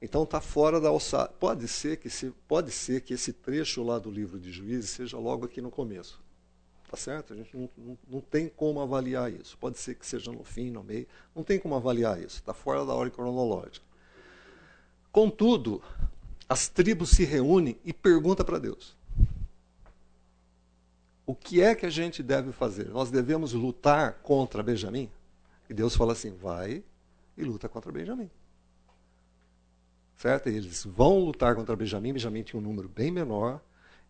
Então 0.02 0.24
está 0.24 0.40
fora 0.40 0.80
da 0.80 0.90
alçada. 0.90 1.30
Pode 1.40 1.68
ser 1.68 1.98
que 1.98 2.10
se, 2.10 2.32
pode 2.48 2.72
ser 2.72 3.02
que 3.02 3.14
esse 3.14 3.34
trecho 3.34 3.84
lá 3.84 3.98
do 3.98 4.12
livro 4.12 4.40
de 4.40 4.52
Juízes 4.52 4.92
seja 4.92 5.18
logo 5.18 5.46
aqui 5.46 5.62
no 5.62 5.72
começo. 5.72 6.22
Tá 6.90 6.96
certo? 6.96 7.34
A 7.34 7.36
gente 7.36 7.56
não, 7.58 7.70
não, 7.78 7.98
não, 8.10 8.22
tem 8.22 8.48
como 8.48 8.80
avaliar 8.80 9.32
isso. 9.32 9.58
Pode 9.58 9.78
ser 9.78 9.96
que 9.96 10.06
seja 10.06 10.32
no 10.32 10.44
fim, 10.44 10.70
no 10.70 10.84
meio. 10.84 11.08
Não 11.36 11.44
tem 11.44 11.60
como 11.60 11.76
avaliar 11.76 12.18
isso. 12.20 12.38
Está 12.38 12.54
fora 12.54 12.86
da 12.86 12.94
ordem 12.94 13.14
cronológica. 13.14 13.86
Contudo, 15.12 15.82
as 16.48 16.70
tribos 16.70 17.10
se 17.10 17.26
reúnem 17.26 17.78
e 17.84 17.92
perguntam 17.92 18.46
para 18.46 18.60
Deus: 18.60 18.96
O 21.26 21.36
que 21.36 21.60
é 21.62 21.76
que 21.76 21.86
a 21.86 21.90
gente 21.90 22.24
deve 22.24 22.54
fazer? 22.54 22.88
Nós 22.90 23.12
devemos 23.12 23.52
lutar 23.52 24.20
contra 24.22 24.64
Benjamim? 24.64 25.10
E 25.70 25.74
Deus 25.74 25.96
fala 25.96 26.14
assim: 26.14 26.32
vai 26.38 26.84
e 27.36 27.44
luta 27.44 27.68
contra 27.68 27.92
Benjamim. 27.92 28.30
Certo? 30.18 30.48
Eles 30.50 30.84
vão 30.84 31.20
lutar 31.20 31.56
contra 31.56 31.76
Benjamim. 31.76 32.14
Benjamim 32.14 32.44
tinha 32.44 32.60
um 32.60 32.64
número 32.64 32.90
bem 32.90 33.12
menor, 33.12 33.62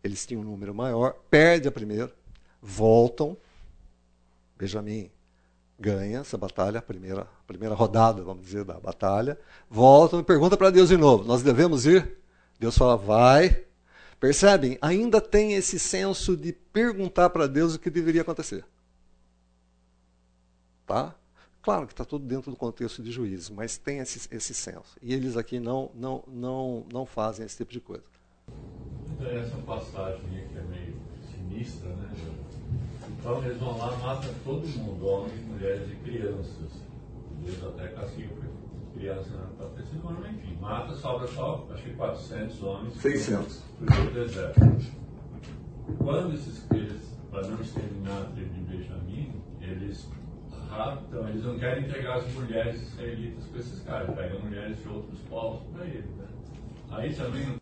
eles 0.03 0.25
tinham 0.25 0.41
um 0.41 0.45
número 0.45 0.73
maior, 0.73 1.15
perde 1.29 1.67
a 1.67 1.71
primeira 1.71 2.11
voltam. 2.61 3.37
Benjamin 4.57 5.11
ganha 5.79 6.19
essa 6.19 6.37
batalha, 6.37 6.79
a 6.79 6.81
primeira, 6.81 7.21
a 7.21 7.43
primeira 7.45 7.75
rodada, 7.75 8.23
vamos 8.23 8.43
dizer, 8.43 8.63
da 8.63 8.79
batalha. 8.79 9.39
Voltam 9.69 10.19
e 10.19 10.23
perguntam 10.23 10.57
para 10.57 10.69
Deus 10.69 10.89
de 10.89 10.97
novo: 10.97 11.23
Nós 11.23 11.43
devemos 11.43 11.85
ir? 11.85 12.17
Deus 12.59 12.77
fala: 12.77 12.97
Vai. 12.97 13.65
Percebem? 14.19 14.79
Ainda 14.81 15.21
tem 15.21 15.53
esse 15.53 15.77
senso 15.77 16.35
de 16.35 16.51
perguntar 16.51 17.29
para 17.29 17.47
Deus 17.47 17.75
o 17.75 17.79
que 17.79 17.89
deveria 17.89 18.23
acontecer. 18.23 18.65
Tá? 20.87 21.13
Claro 21.67 21.85
que 21.85 21.91
está 21.91 22.05
tudo 22.05 22.25
dentro 22.25 22.49
do 22.49 22.55
contexto 22.55 23.03
de 23.03 23.11
juízo, 23.11 23.53
mas 23.53 23.77
tem 23.77 23.97
esse, 23.99 24.33
esse 24.33 24.53
senso. 24.53 24.95
E 25.01 25.13
eles 25.13 25.35
aqui 25.35 25.59
não, 25.59 25.91
não, 25.93 26.23
não, 26.25 26.85
não 26.93 27.05
fazem 27.05 27.45
esse 27.45 27.57
tipo 27.57 27.73
de 27.73 27.81
coisa. 27.81 28.05
Então, 29.11 29.27
essa 29.27 29.57
passagem 29.57 30.21
que 30.29 30.57
é 30.57 30.61
meio 30.61 30.95
sinistra, 31.29 31.89
né? 31.89 32.09
Então 33.09 33.43
eles 33.43 33.57
vão 33.57 33.77
lá, 33.77 33.93
matam 33.97 34.33
todo 34.45 34.65
mundo, 34.65 35.07
homens, 35.07 35.45
mulheres 35.45 35.91
e 35.91 35.95
crianças. 35.97 36.71
Deus 37.43 37.61
até 37.61 37.89
castiga 37.89 38.33
criança 38.93 39.29
na 39.31 39.47
própria 39.57 39.85
semana, 39.87 40.29
enfim, 40.29 40.57
mata, 40.61 40.95
sobra 40.95 41.27
só, 41.27 41.67
acho 41.73 41.83
que 41.83 41.93
400 41.95 42.63
homens. 42.63 42.93
600. 42.93 43.63
Por 43.79 44.13
deserto. 44.13 44.61
Quando 45.97 46.33
esses, 46.33 46.65
eles, 46.71 47.01
para 47.29 47.45
não 47.45 47.59
exterminar 47.59 48.21
a 48.21 48.25
tribo 48.27 48.53
de 48.53 48.61
Benjamim, 48.61 49.33
eles 49.59 50.07
raptam, 50.77 51.27
eles 51.29 51.43
não 51.43 51.57
querem 51.57 51.85
entregar 51.85 52.17
as 52.17 52.31
mulheres 52.33 52.81
israelitas 52.81 53.45
para 53.45 53.59
esses 53.59 53.79
caras, 53.83 54.15
pegam 54.15 54.39
mulheres 54.41 54.77
de 54.79 54.87
outros 54.87 55.19
povos 55.21 55.61
para 55.73 55.85
eles. 55.85 56.05
Né? 56.15 56.27
Aí 56.91 57.13
também 57.13 57.59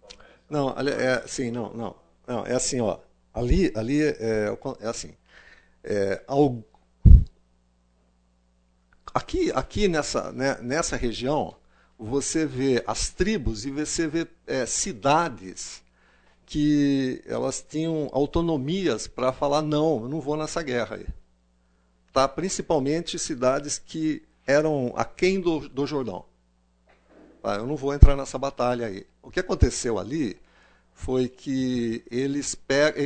não 0.49 0.75
Não, 0.75 0.89
é, 0.89 1.25
sim, 1.27 1.49
não, 1.49 1.73
não. 1.73 1.95
Não, 2.27 2.45
é 2.45 2.53
assim, 2.53 2.81
ó. 2.81 2.99
Ali, 3.33 3.71
ali 3.75 4.01
é, 4.01 4.49
é 4.81 4.87
assim. 4.87 5.13
É, 5.83 6.21
ao, 6.27 6.63
aqui, 9.13 9.51
aqui 9.53 9.87
nessa, 9.87 10.31
né, 10.31 10.57
nessa 10.61 10.95
região, 10.95 11.55
você 11.97 12.45
vê 12.45 12.83
as 12.85 13.09
tribos 13.09 13.65
e 13.65 13.71
você 13.71 14.07
vê 14.07 14.27
é, 14.45 14.65
cidades 14.65 15.83
que 16.45 17.21
elas 17.25 17.65
tinham 17.67 18.09
autonomias 18.11 19.07
para 19.07 19.31
falar 19.31 19.61
não, 19.61 20.03
eu 20.03 20.09
não 20.09 20.21
vou 20.21 20.37
nessa 20.37 20.61
guerra 20.61 20.97
aí. 20.97 21.07
Tá? 22.15 22.29
Principalmente 22.29 23.19
cidades 23.19 23.77
que 23.77 24.23
eram 24.47 24.93
aquém 24.95 25.41
do, 25.41 25.67
do 25.67 25.85
Jordão. 25.85 26.23
Tá? 27.43 27.55
Eu 27.55 27.67
não 27.67 27.75
vou 27.75 27.93
entrar 27.93 28.15
nessa 28.15 28.37
batalha 28.37 28.87
aí. 28.87 29.05
O 29.21 29.29
que 29.29 29.41
aconteceu 29.41 29.99
ali 29.99 30.37
foi 30.93 31.27
que 31.27 32.05
eles, 32.09 32.55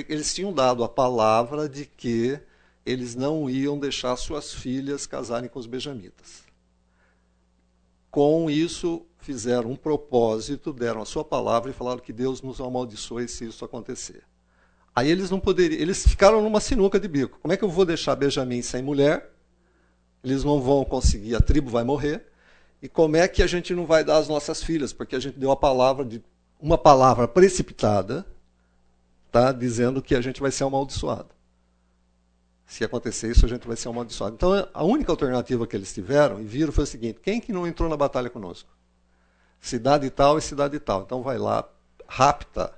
eles 0.08 0.32
tinham 0.32 0.54
dado 0.54 0.84
a 0.84 0.88
palavra 0.88 1.68
de 1.68 1.88
que 1.88 2.40
eles 2.86 3.16
não 3.16 3.50
iam 3.50 3.80
deixar 3.80 4.16
suas 4.16 4.54
filhas 4.54 5.08
casarem 5.08 5.50
com 5.50 5.58
os 5.58 5.66
benjamitas. 5.66 6.44
Com 8.12 8.48
isso, 8.48 9.08
fizeram 9.18 9.72
um 9.72 9.76
propósito, 9.76 10.72
deram 10.72 11.02
a 11.02 11.06
sua 11.06 11.26
palavra 11.26 11.72
e 11.72 11.74
falaram 11.74 12.00
que 12.00 12.14
Deus 12.14 12.44
nos 12.44 12.62
amaldiçoe 12.62 13.28
se 13.28 13.48
isso 13.48 13.66
acontecer. 13.66 14.29
Aí 15.00 15.10
eles 15.10 15.30
não 15.30 15.40
poderiam, 15.40 15.80
eles 15.80 16.06
ficaram 16.06 16.42
numa 16.42 16.60
sinuca 16.60 17.00
de 17.00 17.08
bico. 17.08 17.40
Como 17.40 17.54
é 17.54 17.56
que 17.56 17.64
eu 17.64 17.70
vou 17.70 17.86
deixar 17.86 18.18
Benjamim 18.18 18.62
sem 18.62 18.84
mulher? 18.84 19.32
Eles 20.22 20.44
não 20.44 20.60
vão 20.60 20.84
conseguir, 20.84 21.36
a 21.36 21.40
tribo 21.40 21.70
vai 21.70 21.86
morrer. 21.86 22.28
E 22.82 22.90
como 22.90 23.16
é 23.16 23.26
que 23.26 23.42
a 23.42 23.48
gente 23.48 23.74
não 23.74 23.86
vai 23.86 24.04
dar 24.04 24.18
as 24.18 24.28
nossas 24.28 24.62
filhas? 24.62 24.92
Porque 24.92 25.16
a 25.16 25.20
gente 25.20 25.40
deu 25.40 25.52
a 25.52 25.56
palavra 25.56 26.04
de 26.04 26.22
uma 26.60 26.78
palavra 26.78 27.30
precipitada, 27.30 28.26
tá, 29.32 29.54
dizendo 29.54 30.02
que 30.02 30.14
a 30.14 30.20
gente 30.20 30.42
vai 30.42 30.52
ser 30.52 30.66
amaldiçoado. 30.66 31.30
Se 32.66 32.84
acontecer 32.84 33.32
isso, 33.32 33.46
a 33.46 33.50
gente 33.50 33.66
vai 33.66 33.78
ser 33.78 33.88
amaldiçoado. 33.88 34.36
Então, 34.36 34.68
a 34.74 34.84
única 34.84 35.14
alternativa 35.14 35.66
que 35.66 35.78
eles 35.78 35.94
tiveram 35.94 36.42
e 36.42 36.44
viram 36.44 36.74
foi 36.74 36.84
o 36.84 36.88
seguinte: 36.88 37.22
quem 37.24 37.40
que 37.40 37.54
não 37.54 37.66
entrou 37.66 37.88
na 37.88 37.96
batalha 37.96 38.30
conosco? 38.30 38.70
Cidade 39.62 40.10
tal 40.10 40.38
e 40.38 40.42
cidade 40.42 40.78
tal. 40.78 41.04
Então, 41.04 41.24
vai 41.24 41.38
lá, 41.38 41.64
rapta 42.06 42.78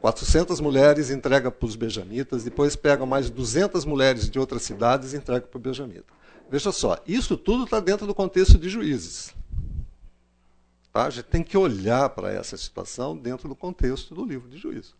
400 0.00 0.60
mulheres, 0.60 1.10
entrega 1.10 1.50
para 1.50 1.66
os 1.66 1.74
benjamitas, 1.74 2.44
depois 2.44 2.76
pega 2.76 3.04
mais 3.06 3.30
200 3.30 3.84
mulheres 3.84 4.30
de 4.30 4.38
outras 4.38 4.62
cidades 4.62 5.12
e 5.12 5.16
entrega 5.16 5.46
para 5.46 5.58
o 5.58 5.60
benjamita. 5.60 6.12
Veja 6.50 6.70
só, 6.70 6.98
isso 7.06 7.36
tudo 7.36 7.64
está 7.64 7.80
dentro 7.80 8.06
do 8.06 8.14
contexto 8.14 8.58
de 8.58 8.68
juízes. 8.68 9.34
Tá? 10.92 11.06
A 11.06 11.10
gente 11.10 11.24
tem 11.24 11.42
que 11.42 11.58
olhar 11.58 12.08
para 12.10 12.32
essa 12.32 12.56
situação 12.56 13.16
dentro 13.16 13.48
do 13.48 13.56
contexto 13.56 14.14
do 14.14 14.24
livro 14.24 14.48
de 14.48 14.56
juízes. 14.56 14.94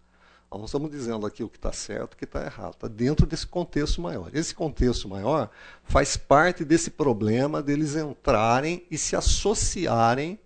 Nós 0.51 0.61
não 0.61 0.67
estamos 0.67 0.91
dizendo 0.91 1.27
aqui 1.27 1.43
o 1.43 1.49
que 1.49 1.57
está 1.57 1.73
certo, 1.73 2.15
o 2.15 2.17
que 2.17 2.25
está 2.25 2.45
errado. 2.45 2.75
Está 2.75 2.89
dentro 2.89 3.27
desse 3.27 3.47
contexto 3.47 4.01
maior. 4.01 4.31
Esse 4.33 4.55
contexto 4.55 5.09
maior 5.09 5.51
faz 5.85 6.17
parte 6.17 6.65
desse 6.65 6.91
problema 6.91 7.63
deles 7.63 7.97
entrarem 7.97 8.85
e 8.91 8.97
se 8.97 9.17
associarem 9.17 10.39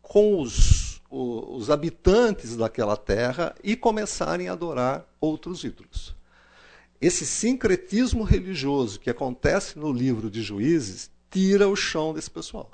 com 0.00 0.40
os, 0.40 0.81
os 1.14 1.68
habitantes 1.68 2.56
daquela 2.56 2.96
terra 2.96 3.54
e 3.62 3.76
começarem 3.76 4.48
a 4.48 4.52
adorar 4.52 5.06
outros 5.20 5.62
ídolos. 5.62 6.16
Esse 6.98 7.26
sincretismo 7.26 8.24
religioso 8.24 8.98
que 8.98 9.10
acontece 9.10 9.78
no 9.78 9.92
livro 9.92 10.30
de 10.30 10.42
Juízes 10.42 11.10
tira 11.30 11.68
o 11.68 11.76
chão 11.76 12.14
desse 12.14 12.30
pessoal. 12.30 12.70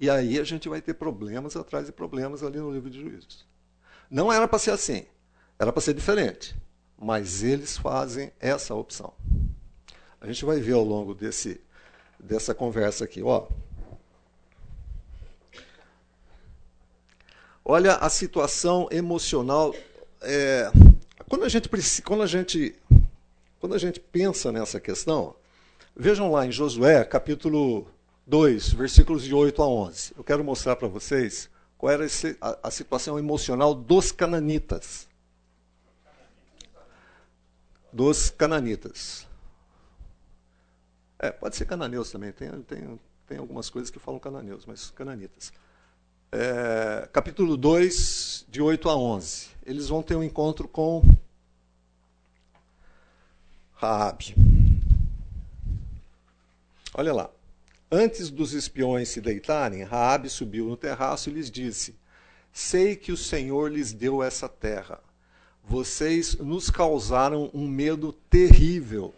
E 0.00 0.08
aí 0.08 0.38
a 0.38 0.44
gente 0.44 0.66
vai 0.66 0.80
ter 0.80 0.94
problemas 0.94 1.56
atrás 1.56 1.86
de 1.86 1.92
problemas 1.92 2.42
ali 2.42 2.58
no 2.58 2.72
livro 2.72 2.88
de 2.88 3.00
Juízes. 3.00 3.44
Não 4.10 4.32
era 4.32 4.48
para 4.48 4.58
ser 4.58 4.70
assim, 4.70 5.04
era 5.58 5.70
para 5.70 5.82
ser 5.82 5.92
diferente. 5.92 6.56
Mas 6.96 7.42
eles 7.42 7.76
fazem 7.76 8.32
essa 8.40 8.74
opção. 8.74 9.12
A 10.20 10.26
gente 10.26 10.44
vai 10.44 10.58
ver 10.58 10.72
ao 10.72 10.82
longo 10.82 11.14
desse, 11.14 11.60
dessa 12.18 12.54
conversa 12.54 13.04
aqui. 13.04 13.22
Ó. 13.22 13.46
Olha 17.70 17.96
a 17.96 18.08
situação 18.08 18.88
emocional. 18.90 19.74
É, 20.22 20.72
quando 21.28 21.44
a 21.44 21.50
gente 21.50 21.68
quando 22.02 22.22
a 22.22 22.26
gente 22.26 22.74
quando 23.60 23.74
a 23.74 23.78
gente 23.78 24.00
pensa 24.00 24.50
nessa 24.50 24.80
questão, 24.80 25.36
vejam 25.94 26.32
lá 26.32 26.46
em 26.46 26.50
Josué, 26.50 27.04
capítulo 27.04 27.86
2, 28.26 28.72
versículos 28.72 29.22
de 29.22 29.34
8 29.34 29.62
a 29.62 29.68
11. 29.68 30.14
Eu 30.16 30.24
quero 30.24 30.42
mostrar 30.42 30.76
para 30.76 30.88
vocês 30.88 31.50
qual 31.76 31.92
era 31.92 32.06
a, 32.40 32.70
situação 32.70 33.18
emocional 33.18 33.74
dos 33.74 34.12
cananitas. 34.12 35.06
Dos 37.92 38.30
cananitas. 38.30 39.26
É, 41.18 41.30
pode 41.30 41.54
ser 41.54 41.66
cananeus 41.66 42.10
também, 42.10 42.32
tem, 42.32 42.50
tem, 42.62 43.00
tem 43.26 43.36
algumas 43.36 43.68
coisas 43.68 43.90
que 43.90 43.98
falam 43.98 44.18
cananeus, 44.18 44.64
mas 44.64 44.90
cananitas. 44.90 45.52
É, 46.30 47.08
capítulo 47.12 47.56
2, 47.56 48.46
de 48.48 48.60
8 48.60 48.88
a 48.88 48.96
11 48.96 49.58
eles 49.68 49.88
vão 49.88 50.02
ter 50.02 50.16
um 50.16 50.22
encontro 50.22 50.66
com 50.66 51.02
Raabe. 53.74 54.34
Olha 56.94 57.12
lá. 57.12 57.30
Antes 57.90 58.30
dos 58.30 58.54
espiões 58.54 59.10
se 59.10 59.20
deitarem, 59.20 59.82
Raabe 59.82 60.30
subiu 60.30 60.64
no 60.66 60.76
terraço 60.76 61.28
e 61.28 61.34
lhes 61.34 61.50
disse: 61.50 61.94
Sei 62.50 62.96
que 62.96 63.12
o 63.12 63.16
Senhor 63.16 63.70
lhes 63.70 63.92
deu 63.92 64.22
essa 64.22 64.48
terra. 64.48 65.00
Vocês 65.62 66.36
nos 66.36 66.70
causaram 66.70 67.50
um 67.52 67.68
medo 67.68 68.14
terrível. 68.30 69.14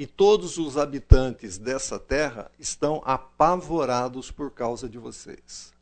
E 0.00 0.06
todos 0.06 0.56
os 0.56 0.78
habitantes 0.78 1.58
dessa 1.58 1.98
terra 1.98 2.50
estão 2.58 3.02
apavorados 3.04 4.30
por 4.30 4.50
causa 4.50 4.88
de 4.88 4.96
vocês. 4.96 5.74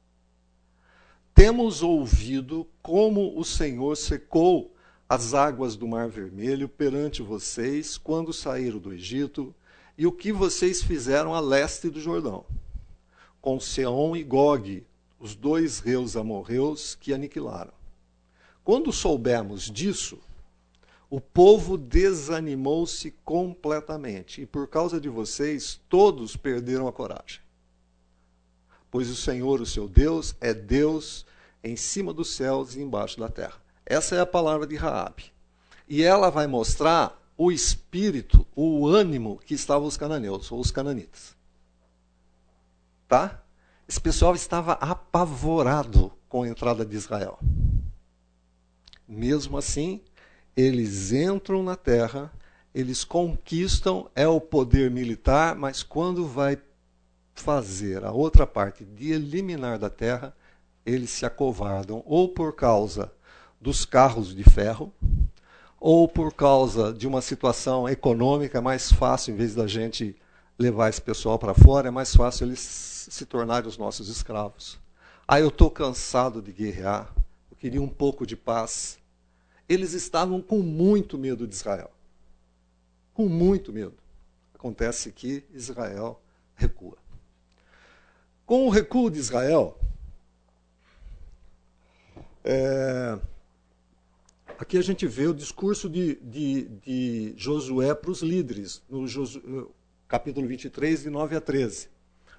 Temos 1.33 1.85
ouvido 1.85 2.67
como 2.83 3.39
o 3.39 3.45
Senhor 3.45 3.97
secou 3.97 4.75
as 5.09 5.35
águas 5.35 5.77
do 5.77 5.87
Mar 5.87 6.09
Vermelho 6.09 6.69
perante 6.69 7.23
vocês 7.23 7.97
quando 7.97 8.33
saíram 8.33 8.81
do 8.81 8.93
Egito 8.93 9.55
e 9.97 10.05
o 10.05 10.11
que 10.11 10.33
vocês 10.33 10.83
fizeram 10.83 11.33
a 11.33 11.39
leste 11.39 11.89
do 11.89 12.01
Jordão, 12.01 12.45
com 13.41 13.61
Seom 13.61 14.17
e 14.17 14.25
Gog, 14.25 14.85
os 15.21 15.37
dois 15.37 15.79
reus 15.79 16.17
amorreus 16.17 16.97
que 16.97 17.15
aniquilaram. 17.15 17.73
Quando 18.65 18.93
soubermos 18.93 19.71
disso, 19.71 20.19
o 21.11 21.21
povo 21.21 21.77
desanimou-se 21.79 23.11
completamente, 23.25 24.43
e 24.43 24.47
por 24.47 24.69
causa 24.69 25.01
de 25.01 25.09
vocês, 25.09 25.81
todos 25.89 26.37
perderam 26.37 26.87
a 26.87 26.93
coragem 26.93 27.41
pois 28.91 29.09
o 29.11 29.17
Senhor, 29.17 29.61
o 29.61 29.67
seu 29.67 29.89
Deus, 29.89 30.35
é 30.41 30.53
Deus 30.55 31.27
em 31.63 31.77
cima 31.77 32.13
dos 32.13 32.35
céus 32.35 32.75
e 32.75 32.81
embaixo 32.81 33.19
da 33.19 33.29
terra. 33.29 33.57
Essa 33.85 34.17
é 34.17 34.21
a 34.21 34.27
palavra 34.27 34.67
de 34.67 34.77
Raabe. 34.77 35.33
E 35.89 36.03
ela 36.03 36.31
vai 36.31 36.47
mostrar 36.47 37.19
o 37.37 37.51
espírito, 37.51 38.47
o 38.55 38.87
ânimo 38.87 39.39
que 39.39 39.55
estavam 39.55 39.87
os 39.87 39.97
cananeus, 39.97 40.51
ou 40.51 40.61
os 40.61 40.71
cananitas. 40.71 41.37
Tá? 43.07 43.43
Esse 43.89 44.01
pessoal 44.01 44.35
estava 44.35 44.73
apavorado 44.73 46.13
com 46.29 46.43
a 46.43 46.49
entrada 46.49 46.85
de 46.85 46.97
Israel. 46.97 47.39
Mesmo 49.07 49.57
assim, 49.57 50.03
eles 50.61 51.13
entram 51.13 51.63
na 51.63 51.77
terra, 51.77 52.33
eles 52.75 53.05
conquistam, 53.05 54.11
é 54.13 54.27
o 54.27 54.41
poder 54.41 54.91
militar, 54.91 55.55
mas 55.55 55.85
quando 55.85 56.27
vai 56.27 56.59
fazer 57.33 58.05
a 58.05 58.11
outra 58.11 58.45
parte 58.45 58.85
de 58.85 59.13
eliminar 59.13 59.79
da 59.79 59.89
terra, 59.89 60.35
eles 60.85 61.11
se 61.11 61.25
acovardam 61.25 62.03
ou 62.05 62.29
por 62.29 62.57
causa 62.57 63.13
dos 63.61 63.85
carros 63.85 64.35
de 64.35 64.43
ferro, 64.43 64.93
ou 65.79 66.09
por 66.09 66.35
causa 66.35 66.93
de 66.93 67.07
uma 67.07 67.23
situação 67.23 67.89
econômica 67.89 68.61
mais 68.61 68.93
fácil, 68.93 69.35
em 69.35 69.37
vez 69.37 69.55
da 69.55 69.69
gente 69.69 70.17
levar 70.59 70.89
esse 70.89 71.01
pessoal 71.01 71.39
para 71.39 71.55
fora, 71.55 71.87
é 71.87 71.91
mais 71.93 72.13
fácil 72.17 72.49
eles 72.49 72.59
se 73.09 73.25
tornarem 73.25 73.69
os 73.69 73.79
nossos 73.79 74.09
escravos. 74.09 74.77
Ah, 75.27 75.39
eu 75.39 75.51
estou 75.51 75.71
cansado 75.71 76.43
de 76.43 76.51
guerrear, 76.51 77.15
eu 77.49 77.57
queria 77.57 77.81
um 77.81 77.89
pouco 77.89 78.27
de 78.27 78.35
paz. 78.35 78.98
Eles 79.69 79.93
estavam 79.93 80.41
com 80.41 80.61
muito 80.61 81.19
medo 81.19 81.47
de 81.47 81.55
Israel. 81.55 81.91
Com 83.13 83.29
muito 83.29 83.73
medo. 83.73 83.95
Acontece 84.55 85.13
que 85.13 85.45
Israel 85.53 86.21
recua. 86.55 86.97
Com 88.47 88.67
o 88.67 88.71
recuo 88.71 89.11
de 89.11 89.19
Israel, 89.19 89.79
é, 92.43 93.19
aqui 94.59 94.79
a 94.79 94.83
gente 94.83 95.07
vê 95.07 95.27
o 95.27 95.35
discurso 95.35 95.89
de, 95.89 96.15
de, 96.17 96.63
de 96.65 97.35
Josué 97.37 97.95
para 97.95 98.11
os 98.11 98.23
líderes, 98.23 98.83
no 98.89 99.07
Josu, 99.07 99.71
capítulo 100.09 100.49
23, 100.49 101.03
de 101.03 101.11
9 101.11 101.37
a 101.37 101.41
13. 101.43 101.91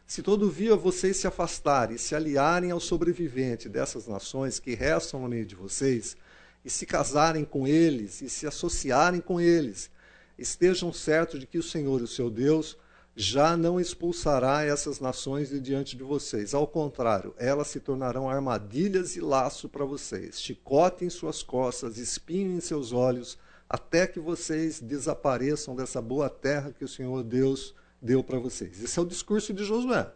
Se 0.07 0.23
todavia 0.23 0.75
vocês 0.75 1.17
se 1.17 1.27
afastarem 1.27 1.95
e 1.95 1.99
se 1.99 2.15
aliarem 2.15 2.71
ao 2.71 2.79
sobrevivente 2.79 3.69
dessas 3.69 4.07
nações 4.07 4.57
que 4.59 4.73
restam 4.73 5.21
no 5.21 5.29
meio 5.29 5.45
de 5.45 5.53
vocês, 5.53 6.17
e 6.63 6.69
se 6.69 6.85
casarem 6.85 7.45
com 7.45 7.67
eles, 7.67 8.21
e 8.21 8.29
se 8.29 8.45
associarem 8.45 9.21
com 9.21 9.39
eles, 9.39 9.89
estejam 10.37 10.91
certos 10.91 11.39
de 11.39 11.47
que 11.47 11.57
o 11.57 11.63
Senhor, 11.63 12.01
o 12.01 12.07
seu 12.07 12.29
Deus, 12.29 12.77
já 13.15 13.57
não 13.57 13.79
expulsará 13.79 14.63
essas 14.63 14.99
nações 14.99 15.49
de 15.49 15.59
diante 15.59 15.97
de 15.97 16.03
vocês. 16.03 16.53
Ao 16.53 16.65
contrário, 16.65 17.33
elas 17.37 17.67
se 17.67 17.79
tornarão 17.79 18.29
armadilhas 18.29 19.15
e 19.15 19.19
laço 19.19 19.67
para 19.67 19.83
vocês, 19.83 20.39
chicote 20.41 21.03
em 21.03 21.09
suas 21.09 21.43
costas, 21.43 21.97
espinho 21.97 22.55
em 22.55 22.61
seus 22.61 22.93
olhos, 22.93 23.37
até 23.69 24.07
que 24.07 24.19
vocês 24.19 24.79
desapareçam 24.79 25.75
dessa 25.75 26.01
boa 26.01 26.29
terra 26.29 26.71
que 26.71 26.85
o 26.85 26.87
Senhor 26.87 27.23
Deus 27.23 27.75
deu 28.01 28.23
para 28.23 28.39
vocês. 28.39 28.81
Esse 28.81 28.97
é 28.97 29.01
o 29.01 29.05
discurso 29.05 29.53
de 29.53 29.63
Josué. 29.63 30.09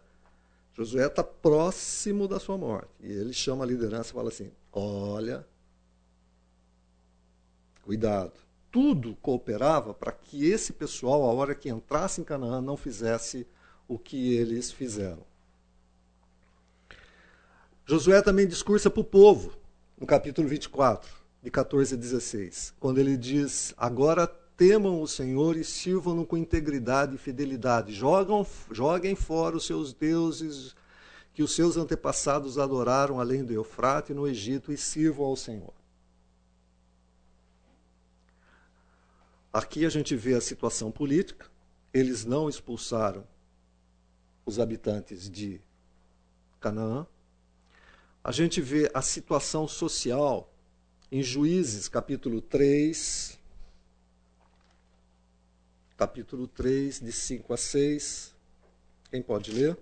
Josué 0.73 1.05
está 1.05 1.23
próximo 1.23 2.27
da 2.27 2.39
sua 2.39 2.57
morte. 2.57 2.89
E 3.01 3.11
ele 3.11 3.33
chama 3.33 3.63
a 3.63 3.67
liderança 3.67 4.09
e 4.09 4.13
fala 4.13 4.29
assim: 4.29 4.51
olha, 4.71 5.45
cuidado 7.83 8.43
tudo 8.73 9.15
cooperava 9.21 9.93
para 9.93 10.11
que 10.11 10.49
esse 10.49 10.73
pessoal, 10.73 11.21
a 11.21 11.31
hora 11.31 11.53
que 11.53 11.69
entrasse 11.69 12.19
em 12.19 12.23
Canaã, 12.23 12.59
não 12.59 12.75
fizesse 12.75 13.45
o 13.87 13.99
que 13.99 14.33
eles 14.33 14.71
fizeram. 14.71 15.21
Josué 17.85 18.19
também 18.23 18.47
discursa 18.47 18.89
para 18.89 19.01
o 19.01 19.03
povo, 19.03 19.53
no 19.95 20.07
capítulo 20.07 20.47
24, 20.47 21.07
de 21.43 21.51
14 21.51 21.93
a 21.93 21.97
16, 21.97 22.73
quando 22.79 22.97
ele 22.97 23.15
diz: 23.15 23.75
Agora 23.77 24.25
temam 24.25 24.99
o 24.99 25.07
Senhor 25.07 25.55
e 25.55 25.63
sirvam-no 25.63 26.25
com 26.25 26.35
integridade 26.35 27.13
e 27.13 27.19
fidelidade. 27.19 27.93
Jogam, 27.93 28.43
joguem 28.71 29.13
fora 29.13 29.55
os 29.55 29.67
seus 29.67 29.93
deuses 29.93 30.75
que 31.31 31.43
os 31.43 31.53
seus 31.53 31.77
antepassados 31.77 32.57
adoraram 32.57 33.19
além 33.19 33.43
do 33.43 33.53
Eufrate 33.53 34.15
no 34.15 34.27
Egito 34.27 34.71
e 34.71 34.77
sirvam 34.77 35.27
ao 35.27 35.35
Senhor. 35.35 35.82
Aqui 39.53 39.85
a 39.85 39.89
gente 39.89 40.15
vê 40.15 40.33
a 40.33 40.41
situação 40.41 40.91
política. 40.91 41.45
Eles 41.93 42.25
não 42.25 42.49
expulsaram 42.49 43.23
os 44.43 44.59
habitantes 44.59 45.29
de 45.29 45.61
Canaã. 46.59 47.05
A 48.23 48.31
gente 48.31 48.59
vê 48.59 48.89
a 48.95 49.01
situação 49.03 49.67
social 49.67 50.51
em 51.11 51.21
Juízes, 51.21 51.87
capítulo 51.87 52.41
3, 52.41 53.37
capítulo 55.95 56.47
3, 56.47 57.01
de 57.01 57.11
5 57.11 57.53
a 57.53 57.57
6. 57.57 58.33
Quem 59.11 59.21
pode 59.21 59.51
ler? 59.51 59.77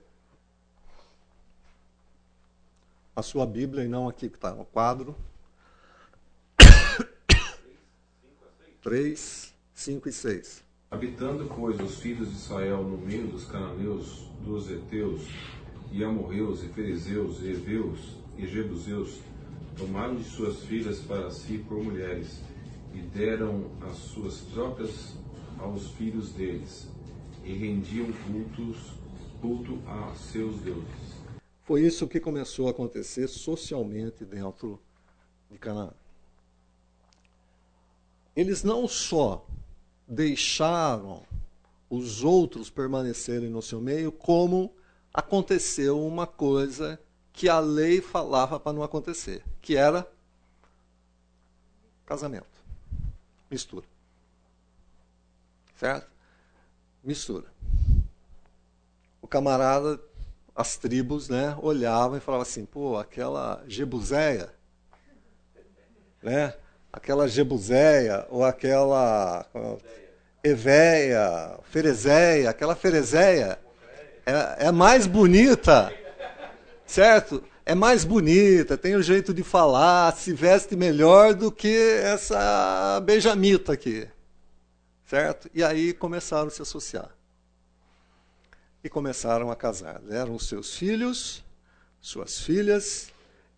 A 3.15 3.21
sua 3.21 3.45
Bíblia 3.45 3.85
e 3.85 3.87
não 3.87 4.09
aqui 4.09 4.29
que 4.29 4.35
está 4.35 4.53
no 4.53 4.65
quadro. 4.65 5.15
3, 8.81 9.19
5 9.19 9.50
e 9.87 10.11
6. 10.11 10.63
Habitando, 10.91 11.51
pois, 11.55 11.79
os 11.79 11.95
filhos 11.95 12.29
de 12.29 12.35
Israel 12.35 12.83
no 12.83 12.97
meio 12.97 13.27
dos 13.27 13.45
cananeus, 13.45 14.27
dos 14.45 14.69
heteus, 14.69 15.23
e 15.91 16.03
amorreus, 16.03 16.63
e 16.63 16.67
fariseus, 16.67 17.41
e 17.41 17.49
heveus, 17.49 17.99
e 18.37 18.45
jebuseus, 18.45 19.19
tomaram 19.75 20.15
de 20.15 20.23
suas 20.23 20.61
filhas 20.63 20.99
para 20.99 21.31
si 21.31 21.57
por 21.67 21.83
mulheres, 21.83 22.41
e 22.93 23.01
deram 23.01 23.71
as 23.89 23.97
suas 23.97 24.41
próprias 24.53 25.15
aos 25.57 25.89
filhos 25.91 26.29
deles, 26.29 26.87
e 27.43 27.51
rendiam 27.51 28.11
cultos, 28.27 28.77
culto 29.41 29.79
a 29.87 30.13
seus 30.13 30.57
deuses. 30.57 31.21
Foi 31.63 31.81
isso 31.81 32.07
que 32.07 32.19
começou 32.19 32.67
a 32.67 32.71
acontecer 32.71 33.27
socialmente 33.27 34.23
dentro 34.25 34.79
de 35.49 35.57
Canaã. 35.57 35.91
Eles 38.35 38.63
não 38.63 38.87
só 38.87 39.45
deixaram 40.11 41.23
os 41.89 42.21
outros 42.21 42.69
permanecerem 42.69 43.49
no 43.49 43.61
seu 43.61 43.79
meio, 43.79 44.11
como 44.11 44.75
aconteceu 45.13 46.05
uma 46.05 46.27
coisa 46.27 46.99
que 47.31 47.47
a 47.47 47.59
lei 47.59 48.01
falava 48.01 48.59
para 48.59 48.73
não 48.73 48.83
acontecer, 48.83 49.41
que 49.61 49.77
era 49.77 50.05
casamento, 52.05 52.45
mistura. 53.49 53.85
Certo? 55.77 56.11
Mistura. 57.01 57.47
O 59.21 59.27
camarada, 59.27 59.97
as 60.53 60.75
tribos, 60.75 61.29
né, 61.29 61.57
olhavam 61.61 62.17
e 62.17 62.21
falavam 62.21 62.43
assim, 62.43 62.65
pô, 62.65 62.97
aquela 62.97 63.63
Jebuséia, 63.65 64.53
né? 66.21 66.53
Aquela 66.91 67.27
Jebuséia 67.27 68.25
ou 68.29 68.43
aquela 68.43 69.45
Evéia, 70.43 71.59
Ferezéia, 71.63 72.49
aquela 72.49 72.75
Ferezéia 72.75 73.59
é, 74.25 74.67
é 74.67 74.71
mais 74.71 75.07
bonita, 75.07 75.93
certo? 76.85 77.43
É 77.65 77.75
mais 77.75 78.03
bonita, 78.03 78.77
tem 78.77 78.95
o 78.95 79.03
jeito 79.03 79.33
de 79.33 79.43
falar, 79.43 80.15
se 80.15 80.33
veste 80.33 80.75
melhor 80.75 81.33
do 81.35 81.51
que 81.51 81.77
essa 82.03 82.99
Benjamita 83.01 83.73
aqui, 83.73 84.07
certo? 85.05 85.49
E 85.53 85.63
aí 85.63 85.93
começaram 85.93 86.47
a 86.47 86.49
se 86.49 86.61
associar. 86.61 87.09
E 88.83 88.89
começaram 88.89 89.51
a 89.51 89.55
casar. 89.55 90.01
Eram 90.09 90.39
seus 90.39 90.75
filhos, 90.75 91.45
suas 92.01 92.39
filhas, 92.39 93.11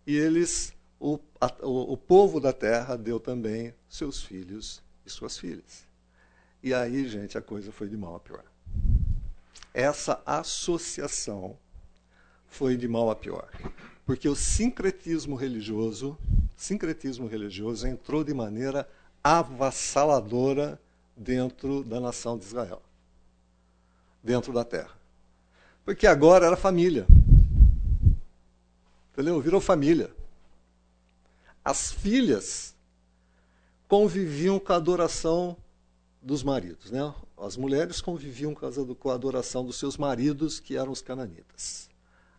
e 0.06 0.14
eles, 0.14 0.73
o, 1.04 1.20
a, 1.38 1.52
o, 1.60 1.92
o 1.92 1.96
povo 1.98 2.40
da 2.40 2.50
terra 2.50 2.96
deu 2.96 3.20
também 3.20 3.74
seus 3.86 4.22
filhos 4.22 4.82
e 5.04 5.10
suas 5.10 5.36
filhas. 5.36 5.86
E 6.62 6.72
aí, 6.72 7.06
gente, 7.06 7.36
a 7.36 7.42
coisa 7.42 7.70
foi 7.70 7.88
de 7.90 7.96
mal 7.96 8.14
a 8.14 8.20
pior. 8.20 8.42
Essa 9.74 10.22
associação 10.24 11.58
foi 12.46 12.78
de 12.78 12.88
mal 12.88 13.10
a 13.10 13.16
pior. 13.16 13.50
Porque 14.06 14.26
o 14.26 14.34
sincretismo 14.34 15.36
religioso, 15.36 16.16
sincretismo 16.56 17.26
religioso 17.26 17.86
entrou 17.86 18.24
de 18.24 18.32
maneira 18.32 18.88
avassaladora 19.22 20.80
dentro 21.14 21.84
da 21.84 22.00
nação 22.00 22.38
de 22.38 22.46
Israel. 22.46 22.80
Dentro 24.22 24.54
da 24.54 24.64
terra. 24.64 24.96
Porque 25.84 26.06
agora 26.06 26.46
era 26.46 26.56
família. 26.56 27.06
Entendeu? 29.12 29.38
Virou 29.38 29.60
família. 29.60 30.10
As 31.64 31.90
filhas 31.90 32.76
conviviam 33.88 34.58
com 34.58 34.72
a 34.72 34.76
adoração 34.76 35.56
dos 36.20 36.42
maridos. 36.42 36.90
Né? 36.90 37.14
As 37.38 37.56
mulheres 37.56 38.00
conviviam 38.00 38.54
com 38.54 39.10
a 39.10 39.14
adoração 39.14 39.64
dos 39.64 39.76
seus 39.76 39.96
maridos, 39.96 40.60
que 40.60 40.76
eram 40.76 40.92
os 40.92 41.00
cananitas. 41.00 41.88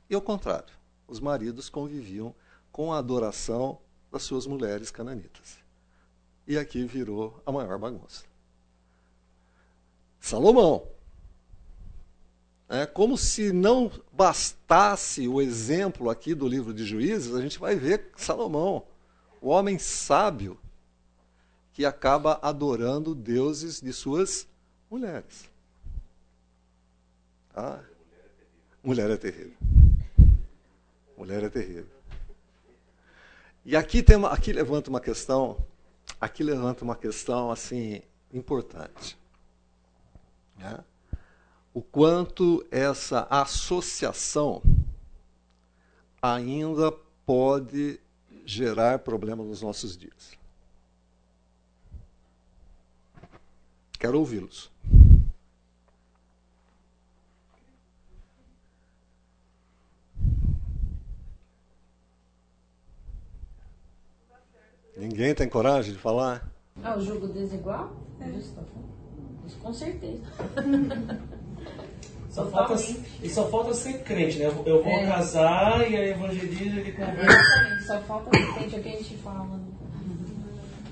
E 0.09 0.15
ao 0.15 0.21
contrário, 0.21 0.73
os 1.07 1.19
maridos 1.19 1.69
conviviam 1.69 2.35
com 2.71 2.93
a 2.93 2.97
adoração 2.97 3.79
das 4.11 4.23
suas 4.23 4.45
mulheres 4.45 4.91
cananitas. 4.91 5.57
E 6.47 6.57
aqui 6.57 6.85
virou 6.85 7.41
a 7.45 7.51
maior 7.51 7.77
bagunça. 7.79 8.23
Salomão. 10.19 10.87
É 12.67 12.85
como 12.85 13.15
se 13.15 13.53
não 13.53 13.91
bastasse 14.11 15.27
o 15.27 15.39
exemplo 15.39 16.09
aqui 16.09 16.33
do 16.33 16.47
livro 16.47 16.73
de 16.73 16.83
Juízes, 16.83 17.35
a 17.35 17.41
gente 17.41 17.59
vai 17.59 17.75
ver 17.75 18.11
Salomão, 18.15 18.83
o 19.45 19.49
homem 19.49 19.77
sábio, 19.77 20.59
que 21.71 21.85
acaba 21.85 22.39
adorando 22.41 23.13
deuses 23.13 23.79
de 23.79 23.93
suas 23.93 24.47
mulheres. 24.89 25.47
Tá? 27.53 27.79
Mulher 28.83 29.11
é 29.11 29.17
terrível. 29.17 29.55
Mulher 31.15 31.43
é 31.43 31.49
terrível. 31.49 31.95
E 33.63 33.75
aqui 33.75 34.01
tem 34.01 34.15
uma, 34.15 34.29
aqui 34.29 34.51
levanta 34.51 34.89
uma 34.89 34.99
questão, 34.99 35.63
aqui 36.19 36.41
levanta 36.41 36.83
uma 36.83 36.95
questão 36.95 37.51
assim 37.51 38.01
importante. 38.33 39.15
Né? 40.57 40.83
O 41.71 41.83
quanto 41.83 42.65
essa 42.71 43.27
associação 43.29 44.63
ainda 46.19 46.91
pode 47.27 47.99
gerar 48.45 48.99
problemas 48.99 49.45
nos 49.45 49.61
nossos 49.61 49.97
dias. 49.97 50.37
Quero 53.99 54.19
ouvi-los. 54.19 54.71
Ninguém 64.97 65.35
tem 65.35 65.49
coragem 65.49 65.93
de 65.93 65.99
falar? 65.99 66.49
Ah, 66.81 66.95
o 66.95 67.01
jogo 67.01 67.27
desigual? 67.27 67.95
É. 68.19 68.29
Isso, 68.29 68.55
com 69.61 69.73
certeza. 69.73 70.23
Só 72.35 72.45
falta, 72.47 72.75
e 73.23 73.29
só 73.29 73.47
falta 73.47 73.73
ser 73.73 74.03
crente, 74.03 74.39
né? 74.39 74.51
Eu 74.65 74.83
vou 74.83 74.91
é. 74.91 75.07
casar 75.07 75.89
e 75.89 75.95
aí 75.95 76.09
evangeliza 76.09 76.81
e 76.81 76.91
conversa. 76.91 77.85
Só 77.87 78.01
falta 78.01 78.37
ser 78.37 78.53
crente, 78.53 78.75
é 78.75 78.79
o 78.79 78.83
que 78.83 78.89
a 78.89 78.91
gente 78.91 79.17
fala. 79.19 79.59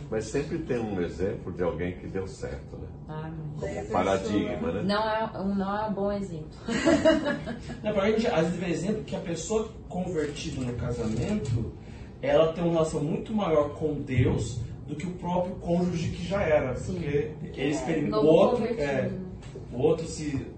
Mas 0.10 0.26
sempre 0.26 0.60
tem 0.60 0.80
um 0.80 1.02
exemplo 1.02 1.52
de 1.52 1.62
alguém 1.62 1.98
que 1.98 2.08
deu 2.08 2.26
certo, 2.28 2.78
né? 2.78 2.88
Ah, 3.10 3.30
Como 3.60 3.86
paradigma, 3.88 4.72
né? 4.72 4.84
Não 4.84 5.10
é, 5.10 5.54
não 5.54 5.78
é 5.78 5.90
um 5.90 5.94
bom 5.94 6.12
exemplo. 6.14 6.48
não, 7.84 7.92
pra 7.92 8.10
gente, 8.10 8.28
às 8.28 8.48
vezes, 8.48 8.60
vê 8.60 8.72
exemplo 8.72 9.04
que 9.04 9.16
a 9.18 9.20
pessoa 9.20 9.70
convertida 9.90 10.62
no 10.62 10.74
casamento, 10.78 11.74
ela 12.22 12.54
tem 12.54 12.64
uma 12.64 12.72
relação 12.72 13.04
muito 13.04 13.34
maior 13.34 13.74
com 13.74 13.96
Deus 13.96 14.62
do 14.88 14.96
que 14.96 15.06
o 15.06 15.12
próprio 15.12 15.56
cônjuge 15.56 16.10
que 16.12 16.26
já 16.26 16.42
era. 16.42 16.74
Sim. 16.78 17.02
Porque 17.42 17.60
ele 17.60 17.72
experimenta. 17.72 18.18
O 18.18 18.26
outro, 18.28 18.66
é, 18.66 19.12
o 19.74 19.78
outro 19.82 20.08
se 20.08 20.53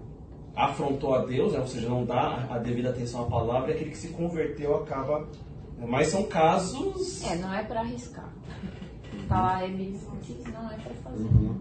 afrontou 0.56 1.14
a 1.14 1.24
Deus, 1.24 1.52
né? 1.52 1.60
ou 1.60 1.66
seja, 1.66 1.88
não 1.88 2.04
dá 2.04 2.48
a 2.50 2.58
devida 2.58 2.90
atenção 2.90 3.24
à 3.24 3.26
palavra, 3.26 3.70
e 3.70 3.74
aquele 3.74 3.90
que 3.90 3.98
se 3.98 4.08
converteu 4.08 4.74
acaba. 4.76 5.28
Mas 5.78 6.08
são 6.08 6.22
casos. 6.24 7.22
É, 7.22 7.36
não 7.36 7.52
é 7.52 7.62
para 7.62 7.80
arriscar 7.80 8.32
falar 9.28 9.64
é 9.64 9.68
mesmo 9.68 10.18
não 10.52 10.70
é 10.70 10.76
para 10.76 10.94
fazer. 10.94 11.22
Uhum. 11.22 11.58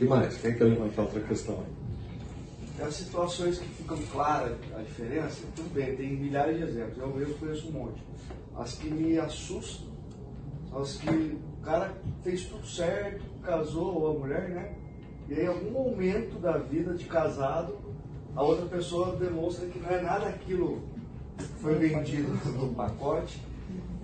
E 0.00 0.04
mais? 0.04 0.36
Quem 0.38 0.54
quer 0.56 0.64
levantar 0.64 1.02
outra 1.02 1.20
questão 1.20 1.58
aí? 1.60 2.76
Tem 2.76 2.86
as 2.86 2.94
situações 2.94 3.58
que 3.58 3.68
ficam 3.68 3.98
claras 4.10 4.56
a 4.74 4.82
diferença, 4.82 5.42
tudo 5.54 5.72
bem, 5.74 5.94
tem 5.94 6.16
milhares 6.16 6.56
de 6.56 6.62
exemplos, 6.64 6.98
eu 6.98 7.08
mesmo 7.08 7.34
conheço 7.34 7.68
um 7.68 7.72
monte. 7.72 8.02
As 8.56 8.74
que 8.74 8.88
me 8.88 9.18
assustam 9.18 9.92
Aos 10.72 10.96
que 10.96 11.08
o 11.08 11.62
cara 11.62 11.92
fez 12.22 12.46
tudo 12.46 12.66
certo, 12.66 13.24
casou, 13.42 13.94
ou 13.94 14.16
a 14.16 14.20
mulher, 14.20 14.48
né? 14.48 14.74
E 15.32 15.40
aí, 15.40 15.44
em 15.44 15.48
algum 15.48 15.70
momento 15.70 16.38
da 16.38 16.58
vida 16.58 16.92
de 16.92 17.06
casado, 17.06 17.78
a 18.36 18.42
outra 18.42 18.66
pessoa 18.66 19.16
demonstra 19.16 19.66
que 19.66 19.78
não 19.78 19.88
é 19.88 20.02
nada 20.02 20.26
aquilo 20.26 20.82
que 21.38 21.44
foi 21.62 21.74
vendido 21.76 22.28
no 22.52 22.74
pacote. 22.74 23.40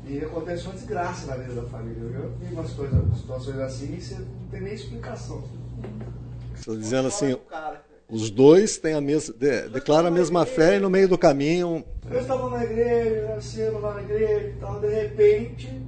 E 0.07 0.21
acontece 0.21 0.65
uma 0.65 0.73
desgraça 0.73 1.27
na 1.27 1.37
vida 1.37 1.61
da 1.61 1.69
família. 1.69 2.01
Eu 2.01 2.33
vi 2.41 2.55
umas 2.55 2.73
coisas, 2.73 3.19
situações 3.19 3.59
assim 3.59 3.95
e 3.95 4.01
você 4.01 4.15
não 4.15 4.49
tem 4.51 4.63
nem 4.63 4.73
explicação. 4.73 5.45
Estou 6.55 6.75
dizendo 6.75 7.09
assim, 7.09 7.37
os 8.09 8.31
dois 8.31 8.79
têm 8.79 8.95
a 8.95 9.01
mesma, 9.03 9.35
de, 9.35 9.69
declaram 9.69 10.09
a 10.09 10.11
mesma 10.11 10.47
fé 10.47 10.77
e 10.77 10.81
no 10.81 10.89
meio 10.89 11.09
do 11.09 11.19
caminho. 11.19 11.85
Eu 12.11 12.21
estava 12.21 12.49
na 12.49 12.65
igreja, 12.65 13.35
nascendo 13.35 13.81
lá 13.81 13.95
na 13.97 14.03
igreja 14.03 14.49
e 14.49 14.53
tal, 14.59 14.81
de 14.81 14.89
repente 14.89 15.88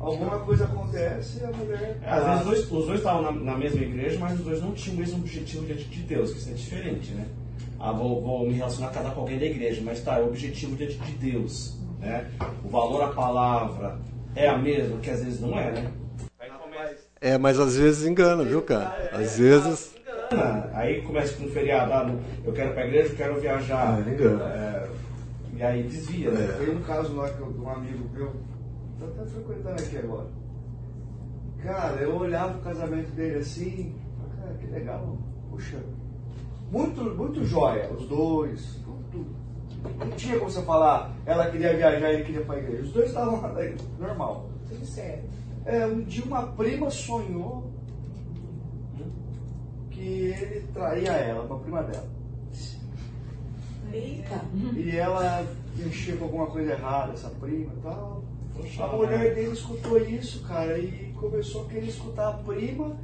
alguma 0.00 0.38
coisa 0.40 0.64
acontece 0.64 1.40
e 1.40 1.44
a 1.44 1.48
mulher. 1.52 1.98
É, 2.02 2.10
às 2.10 2.24
vezes 2.24 2.40
os 2.40 2.46
dois, 2.46 2.72
os 2.80 2.86
dois 2.86 2.98
estavam 2.98 3.22
na, 3.22 3.32
na 3.32 3.56
mesma 3.58 3.80
igreja, 3.82 4.18
mas 4.18 4.38
os 4.38 4.44
dois 4.44 4.60
não 4.62 4.72
tinham 4.72 4.96
o 4.96 5.00
mesmo 5.00 5.18
objetivo 5.18 5.66
diante 5.66 5.84
de 5.84 6.00
Deus, 6.02 6.32
que 6.32 6.38
isso 6.38 6.50
é 6.50 6.54
diferente, 6.54 7.12
né? 7.12 7.26
Ah, 7.78 7.92
vou, 7.92 8.20
vou 8.20 8.46
me 8.46 8.54
relacionar, 8.54 8.88
casar 8.90 9.14
com 9.14 9.20
alguém 9.20 9.38
da 9.38 9.46
igreja, 9.46 9.80
mas 9.84 10.00
tá, 10.02 10.18
é 10.18 10.22
o 10.22 10.26
objetivo 10.26 10.76
diante 10.76 10.98
de 10.98 11.12
Deus, 11.12 11.78
né? 11.98 12.26
O 12.64 12.68
valor 12.68 13.02
à 13.02 13.08
palavra 13.08 13.98
é 14.34 14.48
a 14.48 14.56
mesma, 14.58 14.98
que 14.98 15.10
às 15.10 15.22
vezes 15.22 15.40
não 15.40 15.58
é, 15.58 15.70
né? 15.70 15.90
Aí 16.38 16.50
começa. 16.50 16.96
É, 17.20 17.38
mas 17.38 17.58
às 17.60 17.76
vezes 17.76 18.06
engana, 18.06 18.42
viu, 18.44 18.62
cara? 18.62 19.08
Às 19.12 19.38
vezes. 19.38 19.94
engana. 20.30 20.70
Aí 20.74 21.00
começa 21.02 21.34
com 21.36 21.44
um 21.44 21.50
feriado, 21.50 21.92
ah, 21.92 22.14
eu 22.44 22.52
quero 22.52 22.70
ir 22.70 22.74
pra 22.74 22.86
igreja, 22.86 23.08
eu 23.08 23.16
quero 23.16 23.40
viajar. 23.40 23.98
É, 24.06 24.10
engana. 24.12 24.44
É, 24.44 24.88
e 25.56 25.62
aí 25.62 25.82
desvia, 25.82 26.30
né? 26.30 26.56
Tem 26.58 26.74
um 26.74 26.82
caso 26.82 27.14
lá 27.16 27.28
que 27.30 27.40
eu- 27.40 27.52
de 27.52 27.60
um 27.60 27.68
amigo 27.70 28.08
meu, 28.14 28.32
tô 29.00 29.06
até 29.06 29.24
frequentando 29.24 29.82
aqui 29.82 29.96
agora. 29.96 30.26
Cara, 31.62 31.96
eu 31.96 32.16
olhava 32.16 32.58
o 32.58 32.62
casamento 32.62 33.10
dele 33.12 33.38
assim, 33.38 33.94
cara, 34.36 34.54
que 34.54 34.66
legal, 34.66 35.18
puxa. 35.50 35.78
Muito, 36.70 37.02
muito 37.16 37.44
joia, 37.44 37.90
os 37.92 38.06
dois, 38.06 38.78
tudo. 39.10 39.26
Não 39.98 40.10
tinha 40.10 40.38
como 40.38 40.50
você 40.50 40.62
falar, 40.62 41.12
ela 41.24 41.50
queria 41.50 41.76
viajar 41.76 42.12
e 42.12 42.14
ele 42.14 42.24
queria 42.24 42.40
ir 42.40 42.46
pra 42.46 42.58
igreja. 42.58 42.82
Os 42.82 42.92
dois 42.92 43.08
estavam 43.08 43.40
lá, 43.40 43.54
normal. 43.98 44.50
Tudo 44.68 44.84
certo. 44.84 45.24
É, 45.64 45.86
um 45.86 46.02
dia 46.02 46.24
uma 46.24 46.46
prima 46.48 46.90
sonhou 46.90 47.70
que 49.90 50.00
ele 50.00 50.66
traía 50.72 51.12
ela, 51.12 51.44
uma 51.44 51.58
prima 51.58 51.82
dela. 51.82 52.08
Eita. 53.92 54.40
E 54.76 54.96
ela 54.96 55.44
mexia 55.76 56.16
com 56.16 56.24
alguma 56.24 56.46
coisa 56.46 56.72
errada, 56.72 57.12
essa 57.12 57.28
prima 57.30 57.72
e 57.76 57.80
tal. 57.82 58.22
A 58.78 58.86
mulher 58.96 59.34
dele 59.34 59.52
escutou 59.52 59.98
isso, 59.98 60.42
cara, 60.44 60.78
e 60.78 61.12
começou 61.12 61.66
a 61.66 61.68
querer 61.68 61.86
escutar 61.86 62.28
a 62.28 62.32
prima 62.34 62.96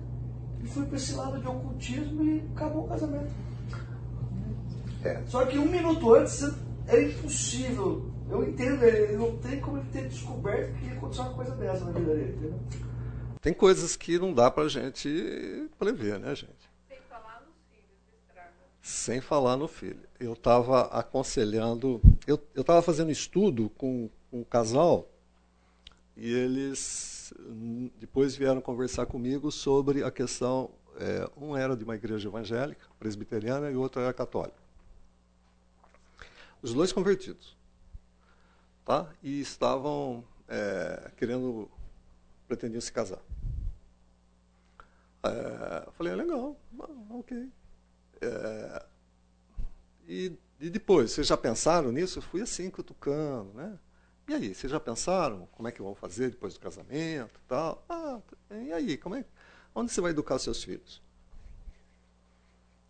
e 0.63 0.67
foi 0.67 0.85
para 0.87 0.97
esse 0.97 1.15
lado 1.15 1.39
de 1.39 1.47
ocultismo 1.47 2.25
e 2.25 2.43
acabou 2.55 2.85
o 2.85 2.89
casamento. 2.89 3.33
É. 5.05 5.23
Só 5.27 5.45
que 5.47 5.59
um 5.59 5.67
minuto 5.67 6.15
antes 6.15 6.43
era 6.87 7.03
impossível. 7.03 8.11
Eu 8.29 8.43
entendo, 8.43 8.83
ele 8.83 9.17
não 9.17 9.37
tem 9.39 9.61
como 9.61 9.79
ele 9.79 9.89
ter 9.93 10.09
descoberto 10.09 10.75
que 10.79 10.87
ia 10.87 10.95
acontecer 10.95 11.21
uma 11.21 11.35
coisa 11.35 11.55
dessa 11.55 11.85
na 11.85 11.93
vida 11.93 12.15
dele, 12.15 12.33
entendeu? 12.33 12.61
Tem 13.41 13.55
coisas 13.55 13.95
que 13.95 14.19
não 14.19 14.33
dá 14.33 14.51
pra 14.51 14.67
gente 14.67 15.69
prever, 15.79 16.19
né, 16.19 16.35
gente? 16.35 16.69
Sem 16.89 16.99
falar 17.09 17.47
filhos, 17.71 17.87
estraga. 18.27 18.51
Sem 18.83 19.21
falar 19.21 19.57
no 19.57 19.69
filho. 19.69 20.01
Eu 20.19 20.33
estava 20.33 20.83
aconselhando, 20.87 22.01
eu 22.27 22.41
estava 22.57 22.83
fazendo 22.83 23.13
estudo 23.13 23.71
com 23.71 24.11
um 24.33 24.43
casal 24.43 25.09
e 26.17 26.33
eles 26.33 27.33
depois 27.99 28.35
vieram 28.35 28.61
conversar 28.61 29.07
comigo 29.07 29.51
sobre 29.51 30.03
a 30.03 30.11
questão. 30.11 30.71
é, 30.99 31.29
um 31.37 31.55
era 31.55 31.77
de 31.77 31.85
uma 31.85 31.95
igreja 31.95 32.29
evangélica, 32.29 32.87
presbiteriana, 32.99 33.71
e 33.71 33.77
o 33.77 33.81
outro 33.81 34.01
era 34.01 34.13
católico. 34.15 34.57
Os 36.63 36.73
dois 36.73 36.91
convertidos. 36.91 37.55
Tá? 38.85 39.13
E 39.23 39.41
estavam 39.41 40.25
é, 40.49 41.11
querendo, 41.17 41.71
pretendiam 42.49 42.81
se 42.81 42.93
casar. 42.93 43.21
É, 45.23 45.91
falei, 45.93 46.15
legal, 46.15 46.57
ah, 46.81 47.15
ok. 47.15 47.53
É, 48.23 48.87
e, 50.09 50.33
e 50.61 50.71
depois, 50.71 51.11
vocês 51.11 51.27
já 51.27 51.37
pensaram 51.37 51.93
nisso? 51.93 52.21
Eu 52.21 52.23
fui 52.23 52.41
assim, 52.41 52.71
cutucando, 52.71 53.53
né? 53.53 53.79
E 54.29 54.35
aí, 54.35 54.55
vocês 54.55 54.71
já 54.71 54.81
pensaram 54.81 55.47
como 55.53 55.69
é 55.69 55.73
que 55.73 55.81
vão 55.81 55.95
fazer 55.95 56.31
depois 56.31 56.55
do 56.55 56.61
casamento 56.61 57.41
tal? 57.47 57.85
Ah, 57.89 58.21
e 58.51 58.73
aí, 58.73 58.97
como 58.97 59.15
é, 59.15 59.25
onde 59.75 59.93
você 59.93 60.01
vai 60.01 60.11
educar 60.11 60.39
seus 60.39 60.63
filhos? 60.65 61.01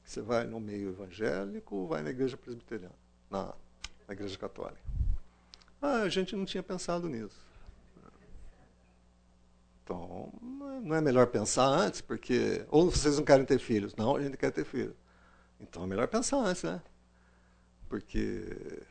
Você 0.03 0.23
vai 0.23 0.47
no 0.47 0.59
meio 0.61 0.91
evangélico 0.91 1.75
ou 1.77 1.89
vai 1.89 2.03
na 2.03 2.11
igreja 2.11 2.37
presbiteriana? 2.37 2.95
Na, 3.31 3.53
na 4.07 4.15
igreja 4.15 4.39
católica? 4.39 4.81
Ah, 5.83 6.03
a 6.03 6.09
gente 6.09 6.35
não 6.35 6.45
tinha 6.47 6.63
pensado 6.63 7.09
nisso. 7.09 7.45
Então, 9.85 10.33
não 10.43 10.95
é- 10.95 10.99
é 10.99 11.01
melhor 11.01 11.27
pensar 11.29 11.67
antes, 11.67 12.01
porque. 12.01 12.65
Ou 12.71 12.91
vocês 12.91 13.19
não 13.19 13.25
querem 13.25 13.45
ter 13.45 13.59
filhos? 13.59 13.95
Não, 13.95 14.17
a 14.17 14.23
gente 14.23 14.37
quer 14.37 14.51
ter 14.51 14.65
filhos. 14.65 14.95
Então 15.61 15.85
é 15.85 15.87
melhor 15.87 16.09
pensar 16.09 16.39
antes, 16.39 16.63
né? 16.63 16.83
Porque 17.89 18.83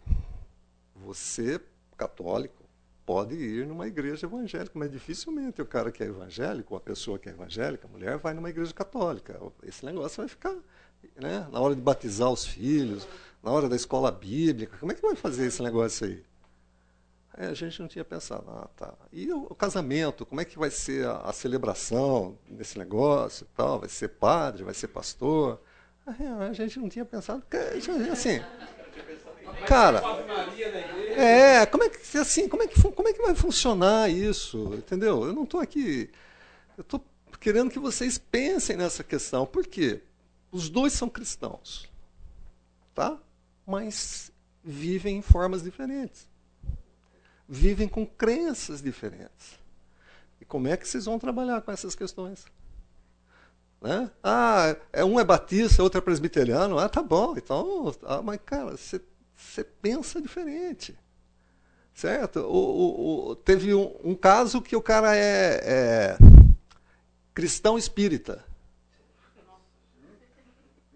você, 0.96 1.62
católico, 1.96 2.64
pode 3.06 3.36
ir 3.36 3.68
numa 3.68 3.88
igreja 3.88 4.26
evangélica, 4.26 4.72
mas 4.74 4.91
dificilmente 4.91 5.62
o 5.62 5.66
cara 5.66 5.91
que 5.91 6.04
é 6.04 6.08
evangélico, 6.08 6.76
a 6.76 6.80
pessoa 6.80 7.20
que 7.20 7.30
é 7.30 7.32
evangélica, 7.32 7.88
a 7.88 7.91
mulher, 7.91 8.18
vai 8.18 8.34
numa 8.34 8.50
igreja 8.50 8.74
católica. 8.74 9.39
Esse 9.64 9.86
negócio 9.86 10.18
vai 10.18 10.28
ficar. 10.28 10.56
Né? 11.16 11.48
Na 11.52 11.60
hora 11.60 11.76
de 11.76 11.82
batizar 11.82 12.32
os 12.32 12.46
filhos, 12.46 13.08
na 13.43 13.52
hora 13.52 13.70
da 13.70 13.76
escola 13.76 14.12
bíblica, 14.12 14.76
como 14.78 14.91
é 14.91 14.96
que 14.96 15.02
vai 15.02 15.16
fazer 15.16 15.46
esse 15.46 15.62
negócio 15.62 16.08
aí? 16.08 16.24
É, 17.38 17.48
a 17.48 17.54
gente 17.54 17.82
não 17.82 17.88
tinha 17.88 18.04
pensado, 18.06 18.50
ah, 18.50 18.68
tá. 18.78 18.93
E 19.12 19.32
o, 19.32 19.43
o 19.50 19.56
casamento, 19.56 20.26
como 20.26 20.39
é 20.39 20.46
que 20.46 20.58
vai 20.58 20.72
ser 20.72 21.06
a, 21.06 21.18
a 21.18 21.34
celebração 21.34 22.38
desse 22.50 22.78
negócio 22.80 23.43
e 23.43 23.56
tal? 23.56 23.80
Vai 23.82 23.89
ser 23.89 24.08
padre, 24.08 24.64
vai 24.64 24.74
ser 24.74 24.88
pastor? 24.88 25.62
Ah, 26.08 26.14
A 26.50 26.54
gente 26.54 26.80
não 26.80 26.88
tinha 26.88 27.04
pensado, 27.04 27.43
assim, 28.12 28.41
cara, 29.68 30.02
é, 31.20 31.66
como 31.66 31.84
é 31.84 31.89
que 31.89 32.18
assim, 32.18 32.47
como 32.47 32.63
é 32.63 32.68
que 32.68 32.82
como 32.82 33.07
é 33.07 33.13
que 33.13 33.22
vai 33.22 33.36
funcionar 33.36 34.09
isso, 34.09 34.74
entendeu? 34.76 35.26
Eu 35.26 35.34
não 35.34 35.43
estou 35.43 35.59
aqui, 35.59 36.09
eu 36.78 36.82
estou 36.82 37.03
querendo 37.39 37.70
que 37.70 37.80
vocês 37.80 38.18
pensem 38.18 38.78
nessa 38.78 39.03
questão, 39.03 39.45
por 39.45 39.66
quê? 39.68 40.01
Os 40.51 40.70
dois 40.70 40.93
são 40.93 41.09
cristãos, 41.09 41.89
tá? 42.93 43.18
Mas 43.66 44.32
vivem 44.63 45.18
em 45.18 45.22
formas 45.22 45.61
diferentes 45.63 46.28
vivem 47.47 47.88
com 47.88 48.05
crenças 48.05 48.82
diferentes. 48.82 49.59
E 50.41 50.45
como 50.45 50.68
é 50.68 50.76
que 50.76 50.88
vocês 50.88 51.05
vão 51.05 51.20
trabalhar 51.20 51.61
com 51.61 51.72
essas 51.72 51.95
questões? 51.95 52.45
Né? 53.82 54.09
Ah, 54.24 54.76
é, 54.91 55.05
um 55.05 55.20
é 55.20 55.24
batista, 55.24 55.84
outro 55.84 55.99
é 55.99 56.01
presbiteriano. 56.01 56.78
Ah, 56.78 56.89
tá 56.89 57.01
bom. 57.01 57.36
Então, 57.38 57.93
ah, 58.03 58.22
mas, 58.22 58.39
cara, 58.45 58.76
você 58.76 59.63
pensa 59.82 60.22
diferente. 60.22 60.97
Certo? 61.96 62.41
O, 62.41 62.58
o- 62.58 63.30
o- 63.30 63.36
teve 63.38 63.74
um, 63.74 63.96
um 64.04 64.14
caso 64.14 64.62
que 64.62 64.76
o 64.76 64.82
cara 64.82 65.16
é, 65.16 65.62
é 65.64 66.18
cristão 67.34 67.78
espírita. 67.78 68.43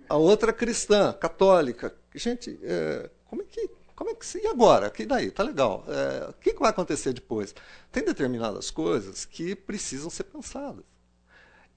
A 0.09 0.17
outra 0.17 0.51
cristã, 0.51 1.13
católica. 1.13 1.95
Gente, 2.13 2.59
é, 2.63 3.09
como 3.25 3.41
é 3.41 3.45
que. 3.45 3.69
Como 3.95 4.09
é 4.09 4.13
que 4.15 4.25
se. 4.25 4.39
E 4.39 4.47
agora? 4.47 4.89
Que 4.89 5.05
daí? 5.05 5.31
Tá 5.31 5.41
legal. 5.43 5.85
É, 5.87 6.29
o 6.31 6.33
que, 6.33 6.53
vai 6.55 6.69
acontecer 6.69 7.13
depois? 7.13 7.55
Tem 7.93 8.03
determinadas 8.03 8.69
coisas 8.69 9.23
que 9.23 9.55
precisam 9.55 10.09
ser 10.09 10.25
pensadas. 10.25 10.83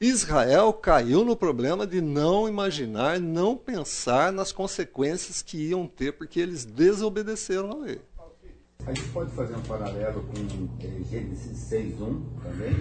Israel 0.01 0.73
caiu 0.73 1.25
no 1.25 1.37
problema 1.37 1.87
de 1.87 2.01
não 2.01 2.49
imaginar, 2.49 3.21
não 3.21 3.57
pensar 3.57 4.33
nas 4.33 4.51
consequências 4.51 5.43
que 5.43 5.69
iam 5.69 5.87
ter, 5.87 6.13
porque 6.15 6.41
eles 6.41 6.65
desobedeceram 6.65 7.71
a 7.71 7.75
lei. 7.77 8.01
A 8.85 8.93
gente 8.93 9.09
pode 9.11 9.31
fazer 9.31 9.55
um 9.55 9.63
paralelo 9.63 10.23
com 10.23 10.85
eh, 10.85 11.03
Gênesis 11.09 11.71
6.1 11.71 12.21
também, 12.43 12.75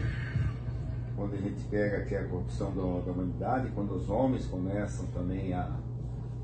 quando 1.16 1.36
a 1.36 1.38
gente 1.38 1.64
pega 1.70 1.98
é 1.98 2.20
a 2.20 2.28
corrupção 2.28 2.74
da, 2.74 2.82
da 3.06 3.12
humanidade, 3.12 3.72
quando 3.76 3.96
os 3.96 4.10
homens 4.10 4.46
começam 4.48 5.06
também 5.08 5.54
a, 5.54 5.78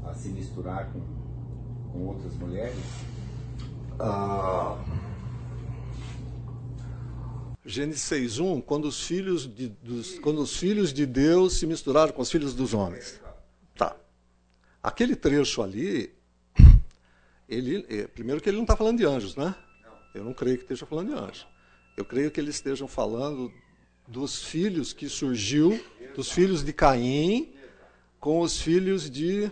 a 0.05 0.13
se 0.13 0.29
misturar 0.29 0.91
com, 0.91 1.01
com 1.91 2.05
outras 2.05 2.35
mulheres. 2.35 2.77
Ah, 3.99 4.77
Gênesis 7.65 8.03
6.1, 8.03 8.61
quando 8.61 8.85
os, 8.85 9.05
filhos 9.05 9.47
de, 9.47 9.75
quando 10.21 10.39
os 10.39 10.55
filhos 10.55 10.93
de 10.93 11.05
Deus 11.05 11.57
se 11.57 11.65
misturaram 11.65 12.13
com 12.13 12.21
os 12.21 12.29
filhos 12.29 12.53
dos 12.53 12.75
homens. 12.75 13.19
Tá. 13.75 13.95
Aquele 14.83 15.15
trecho 15.15 15.63
ali, 15.63 16.15
ele, 17.47 17.85
eh, 17.89 18.07
primeiro 18.07 18.41
que 18.41 18.49
ele 18.49 18.57
não 18.57 18.63
está 18.63 18.75
falando 18.75 18.97
de 18.97 19.05
anjos, 19.05 19.35
né? 19.35 19.55
Eu 20.13 20.23
não 20.23 20.33
creio 20.33 20.57
que 20.57 20.63
esteja 20.63 20.85
falando 20.85 21.13
de 21.13 21.19
anjos. 21.19 21.47
Eu 21.95 22.05
creio 22.05 22.29
que 22.29 22.39
eles 22.39 22.55
estejam 22.55 22.87
falando 22.87 23.51
dos 24.07 24.43
filhos 24.43 24.93
que 24.93 25.09
surgiu, 25.09 25.79
dos 26.15 26.31
filhos 26.31 26.63
de 26.63 26.73
Caim 26.73 27.53
com 28.19 28.41
os 28.41 28.59
filhos 28.59 29.09
de 29.09 29.49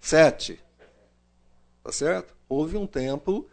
Sete. 0.00 0.60
Tá 1.82 1.90
certo? 1.90 2.34
Houve 2.48 2.76
um 2.76 2.86
tempo 2.86 3.48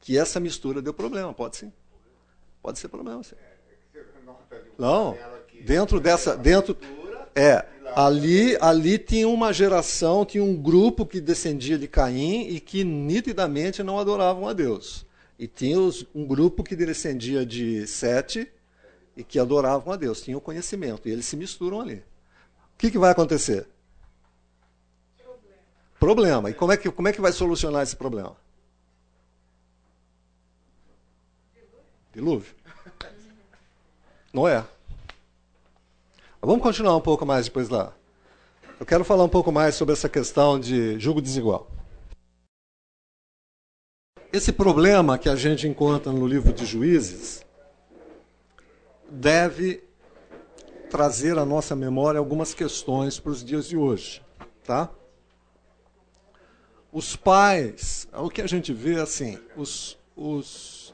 que 0.00 0.18
essa 0.18 0.40
mistura 0.40 0.82
deu 0.82 0.92
problema, 0.92 1.32
pode 1.32 1.56
sim. 1.56 1.72
Pode 2.60 2.78
ser 2.78 2.88
problema, 2.88 3.22
sim. 3.22 3.36
Não, 4.78 5.16
dentro 5.64 6.00
dessa, 6.00 6.36
dentro 6.36 6.76
é, 7.34 7.66
ali, 7.94 8.56
ali 8.60 8.98
tinha 8.98 9.28
uma 9.28 9.52
geração, 9.52 10.24
tinha 10.24 10.42
um 10.42 10.56
grupo 10.56 11.04
que 11.04 11.20
descendia 11.20 11.78
de 11.78 11.88
Caim 11.88 12.48
e 12.48 12.60
que 12.60 12.84
nitidamente 12.84 13.82
não 13.82 13.98
adoravam 13.98 14.48
a 14.48 14.52
Deus. 14.52 15.06
E 15.38 15.46
tinha 15.46 15.78
os, 15.78 16.06
um 16.14 16.26
grupo 16.26 16.62
que 16.62 16.76
descendia 16.76 17.44
de 17.44 17.86
Sete 17.86 18.48
e 19.16 19.24
que 19.24 19.38
adoravam 19.38 19.92
a 19.92 19.96
Deus, 19.96 20.20
tinham 20.22 20.40
conhecimento, 20.40 21.08
e 21.08 21.12
eles 21.12 21.26
se 21.26 21.36
misturam 21.36 21.80
ali. 21.80 21.96
O 22.74 22.78
que, 22.78 22.90
que 22.90 22.98
vai 22.98 23.10
acontecer? 23.10 23.66
Problema. 25.98 26.50
E 26.50 26.54
como 26.54 26.72
é 26.72 26.76
que, 26.76 26.90
como 26.90 27.08
é 27.08 27.12
que 27.12 27.20
vai 27.20 27.32
solucionar 27.32 27.82
esse 27.82 27.94
problema? 27.94 28.36
Dilúvio. 32.12 32.54
Não 34.32 34.48
é? 34.48 34.64
Vamos 36.44 36.60
continuar 36.60 36.96
um 36.96 37.00
pouco 37.00 37.24
mais 37.24 37.44
depois 37.44 37.68
lá. 37.68 37.94
Eu 38.80 38.84
quero 38.84 39.04
falar 39.04 39.22
um 39.22 39.28
pouco 39.28 39.52
mais 39.52 39.76
sobre 39.76 39.92
essa 39.92 40.08
questão 40.08 40.58
de 40.58 40.98
julgo 40.98 41.22
desigual. 41.22 41.70
Esse 44.32 44.50
problema 44.50 45.16
que 45.18 45.28
a 45.28 45.36
gente 45.36 45.68
encontra 45.68 46.10
no 46.10 46.26
livro 46.26 46.52
de 46.52 46.66
Juízes 46.66 47.46
deve 49.08 49.84
trazer 50.90 51.38
à 51.38 51.44
nossa 51.44 51.76
memória 51.76 52.18
algumas 52.18 52.52
questões 52.52 53.20
para 53.20 53.30
os 53.30 53.44
dias 53.44 53.68
de 53.68 53.76
hoje, 53.76 54.20
tá? 54.64 54.90
Os 56.90 57.14
pais, 57.14 58.08
o 58.12 58.28
que 58.28 58.42
a 58.42 58.48
gente 58.48 58.72
vê 58.72 59.00
assim, 59.00 59.38
os, 59.56 59.96
os, 60.16 60.92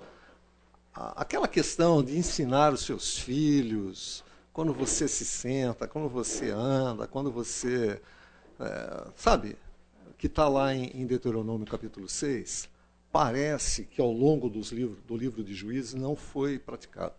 aquela 0.94 1.48
questão 1.48 2.04
de 2.04 2.18
ensinar 2.18 2.74
os 2.74 2.82
seus 2.82 3.18
filhos, 3.18 4.22
quando 4.58 4.74
você 4.74 5.06
se 5.06 5.24
senta, 5.24 5.86
quando 5.86 6.08
você 6.08 6.50
anda, 6.50 7.06
quando 7.06 7.30
você. 7.30 8.02
É, 8.58 9.06
sabe, 9.14 9.56
que 10.18 10.26
está 10.26 10.48
lá 10.48 10.74
em, 10.74 10.86
em 11.00 11.06
Deuteronômio 11.06 11.64
capítulo 11.64 12.08
6, 12.08 12.68
parece 13.12 13.84
que 13.84 14.00
ao 14.00 14.10
longo 14.10 14.50
dos 14.50 14.72
livros, 14.72 14.98
do 15.06 15.16
livro 15.16 15.44
de 15.44 15.54
Juízes 15.54 15.94
não 15.94 16.16
foi 16.16 16.58
praticado. 16.58 17.14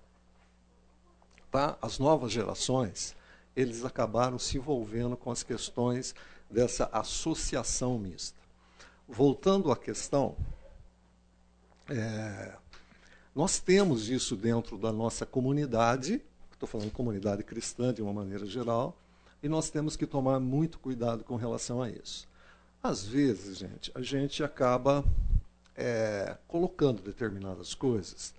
Tá? 1.49 1.77
As 1.81 1.97
novas 1.97 2.29
gerações, 2.29 3.15
eles 3.55 3.85
acabaram 3.85 4.37
se 4.37 4.57
envolvendo 4.57 5.15
com 5.15 5.31
as 5.31 5.41
questões 5.41 6.13
dessa 6.51 6.89
associação 6.91 7.97
mista 7.97 8.37
voltando 9.07 9.71
à 9.71 9.77
questão, 9.77 10.35
é, 11.87 12.53
nós 13.33 13.59
temos 13.59 14.09
isso 14.09 14.35
dentro 14.35 14.77
da 14.77 14.91
nossa 14.91 15.25
comunidade, 15.25 16.21
estou 16.59 16.67
falando 16.67 16.91
comunidade 16.91 17.41
cristã 17.41 17.93
de 17.93 18.01
uma 18.01 18.11
maneira 18.11 18.45
geral, 18.45 18.97
e 19.41 19.47
nós 19.47 19.69
temos 19.69 19.95
que 19.95 20.05
tomar 20.05 20.41
muito 20.41 20.77
cuidado 20.77 21.23
com 21.23 21.37
relação 21.37 21.81
a 21.81 21.89
isso. 21.89 22.27
Às 22.83 23.05
vezes, 23.05 23.57
gente, 23.57 23.89
a 23.95 24.01
gente 24.01 24.43
acaba 24.43 25.05
é, 25.73 26.37
colocando 26.47 27.01
determinadas 27.01 27.73
coisas 27.73 28.33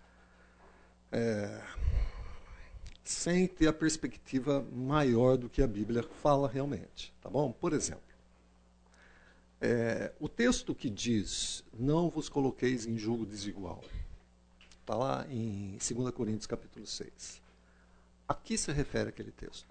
é, 1.11 1.63
sem 3.03 3.47
ter 3.47 3.69
a 3.69 3.73
perspectiva 3.73 4.63
maior 4.71 5.39
do 5.39 5.49
que 5.49 5.63
a 5.63 5.67
Bíblia 5.67 6.03
fala 6.03 6.47
realmente, 6.47 7.15
tá 7.23 7.31
bom? 7.31 7.51
Por 7.51 7.73
exemplo, 7.73 8.03
é, 9.63 10.13
o 10.21 10.29
texto 10.29 10.75
que 10.75 10.91
diz, 10.91 11.65
não 11.73 12.11
vos 12.11 12.29
coloqueis 12.29 12.85
em 12.85 12.99
julgo 12.99 13.25
desigual, 13.25 13.83
está 14.83 14.95
lá 14.95 15.27
em 15.31 15.79
2 15.79 16.11
Coríntios 16.11 16.47
capítulo 16.47 16.87
6. 16.87 17.41
A 18.31 18.35
que 18.35 18.57
se 18.57 18.71
refere 18.71 19.09
aquele 19.09 19.33
texto? 19.33 19.67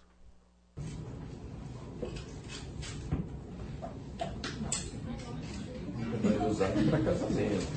Mas 6.22 6.52
usar 6.52 6.68
para 6.68 7.00
casamento. 7.00 7.68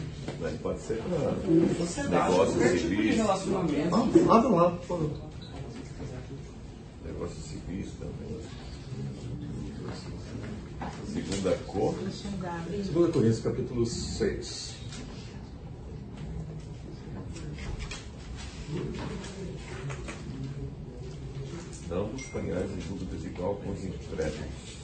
Né? 0.40 0.58
Pode 0.60 0.80
ser 0.80 1.00
para 1.04 2.08
negócios 2.08 2.80
civis. 2.80 3.16
Lado 4.26 4.48
a 4.48 4.50
lado, 4.50 4.76
por 4.78 4.86
favor. 4.88 5.10
Negócios 7.04 7.44
civis 7.44 7.92
também. 8.00 8.40
Segunda 11.06 11.56
cor. 11.58 11.94
Segunda 12.82 13.12
Coríntios, 13.12 13.38
capítulo 13.38 13.86
6. 13.86 14.74
Não 21.92 22.06
vos 22.06 22.22
ponhais 22.22 22.70
em 22.70 22.80
julgo 22.80 23.04
desigual 23.04 23.56
com 23.56 23.70
os 23.70 23.84
incrédulos. 23.84 24.82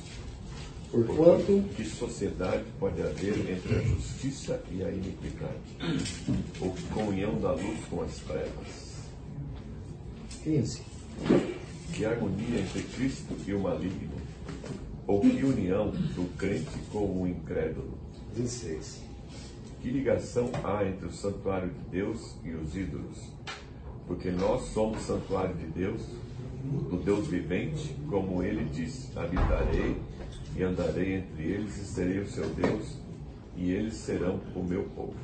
Porquanto, 0.91 1.65
que 1.75 1.83
sociedade 1.83 2.65
pode 2.79 3.01
haver 3.01 3.51
entre 3.51 3.77
a 3.77 3.81
justiça 3.81 4.63
e 4.71 4.85
a 4.85 4.91
iniquidade? 4.91 5.57
Ou 6.61 6.75
comunhão 6.93 7.41
da 7.41 7.53
luz 7.53 7.81
com 7.89 8.03
as 8.03 8.15
trevas? 8.19 9.09
15. 10.45 10.83
Que 11.95 12.05
harmonia 12.05 12.61
entre 12.61 12.83
Cristo 12.83 13.35
e 13.47 13.55
o 13.55 13.61
maligno? 13.61 14.17
Ou 15.07 15.23
que 15.23 15.43
união 15.45 15.91
do 15.91 16.37
crente 16.37 16.79
com 16.93 17.23
o 17.23 17.27
incrédulo? 17.27 17.97
16. 18.37 19.01
Que 19.81 19.91
ligação 19.91 20.51
há 20.63 20.85
entre 20.85 21.07
o 21.07 21.13
santuário 21.13 21.71
de 21.71 21.91
Deus 21.91 22.37
e 22.45 22.51
os 22.51 22.77
ídolos? 22.77 23.17
Porque 24.07 24.31
nós 24.31 24.63
somos 24.73 25.01
santuário 25.03 25.55
de 25.55 25.67
Deus, 25.67 26.03
do 26.69 26.97
Deus 26.97 27.27
vivente, 27.27 27.95
como 28.09 28.43
ele 28.43 28.65
diz: 28.65 29.11
habitarei 29.17 29.97
e 30.57 30.63
andarei 30.63 31.17
entre 31.17 31.43
eles 31.43 31.77
e 31.77 31.85
serei 31.85 32.21
o 32.21 32.29
seu 32.29 32.49
Deus, 32.51 32.99
e 33.57 33.71
eles 33.71 33.95
serão 33.95 34.41
o 34.55 34.63
meu 34.63 34.85
povo. 34.95 35.15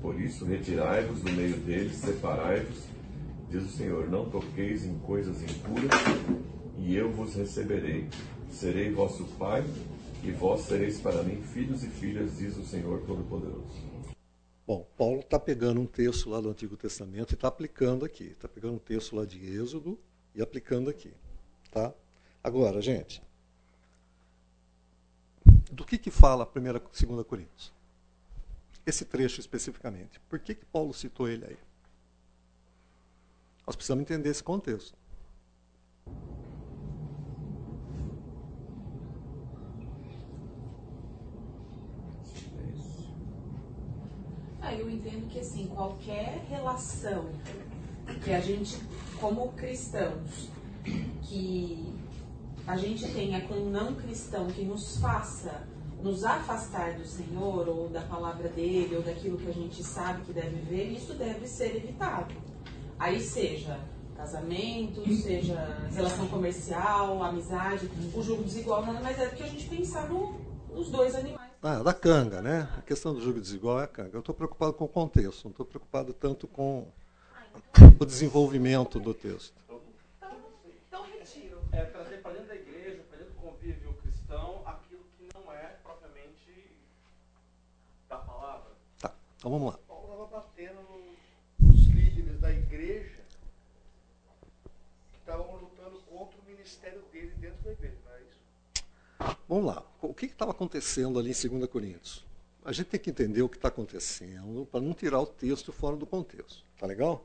Por 0.00 0.20
isso, 0.20 0.44
retirai-vos 0.44 1.20
do 1.20 1.32
meio 1.32 1.56
deles, 1.58 1.96
separai-vos, 1.96 2.84
diz 3.50 3.62
o 3.62 3.68
Senhor: 3.68 4.08
não 4.10 4.24
toqueis 4.28 4.84
em 4.84 4.94
coisas 4.98 5.42
impuras, 5.42 5.90
e 6.78 6.96
eu 6.96 7.10
vos 7.10 7.34
receberei. 7.34 8.08
Serei 8.50 8.90
vosso 8.90 9.24
pai, 9.38 9.64
e 10.24 10.30
vós 10.30 10.62
sereis 10.62 10.98
para 11.00 11.22
mim 11.22 11.40
filhos 11.54 11.82
e 11.82 11.88
filhas, 11.88 12.38
diz 12.38 12.56
o 12.56 12.64
Senhor 12.64 13.00
Todo-Poderoso. 13.06 13.91
Bom, 14.66 14.86
Paulo 14.96 15.20
está 15.20 15.38
pegando 15.38 15.80
um 15.80 15.86
texto 15.86 16.30
lá 16.30 16.40
do 16.40 16.48
Antigo 16.48 16.76
Testamento 16.76 17.32
e 17.32 17.34
está 17.34 17.48
aplicando 17.48 18.04
aqui. 18.04 18.24
Está 18.24 18.48
pegando 18.48 18.74
um 18.74 18.78
texto 18.78 19.16
lá 19.16 19.24
de 19.24 19.38
Êxodo 19.44 19.98
e 20.34 20.40
aplicando 20.40 20.88
aqui. 20.88 21.12
Tá? 21.70 21.92
Agora, 22.42 22.80
gente, 22.80 23.22
do 25.70 25.84
que, 25.84 25.98
que 25.98 26.10
fala 26.10 26.44
a 26.44 26.46
primeira, 26.46 26.82
segunda 26.92 27.24
Coríntios? 27.24 27.72
Esse 28.86 29.04
trecho 29.04 29.40
especificamente. 29.40 30.20
Por 30.28 30.38
que, 30.38 30.54
que 30.54 30.64
Paulo 30.66 30.92
citou 30.92 31.28
ele 31.28 31.44
aí? 31.44 31.58
Nós 33.66 33.76
precisamos 33.76 34.02
entender 34.02 34.28
esse 34.28 34.42
contexto. 34.42 34.96
Ah, 44.62 44.72
eu 44.74 44.88
entendo 44.88 45.28
que 45.28 45.40
assim, 45.40 45.66
qualquer 45.66 46.46
relação 46.48 47.30
que 48.22 48.32
a 48.32 48.40
gente, 48.40 48.80
como 49.20 49.52
cristãos, 49.52 50.48
que 51.22 51.92
a 52.66 52.76
gente 52.76 53.12
tenha 53.12 53.40
com 53.42 53.54
um 53.54 53.70
não 53.70 53.94
cristão 53.94 54.46
que 54.46 54.62
nos 54.62 54.98
faça 54.98 55.66
nos 56.02 56.24
afastar 56.24 56.94
do 56.94 57.06
Senhor 57.06 57.68
ou 57.68 57.88
da 57.88 58.00
palavra 58.02 58.48
dele 58.48 58.96
ou 58.96 59.02
daquilo 59.02 59.38
que 59.38 59.48
a 59.48 59.52
gente 59.52 59.84
sabe 59.84 60.22
que 60.22 60.32
deve 60.32 60.56
ver, 60.62 60.90
isso 60.90 61.14
deve 61.14 61.46
ser 61.46 61.76
evitado. 61.76 62.34
Aí 62.98 63.20
seja 63.20 63.78
casamento, 64.16 65.02
seja 65.14 65.88
relação 65.92 66.26
comercial, 66.28 67.22
amizade, 67.22 67.88
o 68.14 68.22
jogo 68.22 68.42
desigual 68.42 68.84
nada 68.84 69.00
mais 69.00 69.18
é 69.18 69.26
do 69.26 69.36
que 69.36 69.42
a 69.42 69.48
gente 69.48 69.68
pensar 69.68 70.08
no, 70.08 70.40
nos 70.72 70.90
dois 70.90 71.14
animais. 71.14 71.41
Ah, 71.64 71.80
da 71.80 71.94
canga, 71.94 72.42
né? 72.42 72.68
A 72.76 72.82
questão 72.82 73.14
do 73.14 73.20
jogo 73.20 73.40
desigual 73.40 73.80
é 73.80 73.84
a 73.84 73.86
canga. 73.86 74.10
Eu 74.16 74.18
estou 74.18 74.34
preocupado 74.34 74.72
com 74.72 74.84
o 74.84 74.88
contexto, 74.88 75.44
não 75.44 75.52
estou 75.52 75.64
preocupado 75.64 76.12
tanto 76.12 76.48
com 76.48 76.88
o 78.00 78.04
desenvolvimento 78.04 78.98
do 78.98 79.14
texto. 79.14 79.54
Então, 79.68 79.80
então 80.88 81.04
retiro. 81.04 81.60
É 81.70 81.84
trazer 81.84 82.16
para 82.16 82.32
dentro 82.32 82.48
da 82.48 82.56
igreja, 82.56 83.04
para 83.08 83.18
dentro 83.18 83.34
do 83.34 83.40
convívio 83.40 83.94
cristão, 84.02 84.62
aquilo 84.66 85.04
que 85.16 85.28
não 85.32 85.52
é 85.52 85.76
propriamente 85.84 86.76
da 88.08 88.16
palavra. 88.16 88.72
Tá, 88.98 89.14
então 89.38 89.48
vamos 89.48 89.72
lá. 89.72 89.78
Paulo 89.86 90.24
estava 90.24 90.40
batendo 90.40 90.80
nos 91.60 91.86
líderes 91.86 92.40
da 92.40 92.50
igreja 92.50 93.20
que 95.12 95.16
estavam 95.16 95.58
lutando 95.58 96.00
contra 96.10 96.40
o 96.40 96.44
ministério 96.44 97.02
dele 97.12 97.32
dentro 97.38 97.62
da 97.62 97.70
igreja, 97.70 97.98
não 98.04 98.16
é 98.16 98.22
isso? 98.22 99.36
Vamos 99.48 99.64
lá. 99.66 99.91
O 100.02 100.12
que 100.12 100.26
estava 100.26 100.50
acontecendo 100.50 101.16
ali 101.16 101.30
em 101.30 101.48
2 101.48 101.70
Coríntios? 101.70 102.26
A 102.64 102.72
gente 102.72 102.88
tem 102.88 102.98
que 102.98 103.10
entender 103.10 103.40
o 103.40 103.48
que 103.48 103.56
está 103.56 103.68
acontecendo 103.68 104.66
para 104.66 104.80
não 104.80 104.92
tirar 104.92 105.20
o 105.20 105.26
texto 105.26 105.72
fora 105.72 105.96
do 105.96 106.04
contexto. 106.04 106.64
Tá 106.76 106.86
legal? 106.86 107.24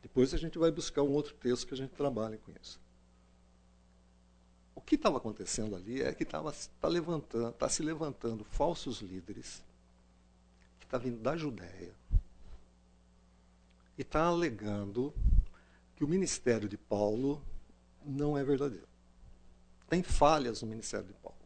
Depois 0.00 0.32
a 0.32 0.36
gente 0.36 0.56
vai 0.56 0.70
buscar 0.70 1.02
um 1.02 1.10
outro 1.10 1.34
texto 1.34 1.66
que 1.66 1.74
a 1.74 1.76
gente 1.76 1.90
trabalhe 1.90 2.38
com 2.38 2.52
isso. 2.62 2.80
O 4.76 4.80
que 4.80 4.94
estava 4.94 5.16
acontecendo 5.16 5.74
ali 5.74 6.02
é 6.02 6.14
que 6.14 6.22
estava 6.22 6.54
tá 6.80 6.86
levantando, 6.86 7.52
tá 7.52 7.68
se 7.68 7.82
levantando 7.82 8.44
falsos 8.44 9.00
líderes 9.00 9.64
que 10.78 10.86
está 10.86 10.98
vindo 10.98 11.18
da 11.18 11.36
Judéia 11.36 11.92
e 13.98 14.02
está 14.02 14.26
alegando 14.26 15.12
que 15.96 16.04
o 16.04 16.08
ministério 16.08 16.68
de 16.68 16.76
Paulo 16.76 17.42
não 18.04 18.38
é 18.38 18.44
verdadeiro. 18.44 18.88
Tem 19.88 20.02
falhas 20.02 20.62
no 20.62 20.68
ministério 20.68 21.06
de 21.06 21.14
Paulo. 21.14 21.43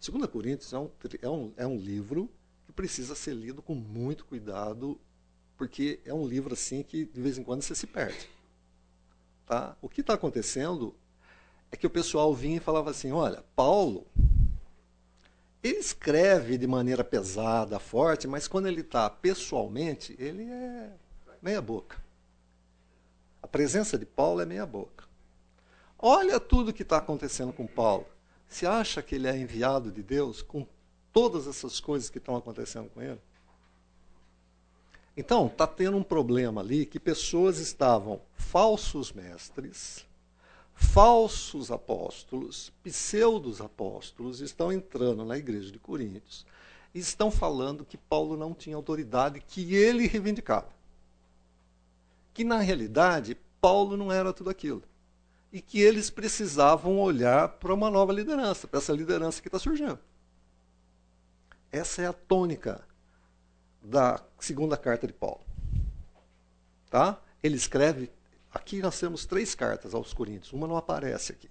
2 0.00 0.26
Coríntios 0.26 0.72
é 0.72 0.78
um, 0.78 0.90
é, 1.20 1.28
um, 1.28 1.52
é 1.56 1.66
um 1.66 1.76
livro 1.76 2.30
que 2.64 2.72
precisa 2.72 3.14
ser 3.14 3.34
lido 3.34 3.60
com 3.60 3.74
muito 3.74 4.24
cuidado, 4.24 5.00
porque 5.56 6.00
é 6.04 6.14
um 6.14 6.26
livro 6.26 6.52
assim 6.54 6.82
que 6.82 7.04
de 7.04 7.20
vez 7.20 7.36
em 7.36 7.42
quando 7.42 7.62
você 7.62 7.74
se 7.74 7.86
perde. 7.86 8.28
Tá? 9.44 9.76
O 9.82 9.88
que 9.88 10.02
está 10.02 10.14
acontecendo 10.14 10.94
é 11.72 11.76
que 11.76 11.86
o 11.86 11.90
pessoal 11.90 12.34
vinha 12.34 12.58
e 12.58 12.60
falava 12.60 12.90
assim: 12.90 13.10
olha, 13.12 13.42
Paulo, 13.56 14.06
ele 15.62 15.78
escreve 15.78 16.56
de 16.56 16.66
maneira 16.66 17.02
pesada, 17.02 17.78
forte, 17.78 18.28
mas 18.28 18.46
quando 18.46 18.68
ele 18.68 18.82
está 18.82 19.10
pessoalmente, 19.10 20.14
ele 20.18 20.44
é 20.44 20.92
meia 21.42 21.60
boca. 21.60 22.00
A 23.42 23.46
presença 23.46 23.98
de 23.98 24.06
Paulo 24.06 24.40
é 24.40 24.46
meia 24.46 24.66
boca. 24.66 25.04
Olha 25.98 26.38
tudo 26.38 26.72
que 26.72 26.82
está 26.82 26.98
acontecendo 26.98 27.52
com 27.52 27.66
Paulo. 27.66 28.06
Você 28.48 28.66
acha 28.66 29.02
que 29.02 29.14
ele 29.14 29.28
é 29.28 29.36
enviado 29.36 29.92
de 29.92 30.02
Deus 30.02 30.40
com 30.40 30.66
todas 31.12 31.46
essas 31.46 31.78
coisas 31.78 32.08
que 32.08 32.18
estão 32.18 32.34
acontecendo 32.34 32.88
com 32.88 33.02
ele? 33.02 33.20
Então, 35.16 35.48
está 35.48 35.66
tendo 35.66 35.96
um 35.96 36.02
problema 36.02 36.60
ali 36.60 36.86
que 36.86 36.98
pessoas 36.98 37.58
estavam 37.58 38.20
falsos 38.34 39.12
mestres, 39.12 40.06
falsos 40.74 41.70
apóstolos, 41.70 42.72
pseudos 42.82 43.60
apóstolos, 43.60 44.40
estão 44.40 44.72
entrando 44.72 45.24
na 45.24 45.36
igreja 45.36 45.70
de 45.70 45.78
Coríntios 45.78 46.46
e 46.94 47.00
estão 47.00 47.30
falando 47.30 47.84
que 47.84 47.98
Paulo 47.98 48.36
não 48.36 48.54
tinha 48.54 48.76
autoridade 48.76 49.40
que 49.40 49.74
ele 49.74 50.06
reivindicava. 50.06 50.68
Que 52.32 52.44
na 52.44 52.60
realidade, 52.60 53.36
Paulo 53.60 53.96
não 53.96 54.10
era 54.10 54.32
tudo 54.32 54.48
aquilo 54.48 54.82
e 55.52 55.60
que 55.60 55.80
eles 55.80 56.10
precisavam 56.10 56.98
olhar 56.98 57.48
para 57.48 57.72
uma 57.72 57.90
nova 57.90 58.12
liderança, 58.12 58.68
para 58.68 58.78
essa 58.78 58.92
liderança 58.92 59.40
que 59.40 59.48
está 59.48 59.58
surgindo. 59.58 59.98
Essa 61.72 62.02
é 62.02 62.06
a 62.06 62.12
tônica 62.12 62.84
da 63.82 64.22
segunda 64.38 64.76
carta 64.76 65.06
de 65.06 65.12
Paulo. 65.12 65.40
Tá? 66.90 67.20
Ele 67.42 67.56
escreve. 67.56 68.10
Aqui 68.52 68.80
nós 68.80 68.98
temos 68.98 69.26
três 69.26 69.54
cartas 69.54 69.94
aos 69.94 70.12
Coríntios, 70.12 70.52
uma 70.52 70.66
não 70.66 70.76
aparece 70.76 71.32
aqui. 71.32 71.50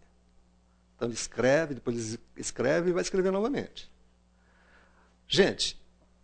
Então 0.95 1.07
ele 1.07 1.15
escreve, 1.15 1.75
depois 1.75 2.13
ele 2.13 2.23
escreve 2.35 2.89
e 2.89 2.93
vai 2.93 3.01
escrever 3.01 3.31
novamente. 3.31 3.91
Gente, 5.27 5.79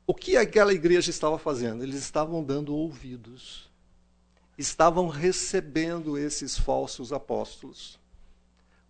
o 0.06 0.14
que 0.14 0.36
aquela 0.36 0.74
igreja 0.74 1.10
estava 1.10 1.38
fazendo? 1.38 1.84
Eles 1.84 1.96
estavam 1.96 2.44
dando 2.44 2.76
ouvidos 2.76 3.72
estavam 4.58 5.08
recebendo 5.08 6.18
esses 6.18 6.58
falsos 6.58 7.12
apóstolos 7.12 8.00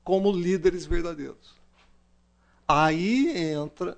como 0.04 0.32
líderes 0.32 0.86
verdadeiros. 0.86 1.56
Aí 2.68 3.30
entra 3.38 3.98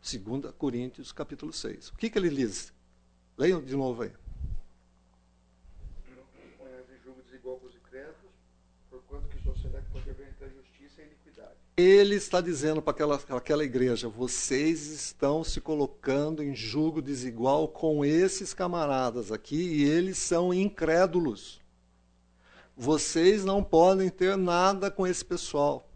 2 0.00 0.54
Coríntios 0.56 1.12
capítulo 1.12 1.52
6. 1.52 1.88
O 1.88 1.96
que, 1.96 2.08
que 2.08 2.18
ele 2.18 2.30
diz? 2.30 2.72
Leiam 3.36 3.62
de 3.62 3.76
novo 3.76 4.02
aí. 4.02 4.12
Ele 11.80 12.16
está 12.16 12.42
dizendo 12.42 12.82
para 12.82 12.90
aquela, 12.90 13.20
aquela 13.30 13.64
igreja: 13.64 14.06
vocês 14.06 14.88
estão 14.88 15.42
se 15.42 15.62
colocando 15.62 16.42
em 16.42 16.54
julgo 16.54 17.00
desigual 17.00 17.66
com 17.68 18.04
esses 18.04 18.52
camaradas 18.52 19.32
aqui 19.32 19.56
e 19.56 19.84
eles 19.84 20.18
são 20.18 20.52
incrédulos. 20.52 21.58
Vocês 22.76 23.46
não 23.46 23.64
podem 23.64 24.10
ter 24.10 24.36
nada 24.36 24.90
com 24.90 25.06
esse 25.06 25.24
pessoal. 25.24 25.88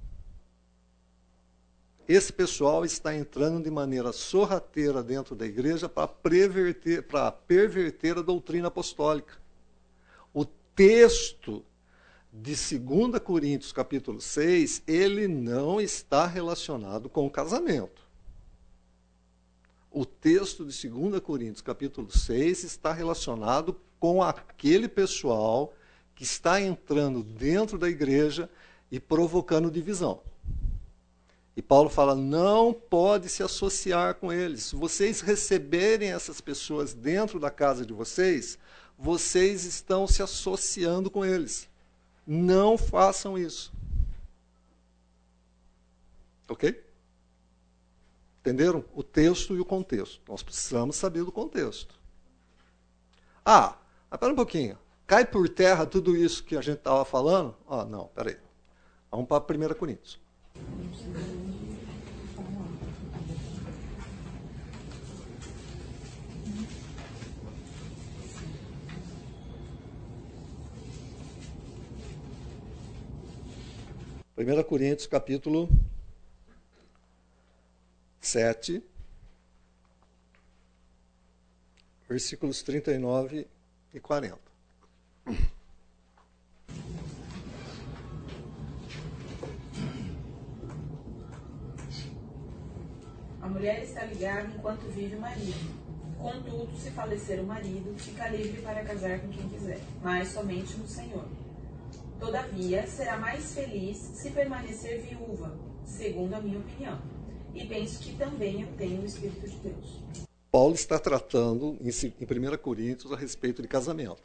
Esse 2.08 2.32
pessoal 2.32 2.84
está 2.84 3.14
entrando 3.14 3.62
de 3.62 3.70
maneira 3.70 4.10
sorrateira 4.12 5.02
dentro 5.02 5.34
da 5.34 5.44
igreja 5.44 5.88
para 5.88 6.08
perverter, 6.08 7.02
para 7.02 7.30
perverter 7.30 8.16
a 8.18 8.22
doutrina 8.22 8.68
apostólica. 8.68 9.34
O 10.32 10.44
texto 10.44 11.62
de 12.34 12.56
2 12.80 13.20
Coríntios 13.20 13.70
capítulo 13.70 14.20
6, 14.20 14.82
ele 14.88 15.28
não 15.28 15.80
está 15.80 16.26
relacionado 16.26 17.08
com 17.08 17.24
o 17.24 17.30
casamento. 17.30 18.02
O 19.88 20.04
texto 20.04 20.64
de 20.66 20.88
2 20.88 21.20
Coríntios 21.20 21.60
capítulo 21.60 22.10
6 22.10 22.64
está 22.64 22.92
relacionado 22.92 23.80
com 24.00 24.20
aquele 24.20 24.88
pessoal 24.88 25.72
que 26.16 26.24
está 26.24 26.60
entrando 26.60 27.22
dentro 27.22 27.78
da 27.78 27.88
igreja 27.88 28.50
e 28.90 28.98
provocando 28.98 29.70
divisão. 29.70 30.20
E 31.56 31.62
Paulo 31.62 31.88
fala: 31.88 32.16
não 32.16 32.72
pode 32.72 33.28
se 33.28 33.44
associar 33.44 34.16
com 34.16 34.32
eles. 34.32 34.64
Se 34.64 34.76
vocês 34.76 35.20
receberem 35.20 36.10
essas 36.10 36.40
pessoas 36.40 36.94
dentro 36.94 37.38
da 37.38 37.50
casa 37.50 37.86
de 37.86 37.92
vocês, 37.92 38.58
vocês 38.98 39.64
estão 39.64 40.08
se 40.08 40.20
associando 40.20 41.08
com 41.08 41.24
eles. 41.24 41.72
Não 42.26 42.78
façam 42.78 43.36
isso. 43.36 43.72
Ok? 46.48 46.84
Entenderam? 48.40 48.84
O 48.94 49.02
texto 49.02 49.56
e 49.56 49.60
o 49.60 49.64
contexto. 49.64 50.20
Nós 50.28 50.42
precisamos 50.42 50.96
saber 50.96 51.24
do 51.24 51.32
contexto. 51.32 51.98
Ah, 53.44 53.78
espera 54.12 54.32
um 54.32 54.36
pouquinho. 54.36 54.78
Cai 55.06 55.24
por 55.24 55.48
terra 55.48 55.86
tudo 55.86 56.16
isso 56.16 56.44
que 56.44 56.56
a 56.56 56.62
gente 56.62 56.78
estava 56.78 57.04
falando? 57.04 57.54
Ah, 57.68 57.84
não, 57.84 58.08
peraí. 58.08 58.38
Vamos 59.10 59.28
para 59.28 59.42
1 59.42 59.74
Coríntios. 59.74 60.18
1 74.36 74.64
Coríntios 74.64 75.06
capítulo 75.06 75.68
7, 78.20 78.82
versículos 82.08 82.60
39 82.64 83.46
e 83.92 84.00
40. 84.00 84.36
A 93.40 93.46
mulher 93.46 93.84
está 93.84 94.04
ligada 94.04 94.52
enquanto 94.52 94.80
vive 94.90 95.14
o 95.14 95.20
marido. 95.20 95.84
Contudo, 96.18 96.76
se 96.76 96.90
falecer 96.90 97.38
o 97.38 97.44
marido, 97.44 97.96
fica 97.96 98.28
livre 98.30 98.62
para 98.62 98.82
casar 98.82 99.20
com 99.20 99.28
quem 99.28 99.48
quiser, 99.48 99.78
mas 100.02 100.26
somente 100.30 100.76
no 100.76 100.88
Senhor. 100.88 101.43
Todavia, 102.18 102.86
será 102.86 103.16
mais 103.16 103.54
feliz 103.54 103.96
se 103.96 104.30
permanecer 104.30 105.02
viúva, 105.02 105.56
segundo 105.84 106.34
a 106.34 106.40
minha 106.40 106.58
opinião. 106.58 107.00
E 107.54 107.66
penso 107.66 107.98
que 108.00 108.16
também 108.16 108.62
eu 108.62 108.68
tenho 108.76 109.02
o 109.02 109.04
Espírito 109.04 109.48
de 109.48 109.56
Deus. 109.56 110.02
Paulo 110.50 110.74
está 110.74 110.98
tratando 110.98 111.76
em 111.80 111.88
1 111.88 112.56
Coríntios 112.58 113.12
a 113.12 113.16
respeito 113.16 113.60
de 113.60 113.68
casamento. 113.68 114.22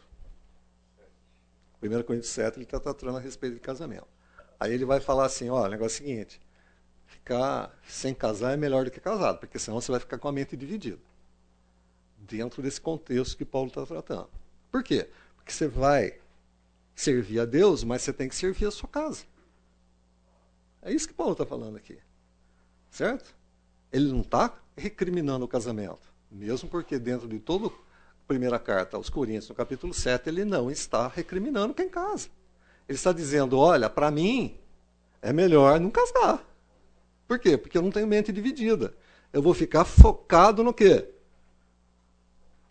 1 1.81 2.03
Coríntios 2.03 2.31
7 2.31 2.57
ele 2.57 2.65
está 2.65 2.79
tratando 2.79 3.17
a 3.17 3.19
respeito 3.19 3.55
de 3.55 3.59
casamento. 3.59 4.07
Aí 4.59 4.73
ele 4.73 4.85
vai 4.85 4.99
falar 4.99 5.25
assim, 5.25 5.49
ó, 5.49 5.65
o 5.65 5.67
negócio 5.67 6.01
é 6.01 6.05
o 6.05 6.07
seguinte, 6.07 6.41
ficar 7.05 7.75
sem 7.87 8.13
casar 8.13 8.53
é 8.53 8.57
melhor 8.57 8.85
do 8.85 8.91
que 8.91 8.99
casado, 8.99 9.39
porque 9.39 9.57
senão 9.57 9.79
você 9.79 9.91
vai 9.91 9.99
ficar 9.99 10.17
com 10.17 10.27
a 10.27 10.31
mente 10.31 10.55
dividida. 10.57 10.99
Dentro 12.17 12.61
desse 12.61 12.79
contexto 12.79 13.37
que 13.37 13.45
Paulo 13.45 13.69
está 13.69 13.85
tratando. 13.85 14.29
Por 14.71 14.83
quê? 14.83 15.09
Porque 15.35 15.51
você 15.51 15.67
vai 15.67 16.19
servir 16.99 17.39
a 17.39 17.45
Deus, 17.45 17.83
mas 17.83 18.01
você 18.01 18.11
tem 18.11 18.27
que 18.27 18.35
servir 18.35 18.65
a 18.65 18.71
sua 18.71 18.89
casa. 18.89 19.23
É 20.81 20.91
isso 20.91 21.07
que 21.07 21.13
Paulo 21.13 21.31
está 21.31 21.45
falando 21.45 21.77
aqui. 21.77 21.97
Certo? 22.89 23.33
Ele 23.91 24.11
não 24.11 24.21
está 24.21 24.53
recriminando 24.75 25.45
o 25.45 25.47
casamento. 25.47 26.01
Mesmo 26.29 26.67
porque 26.67 26.99
dentro 26.99 27.27
de 27.27 27.39
toda 27.39 27.67
a 27.67 27.71
primeira 28.27 28.59
carta 28.59 28.97
aos 28.97 29.09
Coríntios, 29.09 29.49
no 29.49 29.55
capítulo 29.55 29.93
7, 29.93 30.27
ele 30.27 30.43
não 30.43 30.69
está 30.69 31.07
recriminando 31.07 31.73
quem 31.73 31.87
casa. 31.87 32.27
Ele 32.87 32.97
está 32.97 33.13
dizendo, 33.13 33.57
olha, 33.57 33.89
para 33.89 34.11
mim, 34.11 34.57
é 35.21 35.31
melhor 35.31 35.79
não 35.79 35.89
casar. 35.89 36.43
Por 37.27 37.39
quê? 37.39 37.57
Porque 37.57 37.77
eu 37.77 37.81
não 37.81 37.91
tenho 37.91 38.07
mente 38.07 38.31
dividida. 38.31 38.93
Eu 39.31 39.41
vou 39.41 39.53
ficar 39.53 39.85
focado 39.85 40.63
no 40.63 40.73
quê? 40.73 41.07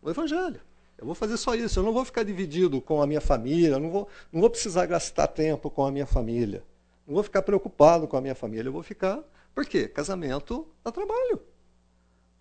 No 0.03 0.11
Evangelho. 0.11 0.61
Eu 0.99 1.07
vou 1.07 1.15
fazer 1.15 1.37
só 1.37 1.55
isso. 1.55 1.79
Eu 1.79 1.85
não 1.85 1.93
vou 1.93 2.05
ficar 2.05 2.25
dividido 2.25 2.81
com 2.81 3.01
a 3.01 3.07
minha 3.07 3.21
família. 3.21 3.79
Não 3.79 3.91
vou, 3.91 4.09
não 4.33 4.41
vou 4.41 4.51
precisar 4.51 4.85
gastar 4.87 5.29
tempo 5.29 5.71
com 5.71 5.87
a 5.87 5.93
minha 5.93 6.07
família. 6.07 6.65
Não 7.07 7.15
vou 7.15 7.23
ficar 7.23 7.43
preocupado 7.43 8.09
com 8.09 8.17
a 8.17 8.21
minha 8.21 8.35
família. 8.35 8.69
Eu 8.69 8.73
vou 8.73 8.83
ficar. 8.83 9.23
Por 9.55 9.65
quê? 9.65 9.87
Casamento 9.87 10.67
dá 10.85 10.91
trabalho. 10.91 11.41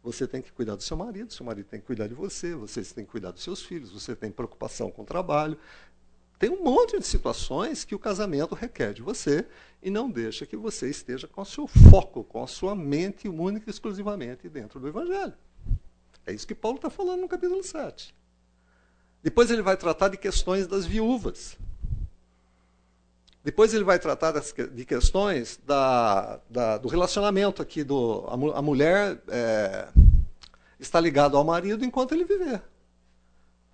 Você 0.03 0.27
tem 0.27 0.41
que 0.41 0.51
cuidar 0.51 0.75
do 0.75 0.83
seu 0.83 0.95
marido, 0.95 1.33
seu 1.33 1.45
marido 1.45 1.67
tem 1.67 1.79
que 1.79 1.85
cuidar 1.85 2.07
de 2.07 2.13
você, 2.13 2.55
você 2.55 2.81
tem 2.81 3.03
que 3.03 3.11
cuidar 3.11 3.31
dos 3.31 3.43
seus 3.43 3.63
filhos, 3.63 3.91
você 3.91 4.15
tem 4.15 4.31
preocupação 4.31 4.89
com 4.89 5.01
o 5.01 5.05
trabalho. 5.05 5.57
Tem 6.39 6.49
um 6.49 6.63
monte 6.63 6.99
de 6.99 7.05
situações 7.05 7.83
que 7.83 7.95
o 7.95 7.99
casamento 7.99 8.53
requer 8.55 8.93
de 8.93 9.01
você 9.01 9.45
e 9.81 9.89
não 9.89 10.09
deixa 10.09 10.45
que 10.45 10.55
você 10.55 10.89
esteja 10.89 11.27
com 11.27 11.41
o 11.41 11.45
seu 11.45 11.67
foco, 11.67 12.23
com 12.23 12.43
a 12.43 12.47
sua 12.47 12.75
mente 12.75 13.27
única 13.27 13.69
e 13.69 13.71
exclusivamente 13.71 14.47
dentro 14.47 14.79
do 14.79 14.87
Evangelho. 14.87 15.33
É 16.25 16.33
isso 16.33 16.47
que 16.47 16.55
Paulo 16.55 16.77
está 16.77 16.89
falando 16.89 17.21
no 17.21 17.27
capítulo 17.27 17.63
7. 17.63 18.13
Depois 19.27 19.51
ele 19.51 19.61
vai 19.61 19.75
tratar 19.75 20.07
de 20.07 20.15
questões 20.15 20.67
das 20.67 20.85
viúvas. 20.85 21.57
Depois 23.43 23.73
ele 23.73 23.83
vai 23.83 23.99
tratar 23.99 24.31
de 24.31 24.85
questões 24.85 25.59
da, 25.65 26.39
da, 26.49 26.77
do 26.77 26.87
relacionamento 26.87 27.61
aqui. 27.61 27.83
Do, 27.83 28.25
a, 28.29 28.61
mulher 28.61 29.21
é, 29.27 29.89
está 30.79 30.97
ligada 31.01 31.35
ao 31.35 31.43
marido 31.43 31.83
enquanto 31.83 32.13
ele 32.13 32.23
viver. 32.23 32.63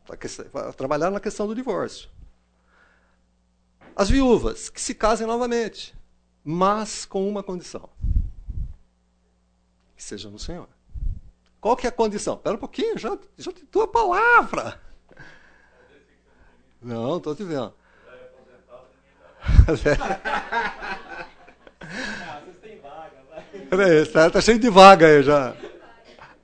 Vai 0.07 0.73
trabalhar 0.73 1.11
na 1.11 1.19
questão 1.19 1.45
do 1.45 1.53
divórcio. 1.53 2.09
As 3.95 4.09
viúvas, 4.09 4.69
que 4.69 4.81
se 4.81 4.95
casem 4.95 5.27
novamente, 5.27 5.95
mas 6.43 7.05
com 7.05 7.29
uma 7.29 7.43
condição. 7.43 7.87
Que 9.95 10.03
seja 10.03 10.31
no 10.31 10.39
Senhor. 10.39 10.67
Qual 11.61 11.77
que 11.77 11.85
é 11.85 11.89
a 11.89 11.93
condição? 11.93 12.37
Espera 12.37 12.55
um 12.55 12.59
pouquinho, 12.59 12.97
já, 12.97 13.15
já 13.37 13.51
te 13.51 13.63
dou 13.71 13.83
a 13.83 13.87
palavra. 13.87 14.81
Não, 16.83 17.17
estou 17.17 17.35
te 17.35 17.43
vendo. 17.43 17.73
Peraí, 23.69 24.01
está 24.01 24.29
tá 24.29 24.41
cheio 24.41 24.59
de 24.59 24.69
vaga 24.69 25.07
aí 25.07 25.23
já. 25.23 25.55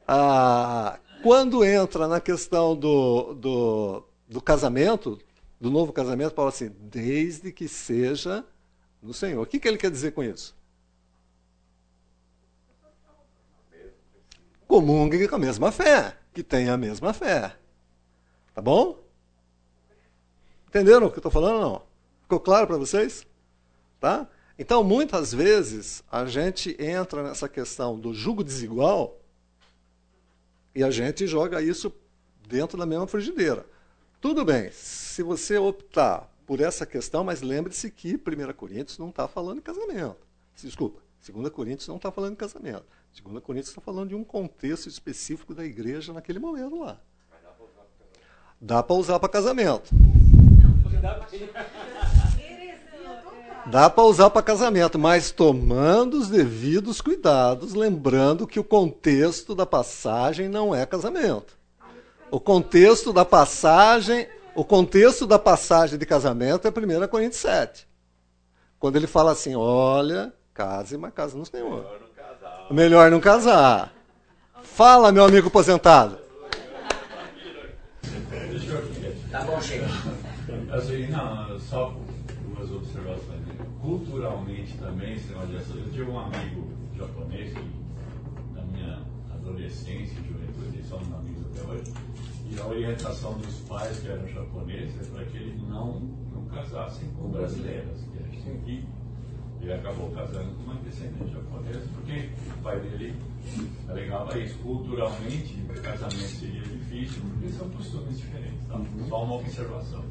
Ah, 0.08 0.98
quando 1.22 1.64
entra 1.64 2.08
na 2.08 2.20
questão 2.20 2.76
do, 2.76 3.34
do, 3.34 4.04
do 4.28 4.42
casamento, 4.42 5.20
do 5.60 5.70
novo 5.70 5.92
casamento, 5.94 6.34
fala 6.34 6.50
assim, 6.50 6.70
desde 6.80 7.52
que 7.52 7.68
seja 7.68 8.44
no 9.02 9.14
Senhor. 9.14 9.42
O 9.42 9.46
que, 9.46 9.60
que 9.60 9.68
ele 9.68 9.78
quer 9.78 9.92
dizer 9.92 10.12
com 10.12 10.24
isso? 10.24 10.58
Comungue 14.68 15.28
com 15.28 15.36
a 15.36 15.40
mesma 15.40 15.72
fé, 15.72 16.16
que 16.34 16.44
tenha 16.44 16.74
a 16.74 16.78
mesma 16.78 17.12
fé. 17.12 17.56
Tá 18.54 18.62
bom? 18.62 19.09
Entenderam 20.70 21.08
o 21.08 21.10
que 21.10 21.18
eu 21.18 21.20
estou 21.20 21.32
falando 21.32 21.62
não? 21.62 21.82
Ficou 22.22 22.40
claro 22.40 22.68
para 22.68 22.78
vocês? 22.78 23.26
Tá? 24.00 24.28
Então, 24.58 24.84
muitas 24.84 25.34
vezes, 25.34 26.04
a 26.12 26.26
gente 26.28 26.78
entra 26.80 27.24
nessa 27.24 27.50
questão 27.50 28.00
do 28.00 28.14
jugo 28.14 28.44
desigual 28.44 29.18
e 30.76 30.84
a 30.84 30.92
gente 30.92 31.26
joga 31.26 31.60
isso 31.60 31.92
dentro 32.48 32.78
da 32.78 32.86
mesma 32.86 33.08
frigideira. 33.08 33.66
Tudo 34.22 34.46
bem, 34.46 34.70
se 34.72 35.24
você 35.24 35.58
optar 35.58 36.30
por 36.46 36.62
essa 36.62 36.86
questão, 36.86 37.24
mas 37.24 37.42
lembre-se 37.42 37.90
que 37.90 38.14
1 38.14 38.54
Coríntios 38.54 39.00
não 39.00 39.10
está 39.10 39.28
falando 39.28 39.56
de 39.56 39.64
casamento. 39.64 40.18
Desculpa, 40.56 41.02
2 41.28 41.50
Coríntios 41.50 41.88
não 41.88 41.96
está 41.96 42.12
falando 42.12 42.32
de 42.32 42.38
casamento. 42.38 42.86
2 43.24 43.44
Coríntios 43.44 43.70
está 43.70 43.82
falando 43.82 44.10
de 44.10 44.16
um 44.16 44.24
contexto 44.24 44.88
específico 44.88 45.56
da 45.56 45.66
igreja 45.66 46.14
naquele 46.14 46.38
momento 46.38 46.78
lá. 46.78 47.02
Dá 48.62 48.84
para 48.84 48.96
usar 48.96 49.20
para 49.20 49.30
casamento. 49.30 49.90
Dá 53.66 53.90
para 53.90 54.04
usar 54.04 54.30
para 54.32 54.42
casamento, 54.42 54.98
mas 54.98 55.32
tomando 55.32 56.18
os 56.18 56.28
devidos 56.28 57.02
cuidados, 57.02 57.74
lembrando 57.74 58.48
que 58.48 58.60
o 58.60 58.64
contexto 58.64 59.54
da 59.54 59.66
passagem 59.66 60.50
não 60.50 60.74
é 60.74 60.86
casamento. 60.86 61.54
O 62.32 62.40
contexto 62.40 63.14
da 63.14 63.24
passagem, 63.24 64.28
o 64.56 64.64
contexto 64.64 65.28
da 65.28 65.38
passagem 65.38 66.00
de 66.00 66.06
casamento 66.06 66.68
é 66.68 66.72
1 66.72 67.08
Coríntios 67.08 67.42
7. 67.42 67.88
Quando 68.80 68.96
ele 68.96 69.08
fala 69.08 69.32
assim, 69.34 69.56
olha, 69.56 70.34
case, 70.54 70.98
mas 70.98 71.14
case 71.14 71.38
no 71.38 71.46
Senhor. 71.46 71.70
Melhor 71.70 72.00
não 72.00 72.10
casar. 72.16 72.68
Melhor 72.72 73.12
não 73.12 73.20
casar. 73.20 73.94
Fala, 74.64 75.12
meu 75.12 75.26
amigo 75.26 75.48
aposentado. 75.48 76.18
Tá 79.32 79.44
bom, 79.44 79.62
chega. 79.62 79.86
Assim, 80.72 81.08
não, 81.08 81.60
só 81.60 81.96
duas 82.48 82.72
observações. 82.72 83.42
Culturalmente 83.80 84.76
também, 84.80 85.18
eu 85.30 85.92
tive 85.92 86.10
um 86.10 86.20
amigo 86.20 86.68
japonês 86.98 87.54
que, 87.54 87.72
na 88.56 88.64
minha 88.64 89.00
adolescência 89.32 90.16
juventude, 90.24 90.84
somos 90.84 91.14
amigos 91.14 91.46
até 91.46 91.72
hoje, 91.72 91.94
e 92.50 92.60
a 92.60 92.66
orientação 92.66 93.34
dos 93.38 93.56
pais 93.68 94.00
que 94.00 94.08
eram 94.08 94.28
japoneses 94.28 95.00
é 95.00 95.12
para 95.12 95.26
que 95.26 95.38
eles 95.38 95.62
não, 95.62 96.00
não 96.34 96.46
casassem 96.46 97.08
com 97.10 97.30
brasileiras, 97.30 98.00
que 98.12 98.24
a 98.24 98.28
gente 98.28 98.50
aqui. 98.50 98.86
Ele 99.62 99.74
acabou 99.74 100.10
casando 100.12 100.54
com 100.56 100.64
uma 100.64 100.76
descendente 100.76 101.34
japonesa, 101.34 101.82
porque 101.94 102.30
o 102.48 102.64
pai 102.64 102.80
dele 102.80 103.16
alegava 103.90 104.38
isso. 104.40 104.58
Culturalmente, 104.60 105.58
o 105.70 105.82
casamento 105.82 106.16
seria 106.16 106.62
difícil, 106.62 107.22
porque 107.24 107.50
são 107.50 107.70
costumes 107.70 108.18
diferentes. 108.18 108.60
Tá? 108.68 108.80
Só 109.08 109.24
uma 109.24 109.36
observação. 109.36 110.04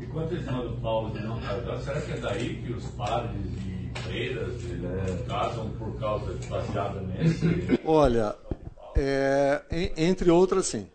E 0.00 0.06
quanto 0.06 0.36
questão 0.36 0.68
do 0.68 0.80
Paulo 0.80 1.10
de 1.12 1.20
não 1.24 1.40
casar, 1.40 1.80
será 1.80 2.00
que 2.00 2.12
é 2.12 2.16
daí 2.18 2.62
que 2.62 2.72
os 2.72 2.84
padres 2.90 3.46
e 3.66 3.90
freiras 4.02 4.54
é. 4.64 5.24
casam 5.26 5.70
por 5.70 5.98
causa 5.98 6.34
de 6.34 6.46
baseada 6.46 7.00
nesse? 7.00 7.80
Olha, 7.84 8.36
é, 8.96 9.62
entre 9.96 10.30
outras, 10.30 10.66
sim. 10.66 10.86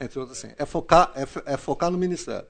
Entre 0.00 0.18
outras, 0.18 0.38
sim. 0.38 0.48
É 0.58 0.66
focar, 0.66 1.12
é, 1.14 1.52
é 1.52 1.56
focar 1.56 1.90
no 1.90 1.98
ministério. 1.98 2.46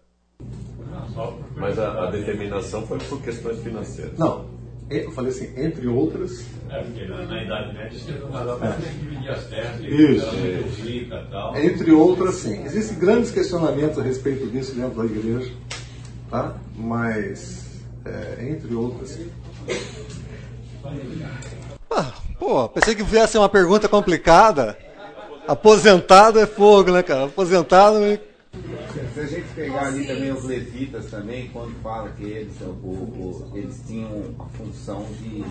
Mas 1.57 1.79
a, 1.79 2.05
a, 2.05 2.11
determinação 2.11 2.87
foi 2.87 2.99
por 2.99 3.21
questões 3.23 3.59
financeiras. 3.63 4.19
Não. 4.19 4.51
Eu 4.91 5.11
falei 5.13 5.31
assim, 5.31 5.53
entre 5.57 5.87
outras. 5.89 6.45
É, 6.69 6.83
porque 6.83 7.07
na, 7.07 7.25
na 7.25 7.43
Idade 7.43 7.75
Média 7.75 7.99
você 7.99 8.13
não 8.13 8.59
que 8.59 8.89
dividir 8.99 9.31
as 9.31 9.45
terras, 9.45 9.81
Isso. 9.81 10.83
rica 10.83 11.27
tal. 11.31 11.57
Entre 11.57 11.93
outras, 11.93 12.35
sim. 12.37 12.63
Existem 12.65 12.99
grandes 12.99 13.31
questionamentos 13.31 13.99
a 13.99 14.03
respeito 14.03 14.47
disso 14.49 14.75
dentro 14.75 14.99
da 14.99 15.05
igreja, 15.05 15.51
tá? 16.31 16.57
Mas, 16.77 17.83
é, 18.05 18.49
entre 18.51 18.75
outras. 18.75 19.19
Ah, 21.91 22.13
pô, 22.39 22.69
pensei 22.69 22.95
que 22.95 23.03
viesse 23.03 23.39
uma 23.39 23.49
pergunta 23.49 23.89
complicada. 23.89 24.77
Aposentado 25.47 26.39
é 26.39 26.47
fogo, 26.47 26.93
né, 26.93 27.03
cara? 27.03 27.25
Aposentado. 27.25 27.97
Se 29.15 29.21
a 29.21 29.27
gente 29.27 29.49
pegar 29.55 29.89
ali 29.89 30.07
também 30.07 30.33
os 30.33 30.45
levitas 30.45 31.11
também, 31.11 31.51
quando 31.53 31.75
fala 31.83 32.09
que 32.11 32.25
eles, 32.25 32.59
o, 32.63 32.87
o, 32.87 33.53
eles 33.55 33.79
tinham 33.87 34.35
a 34.39 34.45
função 34.57 35.05
de, 35.21 35.45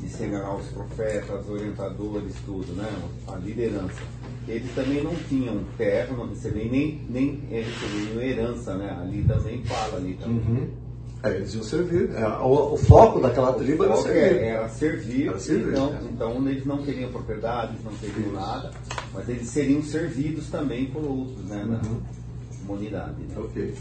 de 0.00 0.08
segurar 0.08 0.54
os 0.54 0.68
profetas, 0.68 1.48
orientadores, 1.48 2.34
tudo, 2.46 2.72
né? 2.74 2.88
A 3.26 3.34
liderança. 3.36 4.00
Eles 4.46 4.72
também 4.72 5.02
não 5.02 5.14
tinham 5.28 5.64
terra, 5.76 6.16
não 6.16 6.28
recebiam 6.28 6.70
nem, 6.70 7.02
nem 7.10 7.42
recebiam 7.50 8.22
herança, 8.22 8.76
né? 8.76 8.96
Ali 9.00 9.24
também 9.24 9.64
fala 9.64 9.96
ali 9.96 10.14
também. 10.14 10.36
Uhum. 10.36 10.68
É, 11.24 11.30
eles 11.30 11.52
iam 11.54 11.64
servir. 11.64 12.10
É, 12.14 12.24
o, 12.24 12.74
o, 12.74 12.76
foco 12.76 13.18
daquela 13.18 13.52
tribo 13.54 13.84
era 13.84 13.96
servir. 13.96 14.18
É, 14.20 14.46
era 14.50 14.68
servir. 14.68 15.28
Era 15.28 15.38
servir 15.40 15.70
então, 15.70 15.92
é. 15.92 16.04
então 16.04 16.48
eles 16.48 16.64
não 16.64 16.78
queriam 16.84 17.10
propriedades, 17.10 17.82
não 17.82 17.92
queriam 17.94 18.32
nada, 18.32 18.70
mas 19.12 19.28
eles 19.28 19.48
seriam 19.48 19.82
servidos 19.82 20.48
também 20.48 20.86
por 20.86 21.04
outros, 21.04 21.44
né? 21.46 21.64
Uhum 21.64 22.17
comunidade. 22.68 23.22
Né? 23.22 23.34
Ok. 23.38 23.74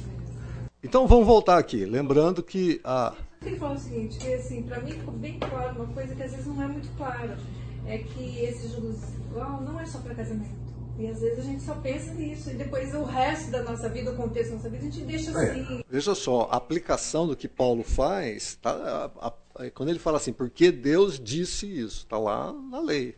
Então 0.81 1.07
vamos 1.07 1.27
voltar 1.27 1.57
aqui, 1.57 1.85
lembrando 1.85 2.41
que 2.41 2.79
a. 2.83 3.13
Ele 3.45 3.57
fala 3.57 3.75
o 3.75 3.79
seguinte, 3.79 4.17
que 4.17 4.33
assim, 4.33 4.63
para 4.63 4.79
mim 4.81 4.91
ficou 4.91 5.13
bem 5.13 5.37
claro 5.39 5.75
uma 5.75 5.93
coisa 5.93 6.15
que 6.15 6.23
às 6.23 6.31
vezes 6.31 6.47
não 6.47 6.63
é 6.63 6.67
muito 6.67 6.89
clara, 6.97 7.37
é 7.85 7.97
que 7.99 8.39
esse 8.39 8.69
jogo 8.69 8.91
desigual 8.91 9.61
não 9.61 9.79
é 9.79 9.85
só 9.85 9.99
para 9.99 10.15
casamento. 10.15 10.67
E 10.97 11.07
às 11.07 11.21
vezes 11.21 11.39
a 11.39 11.43
gente 11.43 11.61
só 11.61 11.75
pensa 11.75 12.11
nisso, 12.13 12.49
e 12.49 12.55
depois 12.55 12.93
o 12.95 13.03
resto 13.03 13.51
da 13.51 13.61
nossa 13.61 13.87
vida, 13.87 14.11
o 14.11 14.15
contexto 14.15 14.49
da 14.49 14.55
nossa 14.55 14.69
vida, 14.69 14.87
a 14.87 14.89
gente 14.89 15.05
deixa 15.05 15.29
é, 15.31 15.51
assim. 15.51 15.83
Veja 15.87 16.15
só, 16.15 16.47
a 16.51 16.57
aplicação 16.57 17.27
do 17.27 17.35
que 17.35 17.47
Paulo 17.47 17.83
faz, 17.83 18.55
tá, 18.55 19.11
a, 19.19 19.27
a, 19.27 19.69
quando 19.69 19.89
ele 19.89 19.99
fala 19.99 20.17
assim, 20.17 20.33
porque 20.33 20.71
Deus 20.71 21.19
disse 21.19 21.67
isso, 21.67 21.99
está 21.99 22.17
lá 22.17 22.51
na 22.51 22.79
lei. 22.79 23.15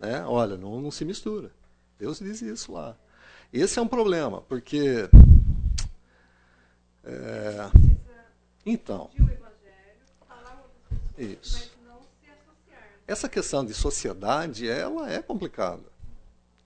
Né? 0.00 0.24
Olha, 0.26 0.56
não, 0.56 0.80
não 0.80 0.90
se 0.90 1.04
mistura. 1.04 1.52
Deus 1.98 2.18
diz 2.18 2.40
isso 2.40 2.72
lá. 2.72 2.96
Esse 3.52 3.78
é 3.78 3.82
um 3.82 3.88
problema, 3.88 4.40
porque. 4.42 5.10
É, 7.04 7.70
então. 8.64 9.10
Isso. 11.18 11.70
Essa 13.06 13.28
questão 13.28 13.64
de 13.64 13.74
sociedade, 13.74 14.66
ela 14.66 15.12
é 15.12 15.20
complicada. 15.20 15.82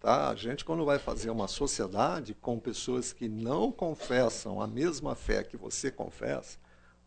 Tá? 0.01 0.29
A 0.29 0.35
gente, 0.37 0.65
quando 0.65 0.85
vai 0.85 1.01
fazer 1.01 1.31
uma 1.31 1.49
sociedade 1.49 2.35
com 2.35 2.61
pessoas 2.61 3.13
que 3.13 3.29
não 3.29 3.73
confessam 3.73 4.61
a 4.61 4.67
mesma 4.67 5.17
fé 5.17 5.43
que 5.43 5.57
você 5.57 5.91
confessa, 5.91 6.59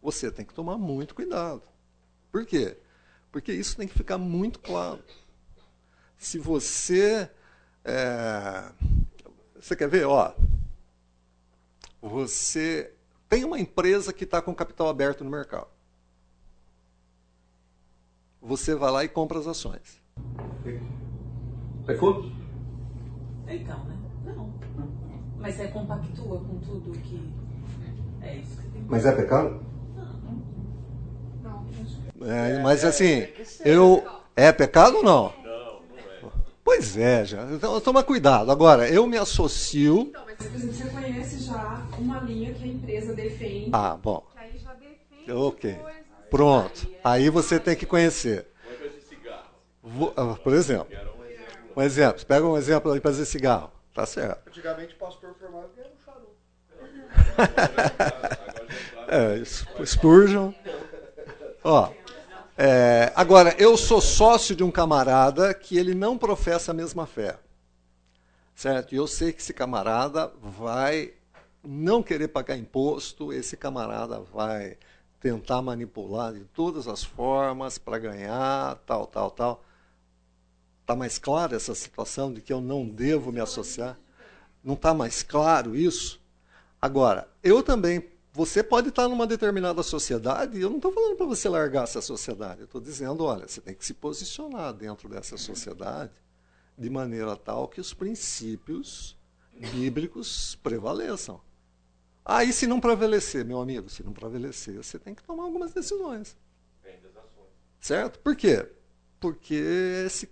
você 0.02 0.30
tem 0.30 0.46
que 0.46 0.54
tomar 0.54 0.78
muito 0.78 1.16
cuidado. 1.16 1.64
Por 2.30 2.46
quê? 2.46 2.78
Porque 3.32 3.54
isso 3.54 3.78
tem 3.78 3.88
que 3.88 3.94
ficar 3.94 4.18
muito 4.18 4.60
claro. 4.60 5.02
Se 6.18 6.38
você. 6.38 7.30
É, 7.86 8.74
você 9.60 9.76
quer 9.76 9.89
ver? 9.89 10.05
Ó, 10.05 10.32
você 12.01 12.93
tem 13.28 13.43
uma 13.43 13.60
empresa 13.60 14.14
que 14.14 14.24
está 14.24 14.41
com 14.41 14.55
capital 14.55 14.88
aberto 14.89 15.24
no 15.24 15.30
mercado. 15.30 15.68
Você 18.41 18.74
vai 18.74 18.91
lá 18.91 19.03
e 19.03 19.10
compra 19.10 19.38
as 19.38 19.47
ações. 19.47 20.01
Pecou? 21.86 22.32
Então, 23.47 23.84
né? 23.84 23.97
Não. 24.26 24.53
Mas 25.38 25.55
você 25.55 25.68
compactua 25.68 26.39
com 26.39 26.60
tudo 26.60 26.91
que. 26.99 27.34
É 28.22 28.38
isso 28.38 28.62
que 28.62 28.70
tem 28.70 28.82
Mas 28.88 29.05
é 29.05 29.12
pecado? 29.12 29.62
Não, 31.43 31.66
É, 32.28 32.62
mas 32.64 32.86
assim, 32.86 33.28
eu. 33.66 34.03
É 34.36 34.53
pecado 34.53 34.97
ou 34.97 35.03
não? 35.03 35.34
Pois 36.70 36.95
é, 36.95 37.26
já. 37.26 37.41
Então 37.51 37.82
toma 37.82 38.03
cuidado. 38.03 38.51
Agora, 38.51 38.88
eu 38.88 39.07
me 39.07 39.17
associo. 39.17 40.01
Então, 40.01 40.24
mas 40.24 40.38
por 40.38 40.45
exemplo, 40.45 40.72
você 40.72 40.86
conhece 40.86 41.39
já 41.39 41.84
uma 41.97 42.20
linha 42.20 42.53
que 42.53 42.63
a 42.63 42.67
empresa 42.67 43.11
defende. 43.13 43.72
Ah, 43.74 43.97
bom. 43.97 44.24
que 44.32 44.38
aí 44.39 44.55
já 44.59 44.74
defende 44.74 45.32
Ok. 45.32 45.74
coisas. 45.74 45.91
Pronto. 46.30 46.88
Aí 47.03 47.28
você 47.32 47.59
tem 47.59 47.76
que 47.76 47.88
conhecer. 47.88 48.45
Ah, 50.15 50.36
Por 50.43 50.53
exemplo. 50.53 50.88
Um 51.76 51.82
exemplo. 51.82 52.24
Pega 52.24 52.45
um 52.45 52.55
exemplo 52.55 52.91
aí 52.91 52.99
para 52.99 53.09
fazer 53.09 53.26
cigarro. 53.26 53.72
Tá 53.91 54.05
certo. 54.05 54.47
Antigamente 54.47 54.93
o 54.93 54.97
pastor 54.99 55.34
formava 55.39 55.70
que 55.74 55.80
era 55.80 55.89
um 55.89 55.97
charuto. 56.05 56.38
É, 59.09 59.43
Spurgeon. 59.86 60.53
Ó, 61.63 61.91
é, 62.62 63.14
agora, 63.16 63.55
eu 63.57 63.78
sou 63.78 64.01
sócio 64.01 64.53
de 64.53 64.66
um 64.66 64.70
camarada 64.70 65.53
que 65.53 65.78
ele 65.78 65.93
não 65.93 66.18
professa 66.18 66.72
a 66.72 66.74
mesma 66.74 67.05
fé. 67.05 67.39
Certo? 68.53 68.93
E 68.93 68.97
eu 68.97 69.07
sei 69.07 69.32
que 69.32 69.41
esse 69.41 69.53
camarada 69.53 70.30
vai 70.41 71.14
não 71.64 72.03
querer 72.03 72.28
pagar 72.28 72.57
imposto, 72.57 73.32
esse 73.32 73.55
camarada 73.55 74.20
vai 74.20 74.78
tentar 75.22 75.62
manipular 75.62 76.34
de 76.34 76.43
todas 76.43 76.86
as 76.86 77.01
formas 77.01 77.78
para 77.78 77.97
ganhar, 77.97 78.76
tal, 78.86 79.07
tal, 79.07 79.32
tal. 79.32 79.64
Está 80.82 80.97
mais 80.97 81.18
clara 81.18 81.55
essa 81.55 81.74
situação 81.74 82.34
de 82.34 82.41
que 82.41 82.51
eu 82.51 82.60
não 82.60 82.86
devo 82.86 83.32
me 83.32 83.39
associar? 83.39 83.97
Não 84.62 84.74
está 84.74 84.93
mais 84.93 85.24
claro 85.24 85.78
isso? 85.78 86.20
Agora, 86.82 87.26
eu 87.41 87.64
também. 87.64 88.05
Você 88.32 88.62
pode 88.62 88.90
estar 88.90 89.08
numa 89.08 89.26
determinada 89.26 89.82
sociedade, 89.82 90.58
e 90.58 90.62
eu 90.62 90.70
não 90.70 90.78
estou 90.78 90.92
falando 90.92 91.18
para 91.18 91.26
você 91.26 91.50
largar 91.50 91.84
essa 91.84 92.02
sociedade. 92.02 92.62
Eu 92.62 92.66
estou 92.66 92.80
dizendo, 92.80 93.24
olha, 93.24 93.48
você 93.48 93.60
tem 93.60 93.74
que 93.74 93.84
se 93.84 93.94
posicionar 93.94 94.74
dentro 94.74 95.10
dessa 95.10 95.36
sociedade 95.36 96.14
de 96.78 96.90
maneira 96.90 97.36
tal 97.36 97.68
que 97.68 97.82
os 97.82 97.94
princípios 97.94 99.18
bíblicos 99.72 100.56
prevaleçam. 100.62 101.42
Aí, 102.24 102.54
se 102.54 102.68
não 102.68 102.80
prevalecer, 102.80 103.44
meu 103.44 103.60
amigo, 103.60 103.90
se 103.90 104.04
não 104.04 104.14
prevalecer, 104.14 104.76
você 104.76 105.00
tem 105.00 105.16
que 105.16 105.24
tomar 105.24 105.44
algumas 105.44 105.74
decisões. 105.74 106.38
Certo? 107.82 108.20
Por 108.20 108.36
quê? 108.36 108.70
Porque 109.20 109.56
esse, 110.06 110.30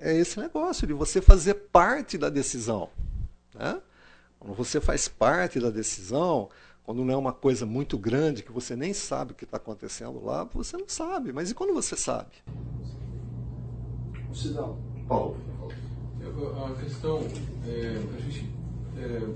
é 0.00 0.14
esse 0.16 0.38
negócio 0.40 0.86
de 0.86 0.92
você 0.92 1.20
fazer 1.20 1.54
parte 1.54 2.16
da 2.16 2.30
decisão. 2.30 2.90
Né? 3.54 3.80
Quando 4.38 4.54
você 4.54 4.80
faz 4.80 5.08
parte 5.08 5.60
da 5.60 5.70
decisão, 5.70 6.48
quando 6.86 7.04
não 7.04 7.12
é 7.12 7.16
uma 7.16 7.32
coisa 7.32 7.66
muito 7.66 7.98
grande 7.98 8.44
que 8.44 8.52
você 8.52 8.76
nem 8.76 8.94
sabe 8.94 9.32
o 9.32 9.34
que 9.34 9.42
está 9.42 9.56
acontecendo 9.56 10.24
lá, 10.24 10.44
você 10.44 10.76
não 10.76 10.88
sabe. 10.88 11.32
Mas 11.32 11.50
e 11.50 11.54
quando 11.54 11.74
você 11.74 11.96
sabe? 11.96 12.30
Cidão. 14.32 14.78
Paulo. 15.08 15.36
A 16.64 16.80
questão, 16.80 17.18
é, 17.66 18.02
a 18.16 18.20
gente, 18.20 18.48
é, 18.98 19.28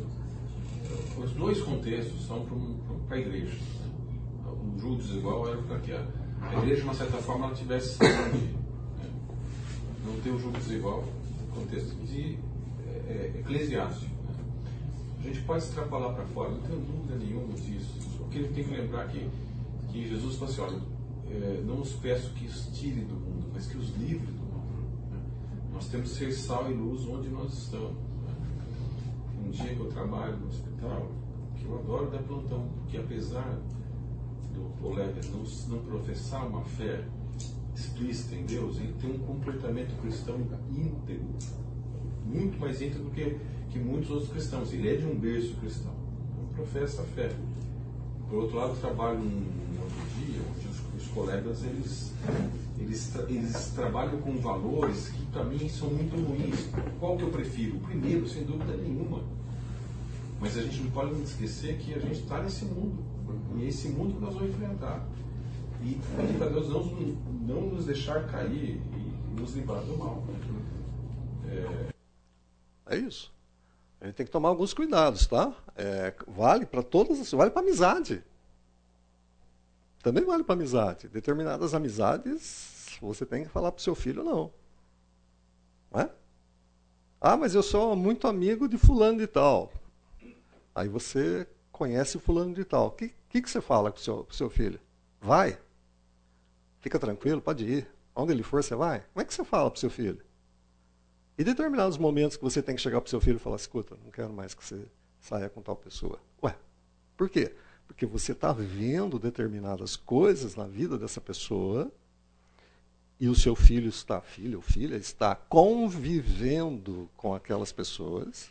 os 1.19 1.33
dois 1.33 1.61
contextos 1.63 2.25
são 2.27 2.47
para 3.09 3.17
a 3.17 3.21
igreja. 3.21 3.59
O 4.47 4.79
julgo 4.79 5.03
desigual 5.03 5.49
era 5.49 5.63
para 5.63 5.81
que 5.81 5.93
a, 5.93 6.07
a 6.43 6.55
igreja, 6.59 6.77
de 6.77 6.83
uma 6.83 6.95
certa 6.95 7.17
forma, 7.19 7.47
ela 7.47 7.55
tivesse 7.55 8.01
né? 8.01 8.45
Não 10.05 10.21
ter 10.21 10.31
o 10.31 10.39
julgo 10.39 10.59
desigual 10.59 11.05
no 11.41 11.47
contexto 11.55 11.97
de 12.07 12.39
é, 12.87 12.91
é, 12.91 13.41
eclesiástico. 13.41 14.10
A 15.21 15.23
gente 15.23 15.43
pode 15.43 15.63
extrapolar 15.65 16.15
para 16.15 16.25
fora, 16.27 16.51
não 16.51 16.61
tenho 16.61 16.81
dúvida 16.81 17.15
nenhuma 17.17 17.53
disso. 17.53 17.95
Só 18.17 18.25
que 18.25 18.39
ele 18.39 18.49
tem 18.49 18.65
que 18.65 18.71
lembrar 18.71 19.07
que, 19.09 19.29
que 19.89 20.09
Jesus 20.09 20.37
falou 20.37 20.53
assim, 20.53 20.61
olha, 20.63 20.83
é, 21.31 21.63
não 21.65 21.81
os 21.81 21.93
peço 21.93 22.33
que 22.33 22.47
os 22.47 22.69
tire 22.69 23.03
do 23.03 23.15
mundo, 23.15 23.49
mas 23.53 23.67
que 23.67 23.77
os 23.77 23.91
livre 23.97 24.27
do 24.27 24.43
mundo. 24.43 25.11
né? 25.11 25.21
Nós 25.75 25.89
temos 25.89 26.11
que 26.13 26.17
ser 26.17 26.33
sal 26.33 26.71
e 26.71 26.75
luz 26.75 27.07
onde 27.07 27.29
nós 27.29 27.53
estamos. 27.53 27.93
né? 27.93 28.35
Um 29.47 29.51
dia 29.51 29.75
que 29.75 29.81
eu 29.81 29.89
trabalho 29.89 30.39
no 30.39 30.49
hospital, 30.49 31.11
que 31.57 31.65
eu 31.65 31.79
adoro 31.79 32.11
dar 32.11 32.23
plantão, 32.23 32.67
porque 32.79 32.97
apesar 32.97 33.59
do 34.55 34.71
colega 34.81 35.21
não, 35.31 35.45
não 35.69 35.85
professar 35.85 36.47
uma 36.47 36.63
fé 36.63 37.05
explícita 37.75 38.35
em 38.35 38.45
Deus, 38.45 38.79
ele 38.79 38.95
tem 39.01 39.11
um 39.11 39.19
comportamento 39.19 39.95
cristão 40.01 40.41
íntegro, 40.71 41.29
muito 42.31 42.59
mais 42.59 42.81
íntegro 42.81 43.05
do 43.05 43.11
que, 43.11 43.37
que 43.71 43.79
muitos 43.79 44.11
outros 44.11 44.31
cristãos. 44.31 44.73
Ele 44.73 44.89
é 44.89 44.97
de 44.97 45.07
um 45.07 45.15
berço 45.15 45.55
cristão, 45.57 45.93
não 46.37 46.47
professa 46.55 47.03
a 47.03 47.05
fé. 47.05 47.31
Por 48.29 48.43
outro 48.43 48.57
lado, 48.57 48.81
trabalho 48.81 49.19
num 49.19 49.83
outro 49.83 49.97
dia, 50.19 50.41
onde 50.49 50.69
os, 50.69 51.03
os 51.03 51.13
colegas 51.13 51.65
eles, 51.65 52.13
eles, 52.79 53.13
eles 53.29 53.73
trabalham 53.75 54.21
com 54.21 54.37
valores 54.39 55.09
que 55.09 55.27
para 55.27 55.45
mim 55.45 55.69
são 55.69 55.91
muito 55.91 56.15
ruins. 56.17 56.69
Qual 56.99 57.17
que 57.17 57.25
eu 57.25 57.31
prefiro? 57.31 57.77
O 57.77 57.81
primeiro, 57.81 58.29
sem 58.29 58.45
dúvida 58.45 58.77
nenhuma. 58.77 59.23
Mas 60.41 60.57
a 60.57 60.63
gente 60.63 60.83
não 60.83 60.91
pode 60.93 61.21
esquecer 61.23 61.77
que 61.79 61.93
a 61.93 61.99
gente 61.99 62.21
está 62.21 62.41
nesse 62.43 62.65
mundo. 62.65 63.03
E 63.57 63.65
é 63.65 63.69
esse 63.69 63.89
mundo 63.89 64.15
que 64.15 64.21
nós 64.21 64.35
vamos 64.35 64.51
enfrentar. 64.51 65.07
E 65.83 65.99
para 66.39 66.49
Deus 66.49 66.69
não, 66.69 66.85
não 67.47 67.71
nos 67.71 67.87
deixar 67.87 68.27
cair 68.27 68.81
e 68.95 69.41
nos 69.41 69.55
livrar 69.55 69.83
do 69.83 69.99
mal. 69.99 70.23
É 71.47 71.91
isso. 72.97 73.33
A 74.01 74.07
gente 74.07 74.15
tem 74.17 74.27
que 74.27 74.33
tomar 74.33 74.49
alguns 74.49 74.73
cuidados, 74.73 75.27
tá? 75.27 75.55
É, 75.77 76.15
vale 76.27 76.65
para 76.67 76.83
todas, 76.83 77.21
as- 77.21 77.31
vale 77.33 77.51
para 77.51 77.61
amizade. 77.63 78.23
Também 80.03 80.25
vale 80.25 80.43
para 80.43 80.55
amizade. 80.55 81.09
Determinadas 81.09 81.75
amizades, 81.75 82.97
você 83.01 83.27
tem 83.27 83.45
que 83.45 83.51
falar 83.51 83.71
para 83.73 83.81
o 83.81 83.83
seu 83.83 83.95
filho 83.95 84.25
não. 84.25 84.51
Não 85.91 86.01
é? 86.01 86.11
Ah, 87.21 87.37
mas 87.37 87.55
eu 87.55 87.63
sou 87.63 87.95
muito 87.95 88.27
amigo 88.27 88.67
de 88.67 88.79
fulano 88.79 89.19
de 89.19 89.27
tal. 89.27 89.71
Aí 90.75 90.89
você 90.89 91.47
conhece 91.71 92.19
fulano 92.19 92.55
de 92.55 92.65
tal. 92.65 92.87
O 92.87 92.91
que, 92.93 93.15
que, 93.29 93.43
que 93.43 93.51
você 93.51 93.61
fala 93.61 93.91
com 93.91 93.99
o 93.99 94.01
seu, 94.01 94.27
seu 94.31 94.49
filho? 94.49 94.81
Vai. 95.21 95.59
Fica 96.81 96.99
tranquilo, 96.99 97.43
pode 97.43 97.65
ir. 97.67 97.91
Onde 98.17 98.33
ele 98.33 98.43
for, 98.43 98.63
você 98.65 98.75
vai. 98.75 99.01
Como 99.13 99.21
é 99.21 99.25
que 99.25 99.35
você 99.35 99.45
fala 99.45 99.71
para 99.71 99.77
o 99.77 99.81
seu 99.81 99.91
filho? 99.91 100.23
E 101.39 101.45
determinados 101.45 101.97
momentos 101.97 102.37
que 102.37 102.43
você 102.43 102.63
tem 102.63 102.75
que 102.75 102.83
chegar 102.83 103.01
para 103.01 103.07
o 103.07 103.11
seu 103.11 103.21
filho 103.21 103.37
e 103.37 103.41
falar, 103.41 103.57
escuta, 103.57 103.97
não 104.05 104.11
quero 104.11 104.33
mais 104.33 104.55
que 104.55 104.65
você 104.65 104.87
saia 105.21 105.49
com 105.49 105.63
tal 105.63 105.77
pessoa. 105.77 106.19
Ué, 106.43 106.57
por 107.17 107.29
quê? 107.29 107.55
Porque 107.87 108.07
você 108.07 108.33
está 108.33 108.53
vendo 108.53 109.19
determinadas 109.19 109.97
coisas 109.97 110.55
na 110.55 110.67
vida 110.67 110.99
dessa 110.99 111.21
pessoa 111.21 111.91
e 113.19 113.29
o 113.29 113.35
seu 113.35 113.55
filho 113.55 113.89
está, 113.89 114.21
filho 114.21 114.59
ou 114.59 114.63
filha, 114.63 114.97
está 114.97 115.35
convivendo 115.35 117.09
com 117.17 117.35
aquelas 117.35 117.73
pessoas 117.73 118.51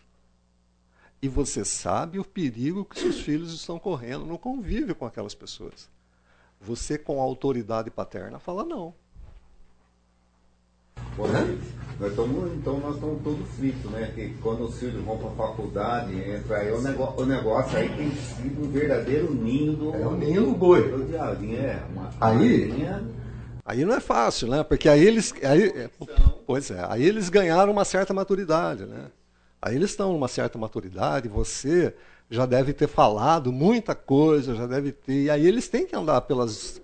e 1.22 1.28
você 1.28 1.66
sabe 1.66 2.18
o 2.18 2.24
perigo 2.24 2.86
que 2.86 3.00
seus 3.00 3.20
filhos 3.20 3.54
estão 3.54 3.78
correndo 3.78 4.26
no 4.26 4.40
convívio 4.40 4.96
com 4.96 5.06
aquelas 5.06 5.36
pessoas. 5.36 5.90
Você, 6.62 6.98
com 6.98 7.22
autoridade 7.22 7.92
paterna, 7.92 8.40
fala 8.40 8.64
não. 8.64 8.94
Nós 12.00 12.12
estamos, 12.12 12.54
então 12.54 12.80
nós 12.80 12.96
estamos 12.96 13.22
todos 13.22 13.48
fritos, 13.50 13.92
né? 13.92 14.10
Que 14.16 14.30
quando 14.42 14.64
os 14.64 14.80
filhos 14.80 15.04
vão 15.04 15.18
para 15.18 15.28
a 15.28 15.48
faculdade, 15.48 16.18
entra 16.18 16.58
aí, 16.58 16.72
o 16.72 16.82
negócio, 16.82 17.22
o 17.22 17.26
negócio 17.26 17.78
aí 17.78 17.90
tem 17.90 18.12
sido 18.12 18.64
um 18.64 18.72
verdadeiro 18.72 19.34
ninho 19.34 19.74
do. 19.74 19.96
É 19.96 20.08
o 20.08 20.16
ninho 20.16 20.46
do 20.46 20.52
boi. 20.52 20.90
Do 20.90 21.04
diabinho, 21.06 21.60
é. 21.60 21.84
Uma 21.92 22.10
Aí-. 22.22 22.74
Aí 23.66 23.86
não 23.86 23.94
é 23.94 24.00
fácil, 24.00 24.48
né? 24.48 24.64
Porque 24.64 24.88
aí 24.88 25.06
eles. 25.06 25.34
Aí, 25.44 25.66
é, 25.66 25.90
pois 26.48 26.72
é, 26.72 26.86
aí 26.88 27.04
eles 27.04 27.28
ganharam 27.28 27.72
uma 27.72 27.84
certa 27.84 28.14
maturidade, 28.14 28.86
né? 28.86 29.08
Aí 29.62 29.76
eles 29.76 29.90
estão 29.90 30.14
numa 30.14 30.30
certa 30.30 30.58
maturidade, 30.58 31.28
você 31.28 31.94
já 32.30 32.46
deve 32.46 32.72
ter 32.72 32.88
falado 32.88 33.52
muita 33.52 33.94
coisa, 33.94 34.56
já 34.56 34.66
deve 34.66 34.94
ter. 34.94 35.24
E 35.26 35.30
aí 35.30 35.46
eles 35.46 35.68
têm 35.68 35.86
que 35.86 35.96
andar 35.96 36.22
pelas, 36.22 36.82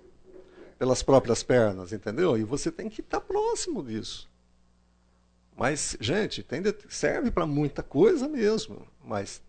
pelas 0.78 1.02
próprias 1.02 1.42
pernas, 1.42 1.92
entendeu? 1.92 2.36
E 2.36 2.44
você 2.44 2.70
tem 2.70 2.88
que 2.88 3.00
estar 3.00 3.20
próximo 3.20 3.82
disso. 3.82 4.28
Mas, 5.56 5.96
gente, 6.00 6.42
tem 6.42 6.60
de, 6.60 6.74
serve 6.88 7.30
para 7.30 7.46
muita 7.46 7.82
coisa 7.82 8.28
mesmo, 8.28 8.86
mas 9.02 9.42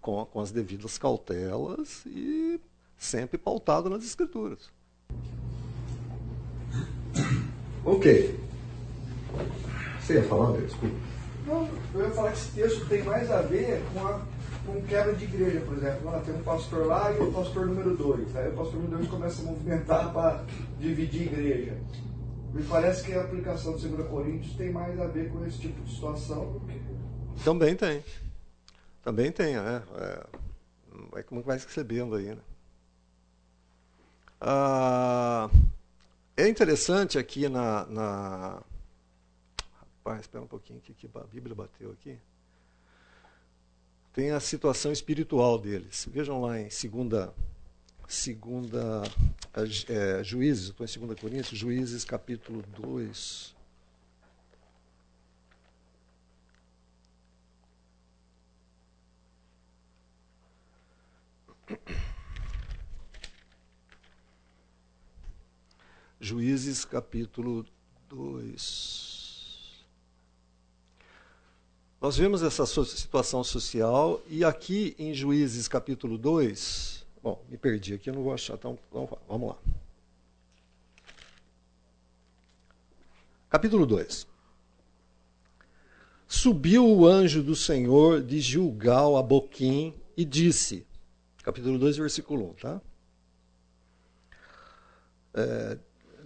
com, 0.00 0.24
com 0.24 0.40
as 0.40 0.50
devidas 0.50 0.96
cautelas 0.96 2.04
e 2.06 2.58
sempre 2.96 3.36
pautado 3.36 3.90
nas 3.90 4.02
escrituras. 4.02 4.70
Ok. 7.84 8.40
Você 10.00 10.14
ia 10.14 10.22
falar, 10.24 10.58
desculpa. 10.58 10.96
Não, 11.46 11.68
eu 11.94 12.00
ia 12.00 12.10
falar 12.10 12.32
que 12.32 12.38
esse 12.38 12.50
texto 12.52 12.88
tem 12.88 13.02
mais 13.02 13.30
a 13.30 13.42
ver 13.42 13.82
com 13.92 14.06
a 14.06 14.20
com 14.66 14.82
quebra 14.82 15.14
de 15.14 15.24
igreja, 15.24 15.60
por 15.60 15.76
exemplo. 15.76 16.08
Ah, 16.10 16.20
tem 16.20 16.34
um 16.34 16.42
pastor 16.42 16.86
lá 16.86 17.10
e 17.12 17.18
o 17.18 17.32
pastor 17.32 17.66
número 17.66 17.96
dois. 17.96 18.34
Aí 18.36 18.48
o 18.48 18.56
pastor 18.56 18.74
número 18.74 18.98
dois 18.98 19.08
começa 19.08 19.42
a 19.42 19.44
movimentar 19.44 20.12
para 20.14 20.44
dividir 20.78 21.22
igreja. 21.22 21.76
Me 22.52 22.62
parece 22.64 23.04
que 23.04 23.14
a 23.14 23.22
aplicação 23.22 23.76
de 23.76 23.88
2 23.88 24.08
Coríntios 24.08 24.54
tem 24.56 24.70
mais 24.70 25.00
a 25.00 25.06
ver 25.06 25.30
com 25.30 25.44
esse 25.46 25.58
tipo 25.58 25.80
de 25.82 25.90
situação. 25.90 26.60
Também 27.42 27.74
tem. 27.74 28.04
Também 29.02 29.32
tem, 29.32 29.56
né? 29.56 29.82
É, 29.96 30.26
é 31.20 31.22
como 31.22 31.42
vai 31.42 31.56
recebendo 31.56 32.14
aí, 32.14 32.26
né? 32.26 32.42
Ah, 34.38 35.48
é 36.36 36.46
interessante 36.46 37.18
aqui 37.18 37.48
na, 37.48 37.86
na. 37.86 38.62
Rapaz, 40.04 40.20
espera 40.20 40.44
um 40.44 40.48
pouquinho 40.48 40.80
que, 40.80 40.92
que 40.92 41.08
a 41.14 41.24
Bíblia 41.24 41.54
bateu 41.54 41.90
aqui 41.92 42.18
tem 44.12 44.30
a 44.30 44.40
situação 44.40 44.92
espiritual 44.92 45.58
deles. 45.58 46.06
Vejam 46.10 46.40
lá 46.40 46.60
em 46.60 46.70
segunda, 46.70 47.32
segunda 48.06 49.02
é, 49.88 50.22
Juízes, 50.22 50.68
estou 50.68 50.86
em 50.86 51.06
2 51.06 51.20
Coríntios, 51.20 51.58
Juízes 51.58 52.04
capítulo 52.04 52.62
2. 52.78 53.54
Juízes 66.20 66.84
capítulo 66.84 67.66
2. 68.08 69.21
Nós 72.02 72.16
vemos 72.16 72.42
essa 72.42 72.66
situação 72.66 73.44
social 73.44 74.20
e 74.28 74.44
aqui 74.44 74.92
em 74.98 75.14
Juízes 75.14 75.68
capítulo 75.68 76.18
2, 76.18 77.06
bom, 77.22 77.40
me 77.48 77.56
perdi 77.56 77.94
aqui, 77.94 78.10
eu 78.10 78.14
não 78.14 78.24
vou 78.24 78.34
achar, 78.34 78.54
então 78.54 78.76
vamos 79.28 79.50
lá. 79.50 79.56
Capítulo 83.48 83.86
2. 83.86 84.26
Subiu 86.26 86.84
o 86.84 87.06
anjo 87.06 87.40
do 87.40 87.54
Senhor 87.54 88.20
de 88.20 88.40
Gilgal 88.40 89.16
a 89.16 89.22
Boquim 89.22 89.94
e 90.16 90.24
disse, 90.24 90.84
capítulo 91.44 91.78
2, 91.78 91.98
versículo 91.98 92.50
1, 92.50 92.54
tá? 92.54 92.80
É, 95.34 95.78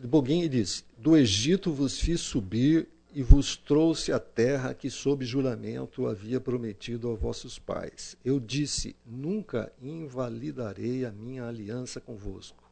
Boquim 0.04 0.40
e 0.40 0.48
disse, 0.48 0.86
do 0.96 1.14
Egito 1.14 1.70
vos 1.70 2.00
fiz 2.00 2.22
subir 2.22 2.88
e 3.16 3.22
vos 3.22 3.56
trouxe 3.56 4.12
a 4.12 4.20
terra 4.20 4.74
que, 4.74 4.90
sob 4.90 5.24
juramento, 5.24 6.06
havia 6.06 6.38
prometido 6.38 7.10
a 7.10 7.14
vossos 7.14 7.58
pais. 7.58 8.14
Eu 8.22 8.38
disse: 8.38 8.94
Nunca 9.06 9.72
invalidarei 9.80 11.02
a 11.06 11.10
minha 11.10 11.48
aliança 11.48 11.98
convosco. 11.98 12.70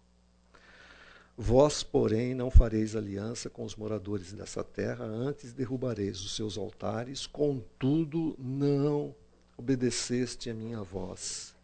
Vós, 1.34 1.82
porém, 1.82 2.34
não 2.34 2.51
fareis 2.51 2.95
aliança 2.95 3.49
com 3.49 3.64
os 3.64 3.74
moradores 3.74 4.34
dessa 4.34 4.62
terra, 4.62 5.07
antes 5.07 5.55
derrubareis 5.55 6.20
os 6.20 6.36
seus 6.36 6.59
altares, 6.59 7.26
contudo, 7.26 8.36
não 8.38 9.16
obedeceste 9.57 10.51
a 10.51 10.55
minha 10.55 10.82
voz. 10.82 11.57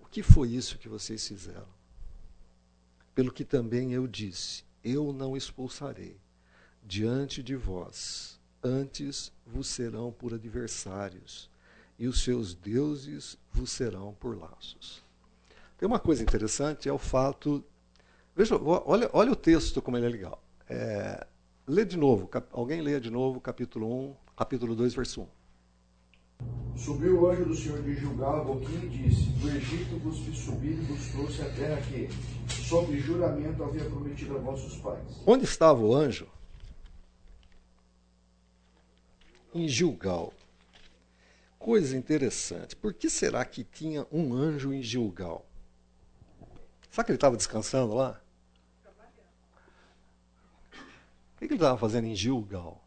O 0.00 0.06
que 0.06 0.22
foi 0.22 0.50
isso 0.50 0.78
que 0.78 0.88
vocês 0.88 1.26
fizeram? 1.26 1.66
Pelo 3.16 3.32
que 3.32 3.44
também 3.44 3.92
eu 3.92 4.06
disse: 4.06 4.64
Eu 4.84 5.12
não 5.12 5.36
expulsarei 5.36 6.22
diante 6.82 7.42
de 7.42 7.54
vós, 7.54 8.38
antes 8.62 9.32
vos 9.46 9.66
serão 9.68 10.12
por 10.12 10.34
adversários, 10.34 11.50
e 11.98 12.06
os 12.06 12.22
seus 12.22 12.54
deuses 12.54 13.38
vos 13.52 13.70
serão 13.70 14.14
por 14.18 14.36
laços. 14.36 15.02
Tem 15.78 15.86
uma 15.86 15.98
coisa 15.98 16.22
interessante, 16.22 16.88
é 16.88 16.92
o 16.92 16.98
fato. 16.98 17.64
Veja, 18.34 18.56
olha, 18.56 19.10
olha 19.12 19.32
o 19.32 19.36
texto 19.36 19.80
como 19.80 19.96
ele 19.96 20.06
é 20.06 20.08
legal. 20.08 20.42
É, 20.68 21.26
lê 21.66 21.84
de 21.84 21.96
novo, 21.96 22.26
cap, 22.26 22.46
alguém 22.52 22.80
lê 22.80 22.98
de 22.98 23.10
novo 23.10 23.40
capítulo 23.40 24.10
1, 24.10 24.14
capítulo 24.36 24.74
2, 24.74 24.94
verso 24.94 25.22
1. 25.22 25.26
Subiu 26.76 27.20
o 27.20 27.30
anjo 27.30 27.44
do 27.44 27.54
Senhor 27.54 27.82
de 27.82 27.94
Gilgal 27.94 28.40
a 28.40 28.44
boquinha 28.44 28.84
e 28.84 28.88
disse: 28.88 29.24
Do 29.30 29.48
Egito 29.48 29.98
vos 29.98 30.18
fiz 30.20 30.38
subir 30.38 30.72
e 30.72 30.80
vos 30.82 31.06
trouxe 31.08 31.42
a 31.42 31.50
terra 31.50 31.80
que, 31.82 32.08
sob 32.48 32.98
juramento, 32.98 33.62
havia 33.62 33.84
prometido 33.84 34.36
a 34.36 34.40
vossos 34.40 34.76
pais. 34.78 35.22
Onde 35.26 35.44
estava 35.44 35.80
o 35.80 35.94
anjo? 35.94 36.26
Em 39.54 39.68
Gilgal. 39.68 40.32
Coisa 41.58 41.96
interessante. 41.96 42.74
Por 42.74 42.92
que 42.92 43.08
será 43.08 43.44
que 43.44 43.62
tinha 43.62 44.06
um 44.10 44.34
anjo 44.34 44.72
em 44.72 44.82
Gilgal? 44.82 45.46
Será 46.90 47.04
que 47.04 47.12
ele 47.12 47.16
estava 47.16 47.36
descansando 47.36 47.94
lá? 47.94 48.20
O 51.34 51.38
que 51.38 51.44
ele 51.44 51.54
estava 51.54 51.78
fazendo 51.78 52.06
em 52.06 52.14
Gilgal? 52.14 52.82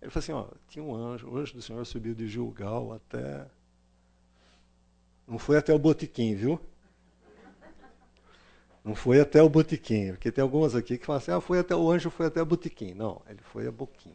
Ele 0.00 0.10
falou 0.10 0.22
assim: 0.22 0.32
ó, 0.32 0.56
tinha 0.68 0.84
um 0.84 0.94
anjo, 0.94 1.28
o 1.28 1.36
anjo 1.36 1.54
do 1.54 1.62
Senhor 1.62 1.84
subiu 1.84 2.14
de 2.14 2.28
Gilgal 2.28 2.92
até. 2.92 3.46
Não 5.26 5.38
foi 5.38 5.58
até 5.58 5.72
o 5.74 5.78
botiquim, 5.78 6.34
viu? 6.34 6.60
Não 8.82 8.94
foi 8.94 9.20
até 9.20 9.42
o 9.42 9.48
botiquim, 9.48 10.12
porque 10.12 10.32
tem 10.32 10.40
algumas 10.40 10.74
aqui 10.74 10.96
que 10.96 11.04
falam 11.04 11.18
assim: 11.20 11.30
ah, 11.30 11.40
foi 11.40 11.58
até 11.58 11.74
o 11.76 11.90
anjo, 11.90 12.10
foi 12.10 12.26
até 12.26 12.40
o 12.40 12.46
botiquim. 12.46 12.94
Não, 12.94 13.20
ele 13.28 13.42
foi 13.42 13.66
a 13.66 13.72
boquim. 13.72 14.14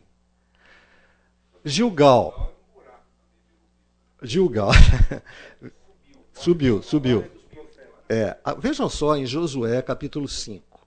Gilgal. 1.65 2.53
Gilgal. 4.21 4.71
subiu, 6.33 6.81
subiu. 6.83 7.25
É, 8.09 8.37
vejam 8.59 8.89
só 8.89 9.15
em 9.15 9.25
Josué 9.25 9.81
capítulo 9.81 10.27
5. 10.27 10.85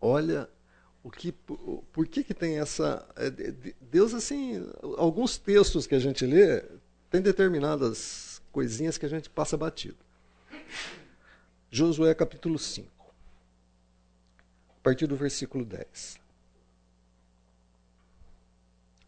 Olha 0.00 0.48
o 1.02 1.10
que, 1.10 1.32
por 1.32 2.06
que, 2.06 2.22
que 2.22 2.34
tem 2.34 2.58
essa. 2.58 3.06
É, 3.16 3.30
Deus, 3.80 4.12
assim, 4.12 4.62
alguns 4.98 5.38
textos 5.38 5.86
que 5.86 5.94
a 5.94 5.98
gente 5.98 6.26
lê, 6.26 6.62
tem 7.10 7.22
determinadas 7.22 8.42
coisinhas 8.52 8.98
que 8.98 9.06
a 9.06 9.08
gente 9.08 9.30
passa 9.30 9.56
batido. 9.56 9.96
Josué 11.70 12.14
capítulo 12.14 12.58
5, 12.58 12.88
a 14.68 14.80
partir 14.82 15.06
do 15.06 15.16
versículo 15.16 15.64
10. 15.64 16.23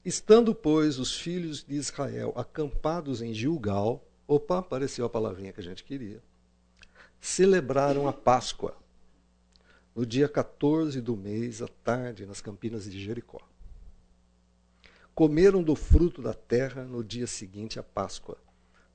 Estando, 0.06 0.54
pois, 0.54 1.00
os 1.00 1.18
filhos 1.18 1.64
de 1.64 1.74
Israel 1.74 2.32
acampados 2.36 3.20
em 3.20 3.34
Gilgal, 3.34 4.06
opa, 4.24 4.58
apareceu 4.58 5.04
a 5.04 5.10
palavrinha 5.10 5.52
que 5.52 5.58
a 5.58 5.64
gente 5.64 5.82
queria, 5.82 6.22
celebraram 7.20 8.06
a 8.06 8.12
Páscoa 8.12 8.76
no 9.96 10.06
dia 10.06 10.28
14 10.28 11.00
do 11.00 11.16
mês, 11.16 11.60
à 11.60 11.66
tarde, 11.66 12.24
nas 12.24 12.40
campinas 12.40 12.88
de 12.88 13.04
Jericó. 13.04 13.40
Comeram 15.12 15.60
do 15.60 15.74
fruto 15.74 16.22
da 16.22 16.32
terra 16.32 16.84
no 16.84 17.02
dia 17.02 17.26
seguinte 17.26 17.80
à 17.80 17.82
Páscoa. 17.82 18.38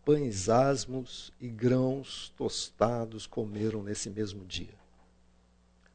Pães 0.05 0.47
asmos 0.47 1.33
e 1.41 1.49
grãos 1.49 2.31
tostados 2.37 3.27
comeram 3.27 3.83
nesse 3.83 4.09
mesmo 4.09 4.45
dia. 4.45 4.79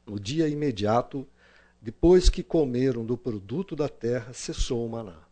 No 0.04 0.20
dia 0.20 0.46
imediato, 0.46 1.26
depois 1.86 2.28
que 2.28 2.42
comeram 2.42 3.06
do 3.06 3.16
produto 3.16 3.76
da 3.76 3.88
terra, 3.88 4.32
cessou 4.32 4.84
o 4.84 4.88
maná. 4.88 5.22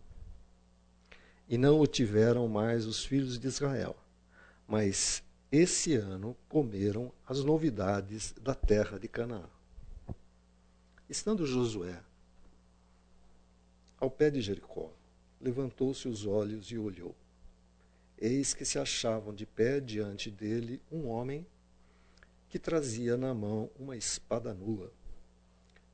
E 1.49 1.59
não 1.59 1.81
o 1.81 1.87
tiveram 1.87 2.47
mais 2.47 2.87
os 2.87 3.05
filhos 3.05 3.41
de 3.41 3.49
Israel. 3.49 3.97
Mas 4.65 5.21
esse 5.51 5.97
ano 5.97 6.37
comeram 6.49 7.11
as 7.27 7.43
novidades 7.43 8.33
da 8.41 8.55
terra 8.55 9.01
de 9.01 9.09
Canaã. 9.09 9.51
Estando 11.11 11.45
Josué 11.45 12.01
ao 13.99 14.09
pé 14.09 14.31
de 14.31 14.41
Jericó, 14.41 14.93
levantou-se 15.41 16.07
os 16.07 16.25
olhos 16.25 16.71
e 16.71 16.79
olhou. 16.79 17.17
Eis 18.17 18.55
que 18.55 18.65
se 18.65 18.79
achavam 18.79 19.35
de 19.35 19.45
pé 19.45 19.81
diante 19.81 20.31
dele 20.31 20.81
um 20.89 21.09
homem 21.09 21.45
que 22.49 22.61
trazia 22.61 23.17
na 23.17 23.35
mão 23.35 23.69
uma 23.77 23.97
espada 23.97 24.55
nua. 24.55 24.93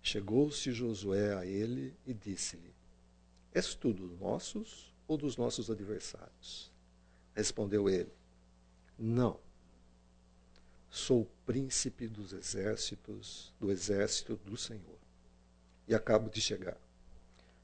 Chegou-se 0.02 0.72
Josué 0.72 1.34
a 1.34 1.44
ele 1.44 1.94
e 2.06 2.14
disse-lhe: 2.14 2.74
És 3.52 3.74
tu 3.74 3.92
dos 3.92 4.18
nossos 4.18 4.94
ou 5.06 5.16
dos 5.16 5.36
nossos 5.36 5.70
adversários? 5.70 6.70
Respondeu 7.34 7.88
ele: 7.88 8.12
Não. 8.98 9.38
Sou 10.88 11.30
príncipe 11.46 12.08
dos 12.08 12.32
exércitos, 12.32 13.52
do 13.60 13.70
exército 13.70 14.36
do 14.36 14.56
Senhor, 14.56 14.98
e 15.86 15.94
acabo 15.94 16.28
de 16.28 16.40
chegar. 16.40 16.80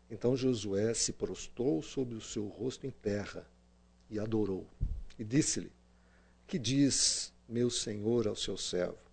Então 0.09 0.37
Josué 0.37 0.95
se 0.95 1.13
prostrou 1.13 1.83
sobre 1.83 2.15
o 2.15 2.21
seu 2.21 2.47
rosto 2.47 2.87
em 2.87 2.91
terra 2.91 3.49
e 4.09 4.19
adorou. 4.19 4.67
E 5.19 5.25
disse-lhe: 5.25 5.73
Que 6.47 6.59
diz 6.59 7.33
meu 7.49 7.71
senhor 7.71 8.29
ao 8.29 8.37
seu 8.37 8.57
servo? 8.57 9.06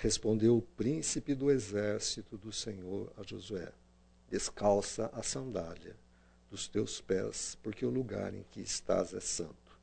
Respondeu 0.00 0.56
o 0.56 0.62
príncipe 0.62 1.34
do 1.34 1.50
exército 1.50 2.38
do 2.38 2.52
Senhor 2.52 3.12
a 3.16 3.24
Josué: 3.24 3.72
Descalça 4.30 5.10
a 5.12 5.24
sandália 5.24 5.96
dos 6.48 6.68
teus 6.68 7.00
pés, 7.00 7.58
porque 7.64 7.84
o 7.84 7.90
lugar 7.90 8.32
em 8.32 8.44
que 8.52 8.60
estás 8.60 9.12
é 9.12 9.18
santo. 9.18 9.76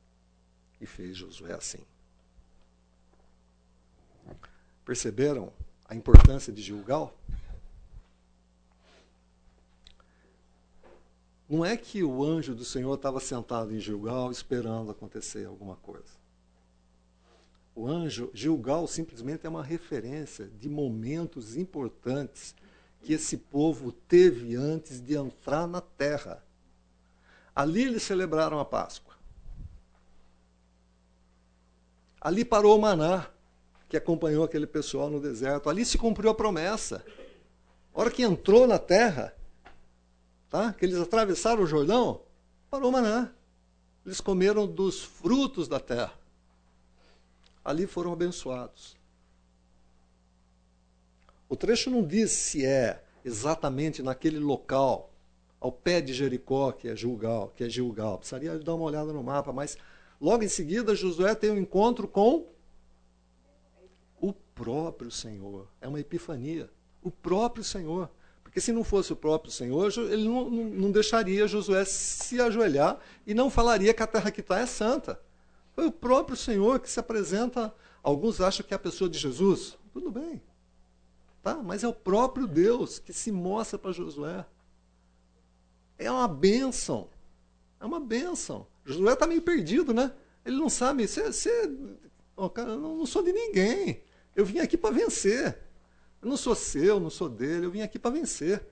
E 0.80 0.86
fez 0.86 1.18
Josué 1.18 1.54
assim. 1.54 1.84
Perceberam 4.86 5.52
a 5.84 5.94
importância 5.94 6.54
de 6.54 6.62
Gilgal? 6.62 7.14
Não 11.50 11.66
é 11.66 11.76
que 11.76 12.04
o 12.04 12.24
anjo 12.24 12.56
do 12.56 12.64
Senhor 12.64 12.96
estava 12.96 13.20
sentado 13.20 13.76
em 13.76 13.82
Gilgal 13.82 14.32
esperando 14.32 14.92
acontecer 14.92 15.46
alguma 15.46 15.76
coisa. 15.76 16.25
O 17.76 17.90
anjo, 17.90 18.32
Gilgal, 18.34 18.88
simplesmente 18.88 19.46
é 19.46 19.50
uma 19.50 19.62
referência 19.62 20.48
de 20.48 20.70
momentos 20.70 21.58
importantes 21.58 22.56
que 23.02 23.12
esse 23.12 23.36
povo 23.36 23.92
teve 23.92 24.56
antes 24.56 25.02
de 25.02 25.16
entrar 25.16 25.68
na 25.68 25.82
terra. 25.82 26.42
Ali 27.54 27.84
eles 27.84 28.02
celebraram 28.02 28.60
a 28.60 28.66
Páscoa. 28.66 29.14
Ali 32.22 32.46
parou 32.46 32.78
o 32.78 32.82
maná 32.82 33.30
que 33.90 33.98
acompanhou 33.98 34.44
aquele 34.44 34.66
pessoal 34.66 35.10
no 35.10 35.20
deserto. 35.20 35.70
Ali 35.70 35.86
se 35.86 35.98
cumpriu 35.98 36.30
a 36.30 36.34
promessa. 36.34 37.06
A 37.94 38.00
hora 38.00 38.10
que 38.10 38.24
entrou 38.24 38.66
na 38.66 38.80
terra, 38.80 39.36
tá? 40.50 40.74
que 40.74 40.86
eles 40.86 40.98
atravessaram 40.98 41.62
o 41.62 41.68
Jordão, 41.68 42.22
parou 42.70 42.90
o 42.90 42.94
maná. 42.94 43.32
Eles 44.06 44.22
comeram 44.22 44.66
dos 44.66 45.04
frutos 45.04 45.68
da 45.68 45.80
terra. 45.80 46.25
Ali 47.66 47.88
foram 47.88 48.14
abençoados. 48.14 48.96
O 51.50 51.56
trecho 51.56 51.90
não 51.90 52.06
diz 52.06 52.32
se 52.32 52.64
é 52.64 53.04
exatamente 53.24 54.04
naquele 54.04 54.38
local, 54.38 55.12
ao 55.60 55.72
pé 55.72 56.00
de 56.00 56.14
Jericó, 56.14 56.72
que 56.72 56.88
é 56.88 56.96
Gilgal, 56.96 57.52
que 57.56 57.64
é 57.64 57.70
Gilgal. 57.70 58.20
Precisaria 58.20 58.60
dar 58.60 58.76
uma 58.76 58.86
olhada 58.86 59.12
no 59.12 59.24
mapa, 59.24 59.52
mas 59.52 59.76
logo 60.22 60.44
em 60.44 60.48
seguida 60.48 60.94
Josué 60.94 61.34
tem 61.34 61.50
um 61.50 61.58
encontro 61.58 62.08
com 62.08 62.48
o 64.22 64.32
próprio 64.32 65.10
Senhor. 65.10 65.68
É 65.82 65.88
uma 65.88 66.00
epifania. 66.00 66.70
O 67.02 67.10
próprio 67.10 67.64
Senhor. 67.64 68.12
Porque 68.44 68.62
se 68.62 68.72
não 68.72 68.84
fosse 68.84 69.12
o 69.12 69.16
próprio 69.16 69.52
Senhor, 69.52 69.92
ele 69.98 70.28
não, 70.28 70.50
não, 70.52 70.64
não 70.66 70.92
deixaria 70.92 71.48
Josué 71.48 71.84
se 71.84 72.40
ajoelhar 72.40 73.00
e 73.26 73.34
não 73.34 73.50
falaria 73.50 73.94
que 73.94 74.04
a 74.04 74.08
terra 74.08 74.30
que 74.30 74.42
está 74.42 74.60
é 74.60 74.68
santa. 74.68 75.20
Foi 75.76 75.86
o 75.88 75.92
próprio 75.92 76.38
Senhor 76.38 76.80
que 76.80 76.90
se 76.90 77.00
apresenta. 77.00 77.76
Alguns 78.02 78.40
acham 78.40 78.66
que 78.66 78.74
é 78.74 78.78
a 78.78 78.80
pessoa 78.80 79.10
de 79.10 79.20
Jesus. 79.20 79.78
Tudo 79.92 80.10
bem. 80.10 80.42
Tá? 81.44 81.56
Mas 81.58 81.84
é 81.84 81.88
o 81.88 81.94
próprio 81.94 82.48
Deus 82.48 82.98
que 82.98 83.12
se 83.12 83.32
mostra 83.32 83.78
para 83.78 83.92
Josué. 83.92 84.46
É 85.98 86.10
uma 86.10 86.28
bênção. 86.28 87.10
É 87.80 87.86
uma 87.86 88.00
bênção. 88.00 88.66
Josué 88.86 89.14
está 89.14 89.28
meio 89.28 89.42
perdido, 89.42 89.94
né? 89.94 90.14
Ele 90.46 90.56
não 90.56 90.70
sabe. 90.70 91.06
Você, 91.08 91.52
oh, 92.36 92.50
cara, 92.50 92.72
eu 92.72 92.80
não 92.80 93.06
sou 93.06 93.22
de 93.22 93.34
ninguém. 93.34 94.02
Eu 94.36 94.46
vim 94.46 94.60
aqui 94.60 94.78
para 94.78 94.96
vencer. 94.96 95.60
Eu 96.22 96.30
não 96.30 96.38
sou 96.38 96.56
seu, 96.56 97.00
não 97.00 97.10
sou 97.10 97.30
dele, 97.30 97.68
eu 97.68 97.72
vim 97.72 97.82
aqui 97.82 98.00
para 98.00 98.10
vencer. 98.10 98.66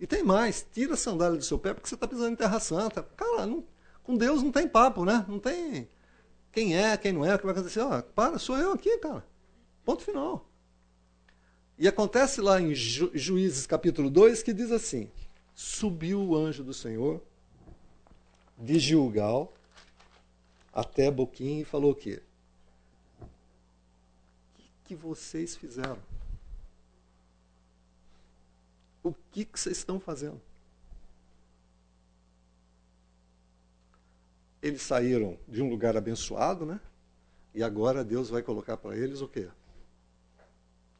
E 0.00 0.06
tem 0.06 0.22
mais, 0.22 0.66
tira 0.72 0.94
a 0.94 0.96
sandália 0.96 1.36
do 1.36 1.44
seu 1.44 1.58
pé 1.58 1.74
porque 1.74 1.88
você 1.88 1.94
está 1.94 2.08
pisando 2.08 2.30
em 2.30 2.36
terra 2.36 2.58
santa. 2.58 3.02
Cara, 3.16 3.46
não, 3.46 3.64
com 4.02 4.16
Deus 4.16 4.42
não 4.42 4.50
tem 4.50 4.66
papo, 4.66 5.04
né? 5.04 5.24
Não 5.28 5.38
tem 5.38 5.88
quem 6.54 6.76
é, 6.76 6.96
quem 6.96 7.12
não 7.12 7.24
é, 7.24 7.34
o 7.34 7.38
que 7.38 7.44
vai 7.44 7.54
acontecer. 7.54 7.80
Ó, 7.80 8.00
para, 8.00 8.38
sou 8.38 8.56
eu 8.56 8.72
aqui, 8.72 8.96
cara. 8.98 9.24
Ponto 9.84 10.02
final. 10.02 10.48
E 11.76 11.88
acontece 11.88 12.40
lá 12.40 12.60
em 12.60 12.74
Ju, 12.74 13.10
Juízes 13.12 13.66
capítulo 13.66 14.08
2 14.08 14.42
que 14.42 14.52
diz 14.52 14.70
assim: 14.70 15.10
Subiu 15.54 16.20
o 16.20 16.36
anjo 16.36 16.62
do 16.62 16.72
Senhor 16.72 17.20
de 18.56 18.78
Gilgal 18.78 19.52
até 20.72 21.10
Boquim 21.10 21.60
e 21.60 21.64
falou 21.64 21.90
o 21.92 21.94
quê? 21.94 22.22
que 24.84 24.94
vocês 24.94 25.56
fizeram? 25.56 25.98
O 29.02 29.12
que, 29.32 29.44
que 29.44 29.58
vocês 29.58 29.78
estão 29.78 29.98
fazendo? 29.98 30.40
Eles 34.64 34.80
saíram 34.80 35.36
de 35.46 35.60
um 35.60 35.68
lugar 35.68 35.94
abençoado, 35.94 36.64
né? 36.64 36.80
E 37.54 37.62
agora 37.62 38.02
Deus 38.02 38.30
vai 38.30 38.42
colocar 38.42 38.78
para 38.78 38.96
eles 38.96 39.20
o 39.20 39.28
quê? 39.28 39.50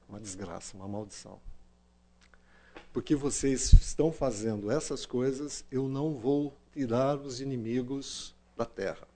Uma 0.07 0.21
desgraça, 0.21 0.77
uma 0.77 0.87
maldição. 0.87 1.41
Porque 2.93 3.15
vocês 3.15 3.73
estão 3.73 4.13
fazendo 4.13 4.71
essas 4.71 5.07
coisas, 5.07 5.65
eu 5.71 5.89
não 5.89 6.15
vou 6.15 6.55
tirar 6.75 7.17
os 7.17 7.41
inimigos 7.41 8.35
da 8.55 8.67
terra. 8.67 9.09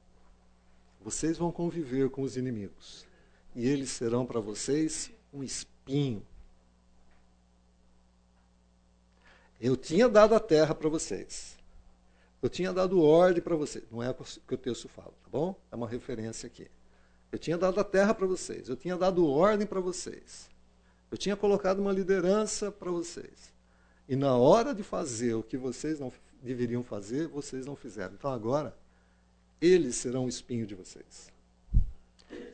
Vocês 0.99 1.37
vão 1.37 1.53
conviver 1.53 2.09
com 2.09 2.23
os 2.23 2.35
inimigos 2.35 3.07
e 3.55 3.67
eles 3.69 3.91
serão 3.91 4.25
para 4.25 4.41
vocês 4.41 5.13
um 5.31 5.43
espinho. 5.43 6.27
Eu 9.61 9.77
tinha 9.77 10.09
dado 10.09 10.35
a 10.35 10.41
terra 10.41 10.75
para 10.75 10.89
vocês. 10.89 11.58
Eu 12.41 12.49
tinha 12.49 12.72
dado 12.72 13.03
ordem 13.03 13.43
para 13.43 13.57
vocês. 13.57 13.84
Não 13.91 14.03
é 14.03 14.11
o 14.11 14.14
que 14.14 14.55
o 14.55 14.59
texto 14.59 14.89
fala, 14.89 15.12
tá 15.22 15.28
bom? 15.30 15.59
É 15.72 15.76
uma 15.76 15.89
referência 15.89 16.47
aqui. 16.47 16.68
Eu 17.32 17.39
tinha 17.39 17.59
dado 17.59 17.78
a 17.80 17.84
terra 17.84 18.14
para 18.14 18.26
vocês. 18.26 18.68
Eu 18.68 18.76
tinha 18.76 18.97
dado 18.97 19.26
ordem 19.26 19.66
para 19.66 19.80
vocês. 19.80 20.49
Eu 21.11 21.18
tinha 21.18 21.36
colocado 21.36 21.80
uma 21.80 21.93
liderança 21.93 22.70
para 22.70 22.91
vocês. 22.91 23.53
E 24.09 24.14
na 24.14 24.36
hora 24.36 24.74
de 24.74 24.82
fazer 24.82 25.34
o 25.34 25.43
que 25.43 25.57
vocês 25.57 25.99
não 25.99 26.12
deveriam 26.43 26.82
fazer, 26.82 27.26
vocês 27.26 27.66
não 27.66 27.74
fizeram. 27.74 28.14
Então 28.14 28.30
agora, 28.30 28.76
eles 29.60 29.97
serão 29.97 30.27
o 30.27 30.28
espinho 30.28 30.66
de 30.66 30.74
vocês. 30.74 31.31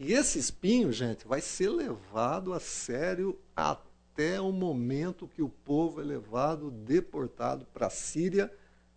E 0.00 0.12
esse 0.12 0.38
espinho, 0.38 0.92
gente, 0.92 1.26
vai 1.26 1.40
ser 1.40 1.68
levado 1.68 2.52
a 2.52 2.60
sério 2.60 3.38
até 3.54 4.40
o 4.40 4.50
momento 4.50 5.28
que 5.28 5.42
o 5.42 5.48
povo 5.48 6.00
é 6.00 6.04
levado, 6.04 6.70
deportado 6.70 7.66
para 7.66 7.86
a 7.88 7.90
Síria 7.90 8.52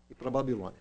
e 0.09 0.15
para 0.15 0.27
a 0.27 0.31
Babilônia. 0.31 0.79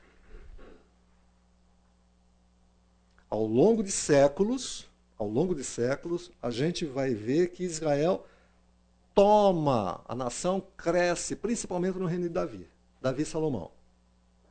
Ao 3.28 3.44
longo 3.44 3.82
de 3.82 3.90
séculos, 3.90 4.88
ao 5.18 5.28
longo 5.28 5.54
de 5.54 5.64
séculos, 5.64 6.30
a 6.40 6.50
gente 6.50 6.84
vai 6.84 7.12
ver 7.12 7.48
que 7.48 7.64
Israel 7.64 8.26
toma, 9.14 10.02
a 10.06 10.14
nação 10.14 10.62
cresce, 10.76 11.34
principalmente 11.34 11.98
no 11.98 12.06
reino 12.06 12.24
de 12.24 12.30
Davi, 12.30 12.68
Davi 13.00 13.22
e 13.22 13.26
Salomão. 13.26 13.70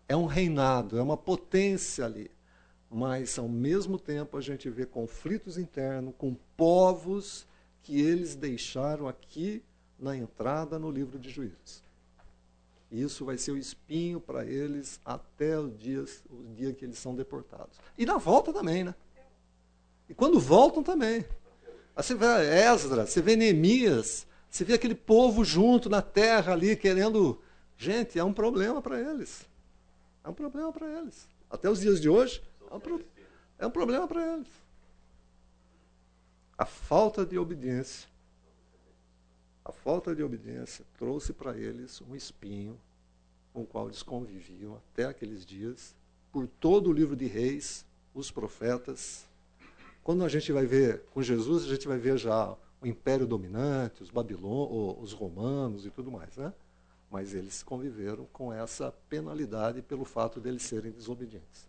É 0.08 0.16
um 0.16 0.26
reinado, 0.26 0.98
é 0.98 1.02
uma 1.02 1.18
potência 1.18 2.06
ali 2.06 2.30
mas 2.90 3.38
ao 3.38 3.50
mesmo 3.50 4.00
tempo 4.00 4.38
a 4.38 4.42
gente 4.42 4.70
vê 4.70 4.86
conflitos 4.86 5.58
internos 5.58 6.14
com 6.18 6.34
povos 6.56 7.46
que 7.84 8.00
eles 8.00 8.36
deixaram 8.36 9.08
aqui 9.08 9.62
na 10.00 10.16
entrada 10.16 10.80
no 10.80 10.90
livro 10.90 11.20
de 11.20 11.30
Juízes. 11.30 11.84
Isso 12.92 13.26
vai 13.26 13.38
ser 13.38 13.52
o 13.52 13.58
espinho 13.58 14.20
para 14.22 14.46
eles 14.46 15.00
até 15.04 15.60
o 15.60 15.70
dia, 15.70 16.06
o 16.30 16.44
dia 16.54 16.74
que 16.74 16.86
eles 16.86 16.98
são 16.98 17.16
deportados. 17.16 17.80
E 17.98 18.06
na 18.06 18.18
volta 18.18 18.54
também, 18.54 18.84
né? 18.84 18.96
E 20.08 20.14
quando 20.14 20.40
voltam 20.40 20.84
também. 20.84 21.26
Aí 21.96 22.04
você 22.04 22.14
vê 22.14 22.26
Esdra, 22.26 23.06
você 23.06 23.22
vê 23.22 23.36
Neemias, 23.36 24.28
você 24.50 24.64
vê 24.64 24.74
aquele 24.74 24.96
povo 24.96 25.44
junto 25.44 25.90
na 25.90 26.02
terra 26.02 26.54
ali 26.54 26.76
querendo. 26.76 27.42
Gente, 27.78 28.18
é 28.18 28.24
um 28.24 28.34
problema 28.34 28.82
para 28.82 29.00
eles. 29.00 29.46
É 30.24 30.30
um 30.30 30.34
problema 30.34 30.72
para 30.72 30.88
eles. 31.00 31.28
Até 31.50 31.70
os 31.70 31.80
dias 31.80 32.00
de 32.00 32.10
hoje, 32.10 32.42
é 32.70 32.74
um, 32.74 32.80
pro... 32.80 33.06
é 33.60 33.68
um 33.68 33.72
problema 33.72 34.08
para 34.08 34.34
eles. 34.34 34.48
A 36.58 36.66
falta 36.66 37.26
de 37.26 37.38
obediência, 37.38 38.08
a 39.66 39.72
falta 39.72 40.16
de 40.16 40.22
obediência 40.22 40.86
trouxe 40.96 41.34
para 41.34 41.58
eles 41.58 42.00
um 42.02 42.16
espinho 42.16 42.80
com 43.52 43.64
o 43.64 43.66
qual 43.66 43.88
eles 43.88 44.04
conviviam 44.04 44.76
até 44.76 45.06
aqueles 45.06 45.44
dias, 45.44 45.96
por 46.32 46.48
todo 46.48 46.90
o 46.90 46.94
livro 46.94 47.16
de 47.16 47.26
reis, 47.26 47.84
os 48.14 48.30
profetas. 48.30 49.26
Quando 50.04 50.24
a 50.24 50.30
gente 50.30 50.52
vai 50.52 50.68
ver 50.68 51.02
com 51.14 51.24
Jesus, 51.24 51.64
a 51.64 51.68
gente 51.68 51.88
vai 51.88 51.98
ver 51.98 52.18
já 52.18 52.56
o 52.80 52.86
império 52.86 53.26
dominante, 53.26 54.04
os 54.04 54.12
babilônios, 54.12 55.02
os 55.02 55.14
romanos 55.14 55.86
e 55.86 55.90
tudo 55.90 56.12
mais, 56.12 56.36
né? 56.38 56.54
Mas 57.10 57.34
eles 57.34 57.64
conviveram 57.64 58.26
com 58.34 58.54
essa 58.54 58.92
penalidade 59.10 59.82
pelo 59.82 60.06
fato 60.06 60.40
de 60.40 60.50
eles 60.50 60.64
serem 60.64 60.92
desobedientes. 60.92 61.68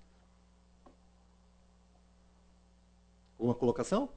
Uma 3.38 3.54
colocação? 3.54 4.10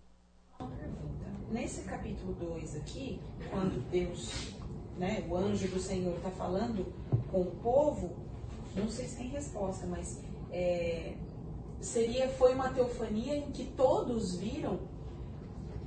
Pergunta. 0.57 1.28
Nesse 1.51 1.81
capítulo 1.81 2.33
2 2.33 2.75
aqui, 2.77 3.19
quando 3.49 3.79
Deus, 3.89 4.53
né, 4.97 5.25
o 5.27 5.35
anjo 5.35 5.67
do 5.67 5.79
Senhor 5.79 6.15
está 6.15 6.29
falando 6.31 6.85
com 7.31 7.41
o 7.41 7.51
povo, 7.63 8.11
não 8.75 8.89
sei 8.89 9.07
se 9.07 9.17
tem 9.17 9.29
resposta, 9.29 9.85
mas 9.87 10.21
é, 10.51 11.13
seria 11.81 12.29
foi 12.29 12.53
uma 12.53 12.69
teofania 12.69 13.37
em 13.37 13.51
que 13.51 13.65
todos 13.65 14.35
viram, 14.35 14.79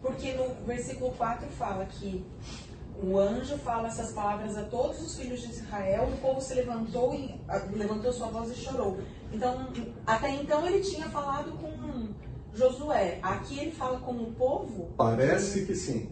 porque 0.01 0.33
no 0.35 0.67
versículo 0.67 1.13
4 1.13 1.49
fala 1.51 1.87
que 1.87 2.25
o 3.03 3.19
anjo 3.19 3.57
fala 3.59 3.89
essas 3.89 4.13
palavras 4.13 4.57
a 4.57 4.65
todos 4.65 5.01
os 5.01 5.17
filhos 5.17 5.41
de 5.41 5.51
Israel, 5.51 6.09
o 6.13 6.17
povo 6.19 6.41
se 6.41 6.55
levantou 6.55 7.15
e 7.15 7.35
levantou 7.73 8.13
sua 8.13 8.29
voz 8.29 8.51
e 8.51 8.55
chorou. 8.55 8.99
Então, 9.33 9.69
até 10.07 10.31
então 10.31 10.67
ele 10.67 10.81
tinha 10.81 11.09
falado 11.09 11.53
com 11.59 11.72
Josué. 12.55 13.19
Aqui 13.23 13.59
ele 13.59 13.73
fala 13.73 14.01
com 14.01 14.13
o 14.13 14.33
povo? 14.35 14.93
Parece 14.97 15.65
que 15.65 15.75
sim. 15.75 16.11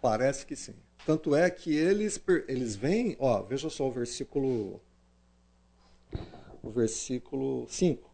Parece 0.00 0.46
que 0.46 0.54
sim. 0.54 0.74
Tanto 1.04 1.34
é 1.34 1.48
que 1.50 1.74
eles 1.74 2.20
eles 2.48 2.76
vêm, 2.76 3.16
ó, 3.18 3.42
veja 3.42 3.70
só 3.70 3.86
o 3.86 3.92
versículo 3.92 4.80
o 6.62 6.70
versículo 6.70 7.66
5. 7.68 8.10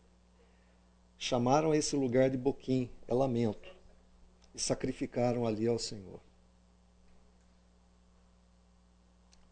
Chamaram 1.19 1.75
esse 1.75 1.97
lugar 1.97 2.29
de 2.29 2.37
Boquim, 2.37 2.91
é 3.09 3.15
lamento, 3.15 3.75
e 4.55 4.61
sacrificaram 4.61 5.47
ali 5.47 5.67
ao 5.67 5.79
Senhor. 5.79 6.21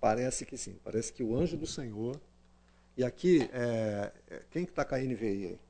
Parece 0.00 0.44
que 0.44 0.56
sim, 0.56 0.78
parece 0.82 1.12
que 1.12 1.22
o 1.22 1.36
anjo 1.36 1.56
do 1.56 1.66
Senhor. 1.66 2.20
E 2.96 3.04
aqui, 3.04 3.48
é, 3.52 4.12
é 4.28 4.42
quem 4.50 4.64
que 4.64 4.72
está 4.72 4.84
com 4.84 4.94
a 4.94 4.98
NVI 4.98 5.46
aí? 5.46 5.60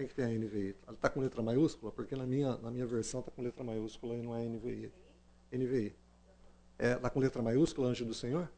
Quem 0.00 0.08
que 0.08 0.14
tem 0.14 0.24
a 0.24 0.28
NVI? 0.28 0.74
Está 0.92 1.10
com 1.10 1.20
letra 1.20 1.42
maiúscula? 1.42 1.92
Porque 1.92 2.16
na 2.16 2.24
minha, 2.24 2.56
na 2.56 2.70
minha 2.70 2.86
versão 2.86 3.20
está 3.20 3.30
com 3.30 3.42
letra 3.42 3.62
maiúscula 3.62 4.14
e 4.14 4.22
não 4.22 4.34
é 4.34 4.42
NVI. 4.48 4.90
NVI. 5.52 5.94
É, 6.78 6.92
está 6.92 7.10
com 7.10 7.20
letra 7.20 7.42
maiúscula, 7.42 7.88
Anjo 7.88 8.06
do 8.06 8.14
Senhor? 8.14 8.50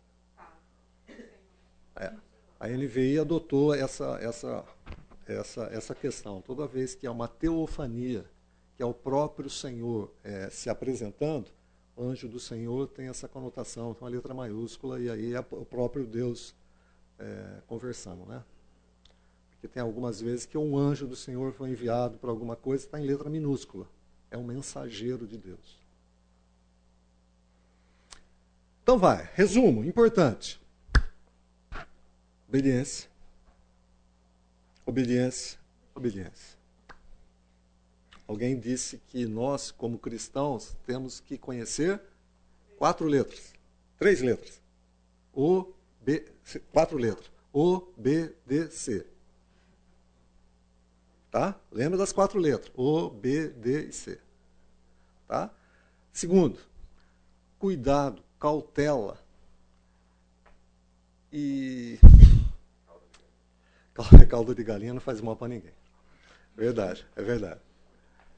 É. 1.97 2.13
A 2.61 2.69
NVI 2.69 3.19
adotou 3.19 3.75
essa, 3.75 4.21
essa, 4.21 4.65
essa, 5.27 5.65
essa 5.73 5.95
questão. 5.97 6.41
Toda 6.41 6.65
vez 6.65 6.95
que 6.95 7.09
há 7.09 7.11
uma 7.11 7.27
teofania, 7.27 8.25
que 8.77 8.83
é 8.85 8.87
o 8.87 8.95
próprio 8.95 9.51
Senhor 9.51 10.15
é, 10.23 10.49
se 10.49 10.71
apresentando, 10.71 11.51
anjo 11.99 12.29
do 12.29 12.39
Senhor 12.39 12.87
tem 12.87 13.09
essa 13.09 13.27
conotação, 13.27 13.95
com 13.95 14.07
a 14.07 14.09
letra 14.09 14.33
maiúscula, 14.33 15.01
e 15.01 15.11
aí 15.11 15.35
é 15.35 15.41
o 15.41 15.65
próprio 15.65 16.07
Deus 16.07 16.55
é, 17.19 17.63
conversando, 17.67 18.25
né? 18.27 18.45
Porque 19.63 19.75
tem 19.75 19.81
algumas 19.81 20.21
vezes 20.21 20.45
que 20.45 20.59
um 20.59 20.77
anjo 20.77 21.07
do 21.07 21.15
Senhor 21.15 21.53
foi 21.53 21.71
enviado 21.71 22.19
para 22.19 22.31
alguma 22.31 22.57
coisa, 22.57 22.85
está 22.85 23.01
em 23.01 23.07
letra 23.07 23.31
minúscula. 23.31 23.89
É 24.29 24.37
um 24.37 24.43
mensageiro 24.43 25.25
de 25.25 25.39
Deus. 25.39 25.81
Então 28.83 28.99
vai, 28.99 29.31
resumo, 29.35 29.85
importante. 29.85 30.61
Obediência. 32.49 33.09
Obediência, 34.85 35.61
obediência. 35.95 36.59
Alguém 38.27 38.59
disse 38.59 39.01
que 39.07 39.27
nós, 39.27 39.71
como 39.71 39.97
cristãos, 39.97 40.77
temos 40.85 41.21
que 41.21 41.39
conhecer 41.39 42.03
quatro 42.77 43.07
letras. 43.07 43.53
Três 43.97 44.23
letras. 44.23 44.61
O, 45.33 45.73
B, 46.01 46.27
quatro 46.73 46.99
letras. 46.99 47.31
O, 47.53 47.93
B, 47.97 48.35
D, 48.45 48.69
C. 48.69 49.12
Tá? 51.33 51.59
Lembra 51.73 51.97
das 51.97 52.13
quatro 52.13 52.39
letras. 52.39 52.71
O, 52.77 53.09
B, 53.09 53.49
D 53.49 53.87
e 53.87 53.93
C. 53.93 54.21
Tá? 55.27 55.51
Segundo, 56.13 56.59
cuidado, 57.59 58.23
cautela. 58.39 59.19
E. 61.33 61.99
Caldo 64.29 64.55
de 64.55 64.63
galinha 64.63 64.93
não 64.93 65.01
faz 65.01 65.23
mal 65.23 65.35
para 65.35 65.49
ninguém. 65.49 65.73
Verdade, 66.55 67.07
é 67.17 67.23
verdade. 67.23 67.61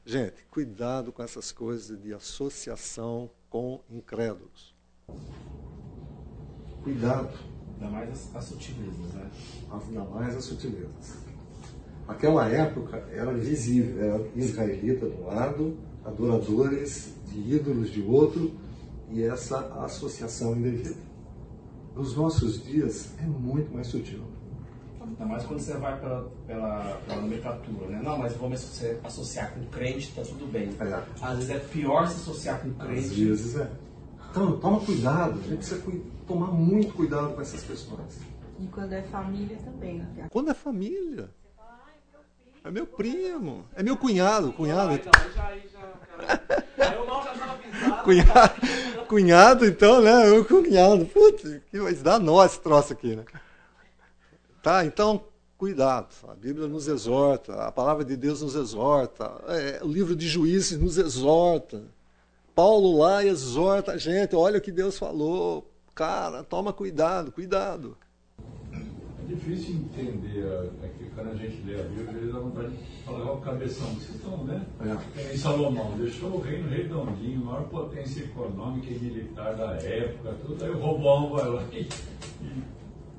Gente, 0.06 0.44
cuidado 0.50 1.12
com 1.12 1.22
essas 1.22 1.50
coisas 1.50 2.00
de 2.00 2.14
associação 2.14 3.28
com 3.50 3.80
incrédulos. 3.90 4.72
Cuidado. 6.84 7.36
Ainda 7.74 7.90
mais 7.90 8.10
as, 8.10 8.36
as 8.36 8.44
sutilezas, 8.44 9.12
né? 9.14 9.30
Ainda 9.70 10.04
mais 10.04 10.36
as 10.36 10.44
sutilezas. 10.44 11.23
Naquela 12.06 12.48
época 12.48 13.04
era 13.10 13.32
visível, 13.32 14.04
era 14.04 14.28
israelita 14.36 15.08
de 15.08 15.16
um 15.16 15.26
lado, 15.26 15.76
adoradores 16.04 17.14
de 17.26 17.54
ídolos 17.54 17.90
de 17.90 18.02
outro, 18.02 18.52
e 19.10 19.22
essa 19.22 19.58
associação 19.84 20.56
indevida. 20.56 20.96
Nos 21.94 22.16
nossos 22.16 22.62
dias 22.64 23.12
é 23.18 23.26
muito 23.26 23.72
mais 23.72 23.86
sutil. 23.86 24.22
Ainda 25.00 25.26
mais 25.26 25.44
quando 25.44 25.60
você 25.60 25.74
vai 25.74 26.00
pela, 26.00 26.30
pela, 26.46 27.00
pela 27.06 27.20
nomenclatura, 27.20 27.86
né? 27.88 28.00
Não, 28.02 28.18
mas 28.18 28.34
vamos 28.36 28.60
se 28.60 28.98
associar 29.04 29.52
com 29.54 29.64
crente, 29.66 30.12
tá 30.14 30.22
tudo 30.22 30.50
bem. 30.50 30.70
É. 30.80 31.02
Às 31.22 31.36
vezes 31.36 31.50
é 31.50 31.58
pior 31.58 32.08
se 32.08 32.16
associar 32.16 32.60
com 32.60 32.72
crente. 32.72 33.06
Às 33.06 33.12
vezes 33.12 33.56
é. 33.56 33.70
Então, 34.30 34.58
toma 34.58 34.80
cuidado, 34.80 35.38
a 35.38 35.42
gente 35.42 35.56
precisa 35.58 35.82
tomar 36.26 36.48
muito 36.48 36.92
cuidado 36.94 37.34
com 37.34 37.40
essas 37.40 37.62
questões. 37.62 38.18
E 38.58 38.66
quando 38.66 38.92
é 38.92 39.02
família 39.02 39.56
também. 39.58 39.98
Né? 39.98 40.26
Quando 40.30 40.50
é 40.50 40.54
família. 40.54 41.30
É 42.64 42.70
meu 42.70 42.86
primo. 42.86 43.66
É 43.76 43.82
meu 43.82 43.96
cunhado. 43.96 44.52
Cunhado. 44.52 44.94
Então. 44.94 45.12
cunhado, 48.04 48.54
cunhado, 49.06 49.66
então, 49.66 50.00
né? 50.00 50.30
O 50.30 50.44
cunhado. 50.44 51.04
Putz, 51.06 51.60
que 51.70 51.78
vai 51.78 51.92
dar 51.94 52.18
nó 52.18 52.44
esse 52.44 52.58
troço 52.60 52.94
aqui, 52.94 53.14
né? 53.14 53.24
Tá? 54.62 54.84
Então, 54.84 55.22
cuidado. 55.58 56.08
A 56.28 56.34
Bíblia 56.34 56.66
nos 56.66 56.88
exorta, 56.88 57.54
a 57.64 57.72
palavra 57.72 58.04
de 58.04 58.16
Deus 58.16 58.40
nos 58.40 58.54
exorta, 58.54 59.30
é, 59.48 59.80
o 59.82 59.88
livro 59.88 60.16
de 60.16 60.26
Juízes 60.26 60.78
nos 60.78 60.96
exorta. 60.96 61.82
Paulo 62.54 62.98
lá 62.98 63.24
exorta 63.24 63.92
a 63.92 63.98
gente, 63.98 64.34
olha 64.34 64.58
o 64.58 64.60
que 64.60 64.72
Deus 64.72 64.96
falou. 64.96 65.70
Cara, 65.94 66.42
toma 66.42 66.72
cuidado, 66.72 67.30
cuidado. 67.30 67.96
É 69.24 69.26
difícil 69.26 69.76
entender 69.76 70.44
é 70.82 70.88
que 70.88 71.08
quando 71.14 71.30
a 71.30 71.34
gente 71.34 71.62
lê 71.64 71.80
a 71.80 71.84
Bíblia, 71.84 72.10
às 72.10 72.14
vezes 72.14 72.32
dá 72.32 72.40
vontade 72.40 72.76
de 72.76 73.02
falar, 73.04 73.32
o 73.32 73.40
cabeção, 73.40 73.86
vocês 73.94 74.16
estão, 74.16 74.44
né? 74.44 74.66
É. 75.16 75.34
Em 75.34 75.38
Salomão, 75.38 75.96
deixou 75.96 76.30
o 76.30 76.40
reino 76.40 76.68
redondinho, 76.68 77.42
maior 77.42 77.64
potência 77.70 78.24
econômica 78.24 78.86
e 78.92 78.98
militar 78.98 79.56
da 79.56 79.76
época, 79.76 80.36
tudo, 80.44 80.62
aí 80.62 80.70
o 80.70 80.78
Roboão 80.78 81.30
vai 81.30 81.48
lá 81.48 81.62
e, 81.72 81.88
e 82.42 82.62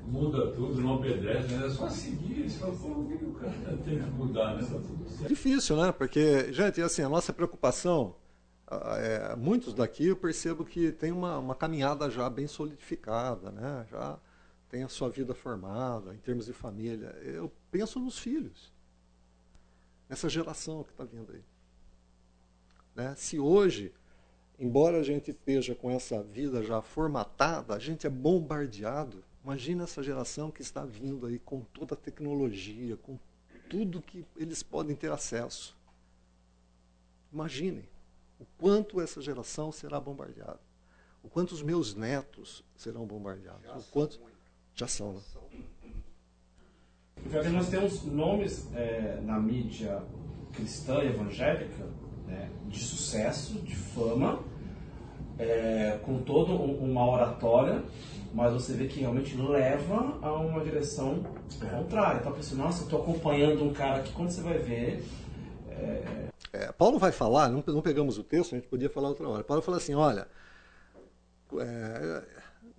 muda 0.06 0.52
tudo, 0.52 0.80
não 0.80 0.94
obedece, 0.94 1.52
né? 1.54 1.66
É 1.66 1.70
só 1.70 1.88
seguir. 1.88 2.48
Você 2.48 2.60
fala, 2.60 2.72
pô, 2.74 2.88
o 2.88 3.08
que 3.08 3.24
o 3.24 3.32
cara 3.32 3.78
tem 3.84 3.98
que 3.98 4.10
mudar, 4.10 4.54
né? 4.54 4.62
Tá 4.62 4.78
tudo 4.78 5.08
certo. 5.08 5.28
Difícil, 5.28 5.76
né? 5.76 5.90
Porque, 5.90 6.52
gente, 6.52 6.80
assim, 6.80 7.02
a 7.02 7.08
nossa 7.08 7.32
preocupação, 7.32 8.14
é, 8.70 9.34
muitos 9.36 9.74
daqui 9.74 10.06
eu 10.06 10.16
percebo 10.16 10.64
que 10.64 10.92
tem 10.92 11.10
uma, 11.10 11.36
uma 11.38 11.54
caminhada 11.56 12.08
já 12.08 12.30
bem 12.30 12.46
solidificada, 12.46 13.50
né? 13.50 13.84
Já 13.90 14.20
tem 14.68 14.82
a 14.82 14.88
sua 14.88 15.08
vida 15.08 15.34
formada 15.34 16.14
em 16.14 16.18
termos 16.18 16.46
de 16.46 16.52
família. 16.52 17.08
Eu 17.22 17.50
penso 17.70 18.00
nos 18.00 18.18
filhos, 18.18 18.72
nessa 20.08 20.28
geração 20.28 20.82
que 20.82 20.90
está 20.90 21.04
vindo 21.04 21.32
aí. 21.32 21.44
Né? 22.94 23.14
Se 23.16 23.38
hoje, 23.38 23.92
embora 24.58 24.98
a 24.98 25.02
gente 25.02 25.30
esteja 25.30 25.74
com 25.74 25.90
essa 25.90 26.22
vida 26.22 26.62
já 26.62 26.80
formatada, 26.80 27.74
a 27.74 27.78
gente 27.78 28.06
é 28.06 28.10
bombardeado 28.10 29.22
Imagina 29.46 29.84
essa 29.84 30.02
geração 30.02 30.50
que 30.50 30.60
está 30.60 30.84
vindo 30.84 31.24
aí 31.24 31.38
com 31.38 31.60
toda 31.60 31.94
a 31.94 31.96
tecnologia, 31.96 32.96
com 32.96 33.16
tudo 33.70 34.02
que 34.02 34.26
eles 34.36 34.60
podem 34.60 34.96
ter 34.96 35.12
acesso. 35.12 35.76
Imaginem 37.32 37.88
o 38.40 38.44
quanto 38.58 39.00
essa 39.00 39.22
geração 39.22 39.70
será 39.70 40.00
bombardeada. 40.00 40.58
O 41.22 41.28
quanto 41.28 41.52
os 41.52 41.62
meus 41.62 41.94
netos 41.94 42.64
serão 42.74 43.06
bombardeados. 43.06 43.62
Já 43.62 43.76
o 43.76 43.84
quanto 43.84 44.14
são 44.14 44.26
já 44.76 44.86
são, 44.86 45.14
né? 45.14 45.20
Porque 47.30 47.48
nós 47.48 47.68
temos 47.68 48.04
nomes 48.04 48.68
é, 48.74 49.18
na 49.24 49.40
mídia 49.40 50.00
cristã 50.52 51.02
e 51.02 51.08
evangélica 51.08 51.84
né, 52.26 52.48
de 52.68 52.78
sucesso, 52.78 53.54
de 53.60 53.74
fama, 53.74 54.44
é, 55.38 55.98
com 56.04 56.22
toda 56.22 56.52
uma 56.52 57.10
oratória 57.10 57.82
mas 58.36 58.52
você 58.52 58.74
vê 58.74 58.86
que 58.86 59.00
realmente 59.00 59.34
leva 59.34 60.18
a 60.20 60.30
uma 60.34 60.62
direção 60.62 61.24
contrária. 61.70 62.20
Então, 62.20 62.34
assim, 62.34 62.54
nossa, 62.54 62.84
estou 62.84 63.00
acompanhando 63.00 63.64
um 63.64 63.72
cara 63.72 64.02
que 64.02 64.12
quando 64.12 64.28
você 64.28 64.42
vai 64.42 64.58
ver. 64.58 65.02
É... 65.70 66.26
É, 66.52 66.72
Paulo 66.72 66.98
vai 66.98 67.12
falar, 67.12 67.48
não, 67.48 67.64
não, 67.66 67.80
pegamos 67.80 68.18
o 68.18 68.22
texto, 68.22 68.54
a 68.54 68.58
gente 68.58 68.68
podia 68.68 68.90
falar 68.90 69.08
outra 69.08 69.26
hora. 69.26 69.42
Paulo 69.42 69.62
fala 69.62 69.78
assim: 69.78 69.94
olha, 69.94 70.28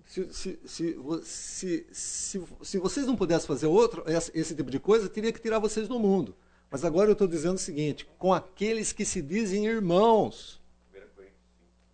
é, 0.08 0.32
se, 0.32 0.58
se, 0.64 0.98
se, 1.22 1.86
se, 1.92 2.42
se, 2.62 2.78
vocês 2.78 3.06
não 3.06 3.14
pudessem 3.14 3.46
fazer 3.46 3.66
outro, 3.66 4.02
esse, 4.06 4.54
tipo 4.54 4.70
de 4.70 4.78
coisa, 4.78 5.08
teria 5.08 5.32
que 5.32 5.40
tirar 5.40 5.58
vocês 5.58 5.86
do 5.86 5.98
mundo. 5.98 6.34
Mas 6.70 6.84
agora 6.84 7.08
eu 7.08 7.12
estou 7.12 7.28
dizendo 7.28 7.56
o 7.56 7.58
seguinte: 7.58 8.08
com 8.18 8.32
aqueles 8.32 8.92
que 8.92 9.04
se 9.04 9.20
dizem 9.20 9.66
irmãos. 9.66 10.58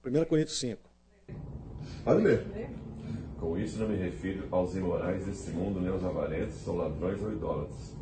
1 0.04 0.24
Coríntios 0.26 0.58
5. 0.60 0.80
Pode 2.04 2.22
ler. 2.22 2.46
Com 3.40 3.58
isso 3.58 3.78
não 3.78 3.88
me 3.88 3.96
refiro 3.96 4.46
aos 4.50 4.74
imorais 4.74 5.24
desse 5.24 5.50
mundo, 5.50 5.80
nem 5.80 5.90
aos 5.90 6.04
avarentos, 6.04 6.66
ou 6.66 6.76
ladrões 6.76 7.20
ou 7.22 7.32
idólatras. 7.32 7.94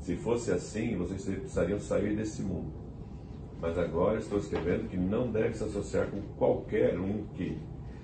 Se 0.00 0.16
fosse 0.16 0.50
assim, 0.50 0.96
vocês 0.96 1.24
precisariam 1.24 1.78
sair 1.78 2.16
desse 2.16 2.42
mundo. 2.42 2.72
Mas 3.60 3.78
agora 3.78 4.18
estou 4.18 4.38
escrevendo 4.38 4.88
que 4.88 4.96
não 4.96 5.30
deve 5.30 5.54
se 5.54 5.62
associar 5.62 6.10
com 6.10 6.20
qualquer 6.36 6.98
um 6.98 7.24
que, 7.36 7.56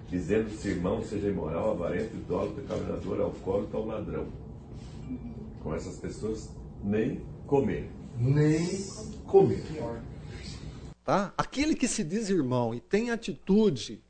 dizendo-se 0.08 0.68
irmão, 0.68 1.02
seja 1.02 1.28
imoral, 1.28 1.72
avarento, 1.72 2.16
idólatra, 2.16 2.64
caminador, 2.64 3.20
alcoólatra 3.20 3.78
ou 3.78 3.86
ladrão. 3.86 4.26
Com 5.62 5.74
essas 5.74 5.98
pessoas, 5.98 6.50
nem 6.82 7.20
comer. 7.46 7.90
Nem 8.16 8.66
comer. 9.26 9.62
Tá? 11.04 11.32
Aquele 11.36 11.74
que 11.74 11.86
se 11.88 12.02
diz 12.02 12.28
irmão 12.28 12.74
e 12.74 12.80
tem 12.80 13.10
atitude 13.10 14.02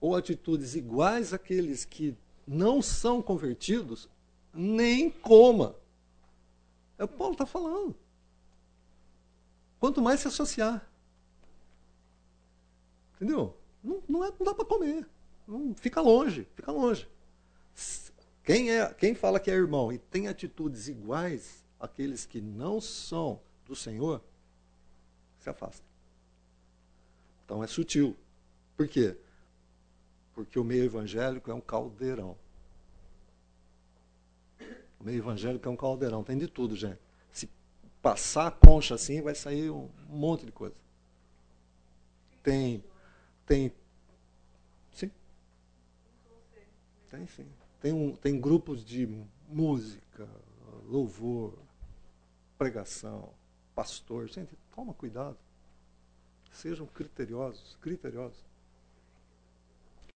ou 0.00 0.14
atitudes 0.14 0.74
iguais 0.74 1.32
àqueles 1.32 1.84
que 1.84 2.16
não 2.46 2.80
são 2.80 3.22
convertidos, 3.22 4.08
nem 4.52 5.10
coma. 5.10 5.74
É 6.98 7.04
o 7.04 7.08
que 7.08 7.16
Paulo 7.16 7.32
está 7.32 7.46
falando. 7.46 7.94
Quanto 9.78 10.00
mais 10.00 10.20
se 10.20 10.28
associar. 10.28 10.88
Entendeu? 13.14 13.56
Não, 13.82 14.02
não, 14.08 14.24
é, 14.24 14.32
não 14.38 14.46
dá 14.46 14.54
para 14.54 14.64
comer. 14.64 15.08
Fica 15.76 16.00
longe, 16.00 16.46
fica 16.54 16.72
longe. 16.72 17.08
Quem, 18.42 18.70
é, 18.70 18.92
quem 18.94 19.14
fala 19.14 19.40
que 19.40 19.50
é 19.50 19.54
irmão 19.54 19.92
e 19.92 19.98
tem 19.98 20.28
atitudes 20.28 20.88
iguais 20.88 21.64
àqueles 21.78 22.26
que 22.26 22.40
não 22.40 22.80
são 22.80 23.40
do 23.64 23.74
Senhor, 23.74 24.22
se 25.40 25.50
afasta. 25.50 25.84
Então 27.44 27.62
é 27.62 27.66
sutil. 27.66 28.16
Por 28.76 28.88
quê? 28.88 29.16
Porque 30.34 30.58
o 30.58 30.64
meio 30.64 30.84
evangélico 30.84 31.50
é 31.50 31.54
um 31.54 31.60
caldeirão. 31.60 32.36
O 35.00 35.04
meio 35.04 35.18
evangélico 35.18 35.68
é 35.68 35.70
um 35.70 35.76
caldeirão, 35.76 36.24
tem 36.24 36.36
de 36.36 36.48
tudo, 36.48 36.74
gente. 36.74 36.98
Se 37.32 37.48
passar 38.02 38.48
a 38.48 38.50
concha 38.50 38.94
assim, 38.94 39.20
vai 39.20 39.34
sair 39.34 39.70
um 39.70 39.88
monte 40.08 40.44
de 40.44 40.52
coisa. 40.52 40.74
Tem, 42.42 42.82
tem, 43.46 43.72
sim. 44.92 45.10
Tem 47.16 47.26
sim. 47.26 47.46
Tem, 47.80 47.92
um, 47.92 48.14
tem 48.14 48.38
grupos 48.40 48.84
de 48.84 49.08
música, 49.48 50.28
louvor, 50.84 51.58
pregação, 52.58 53.32
pastor. 53.74 54.28
Gente, 54.28 54.56
toma 54.74 54.92
cuidado. 54.92 55.38
Sejam 56.52 56.86
criteriosos, 56.86 57.76
criteriosos. 57.80 58.45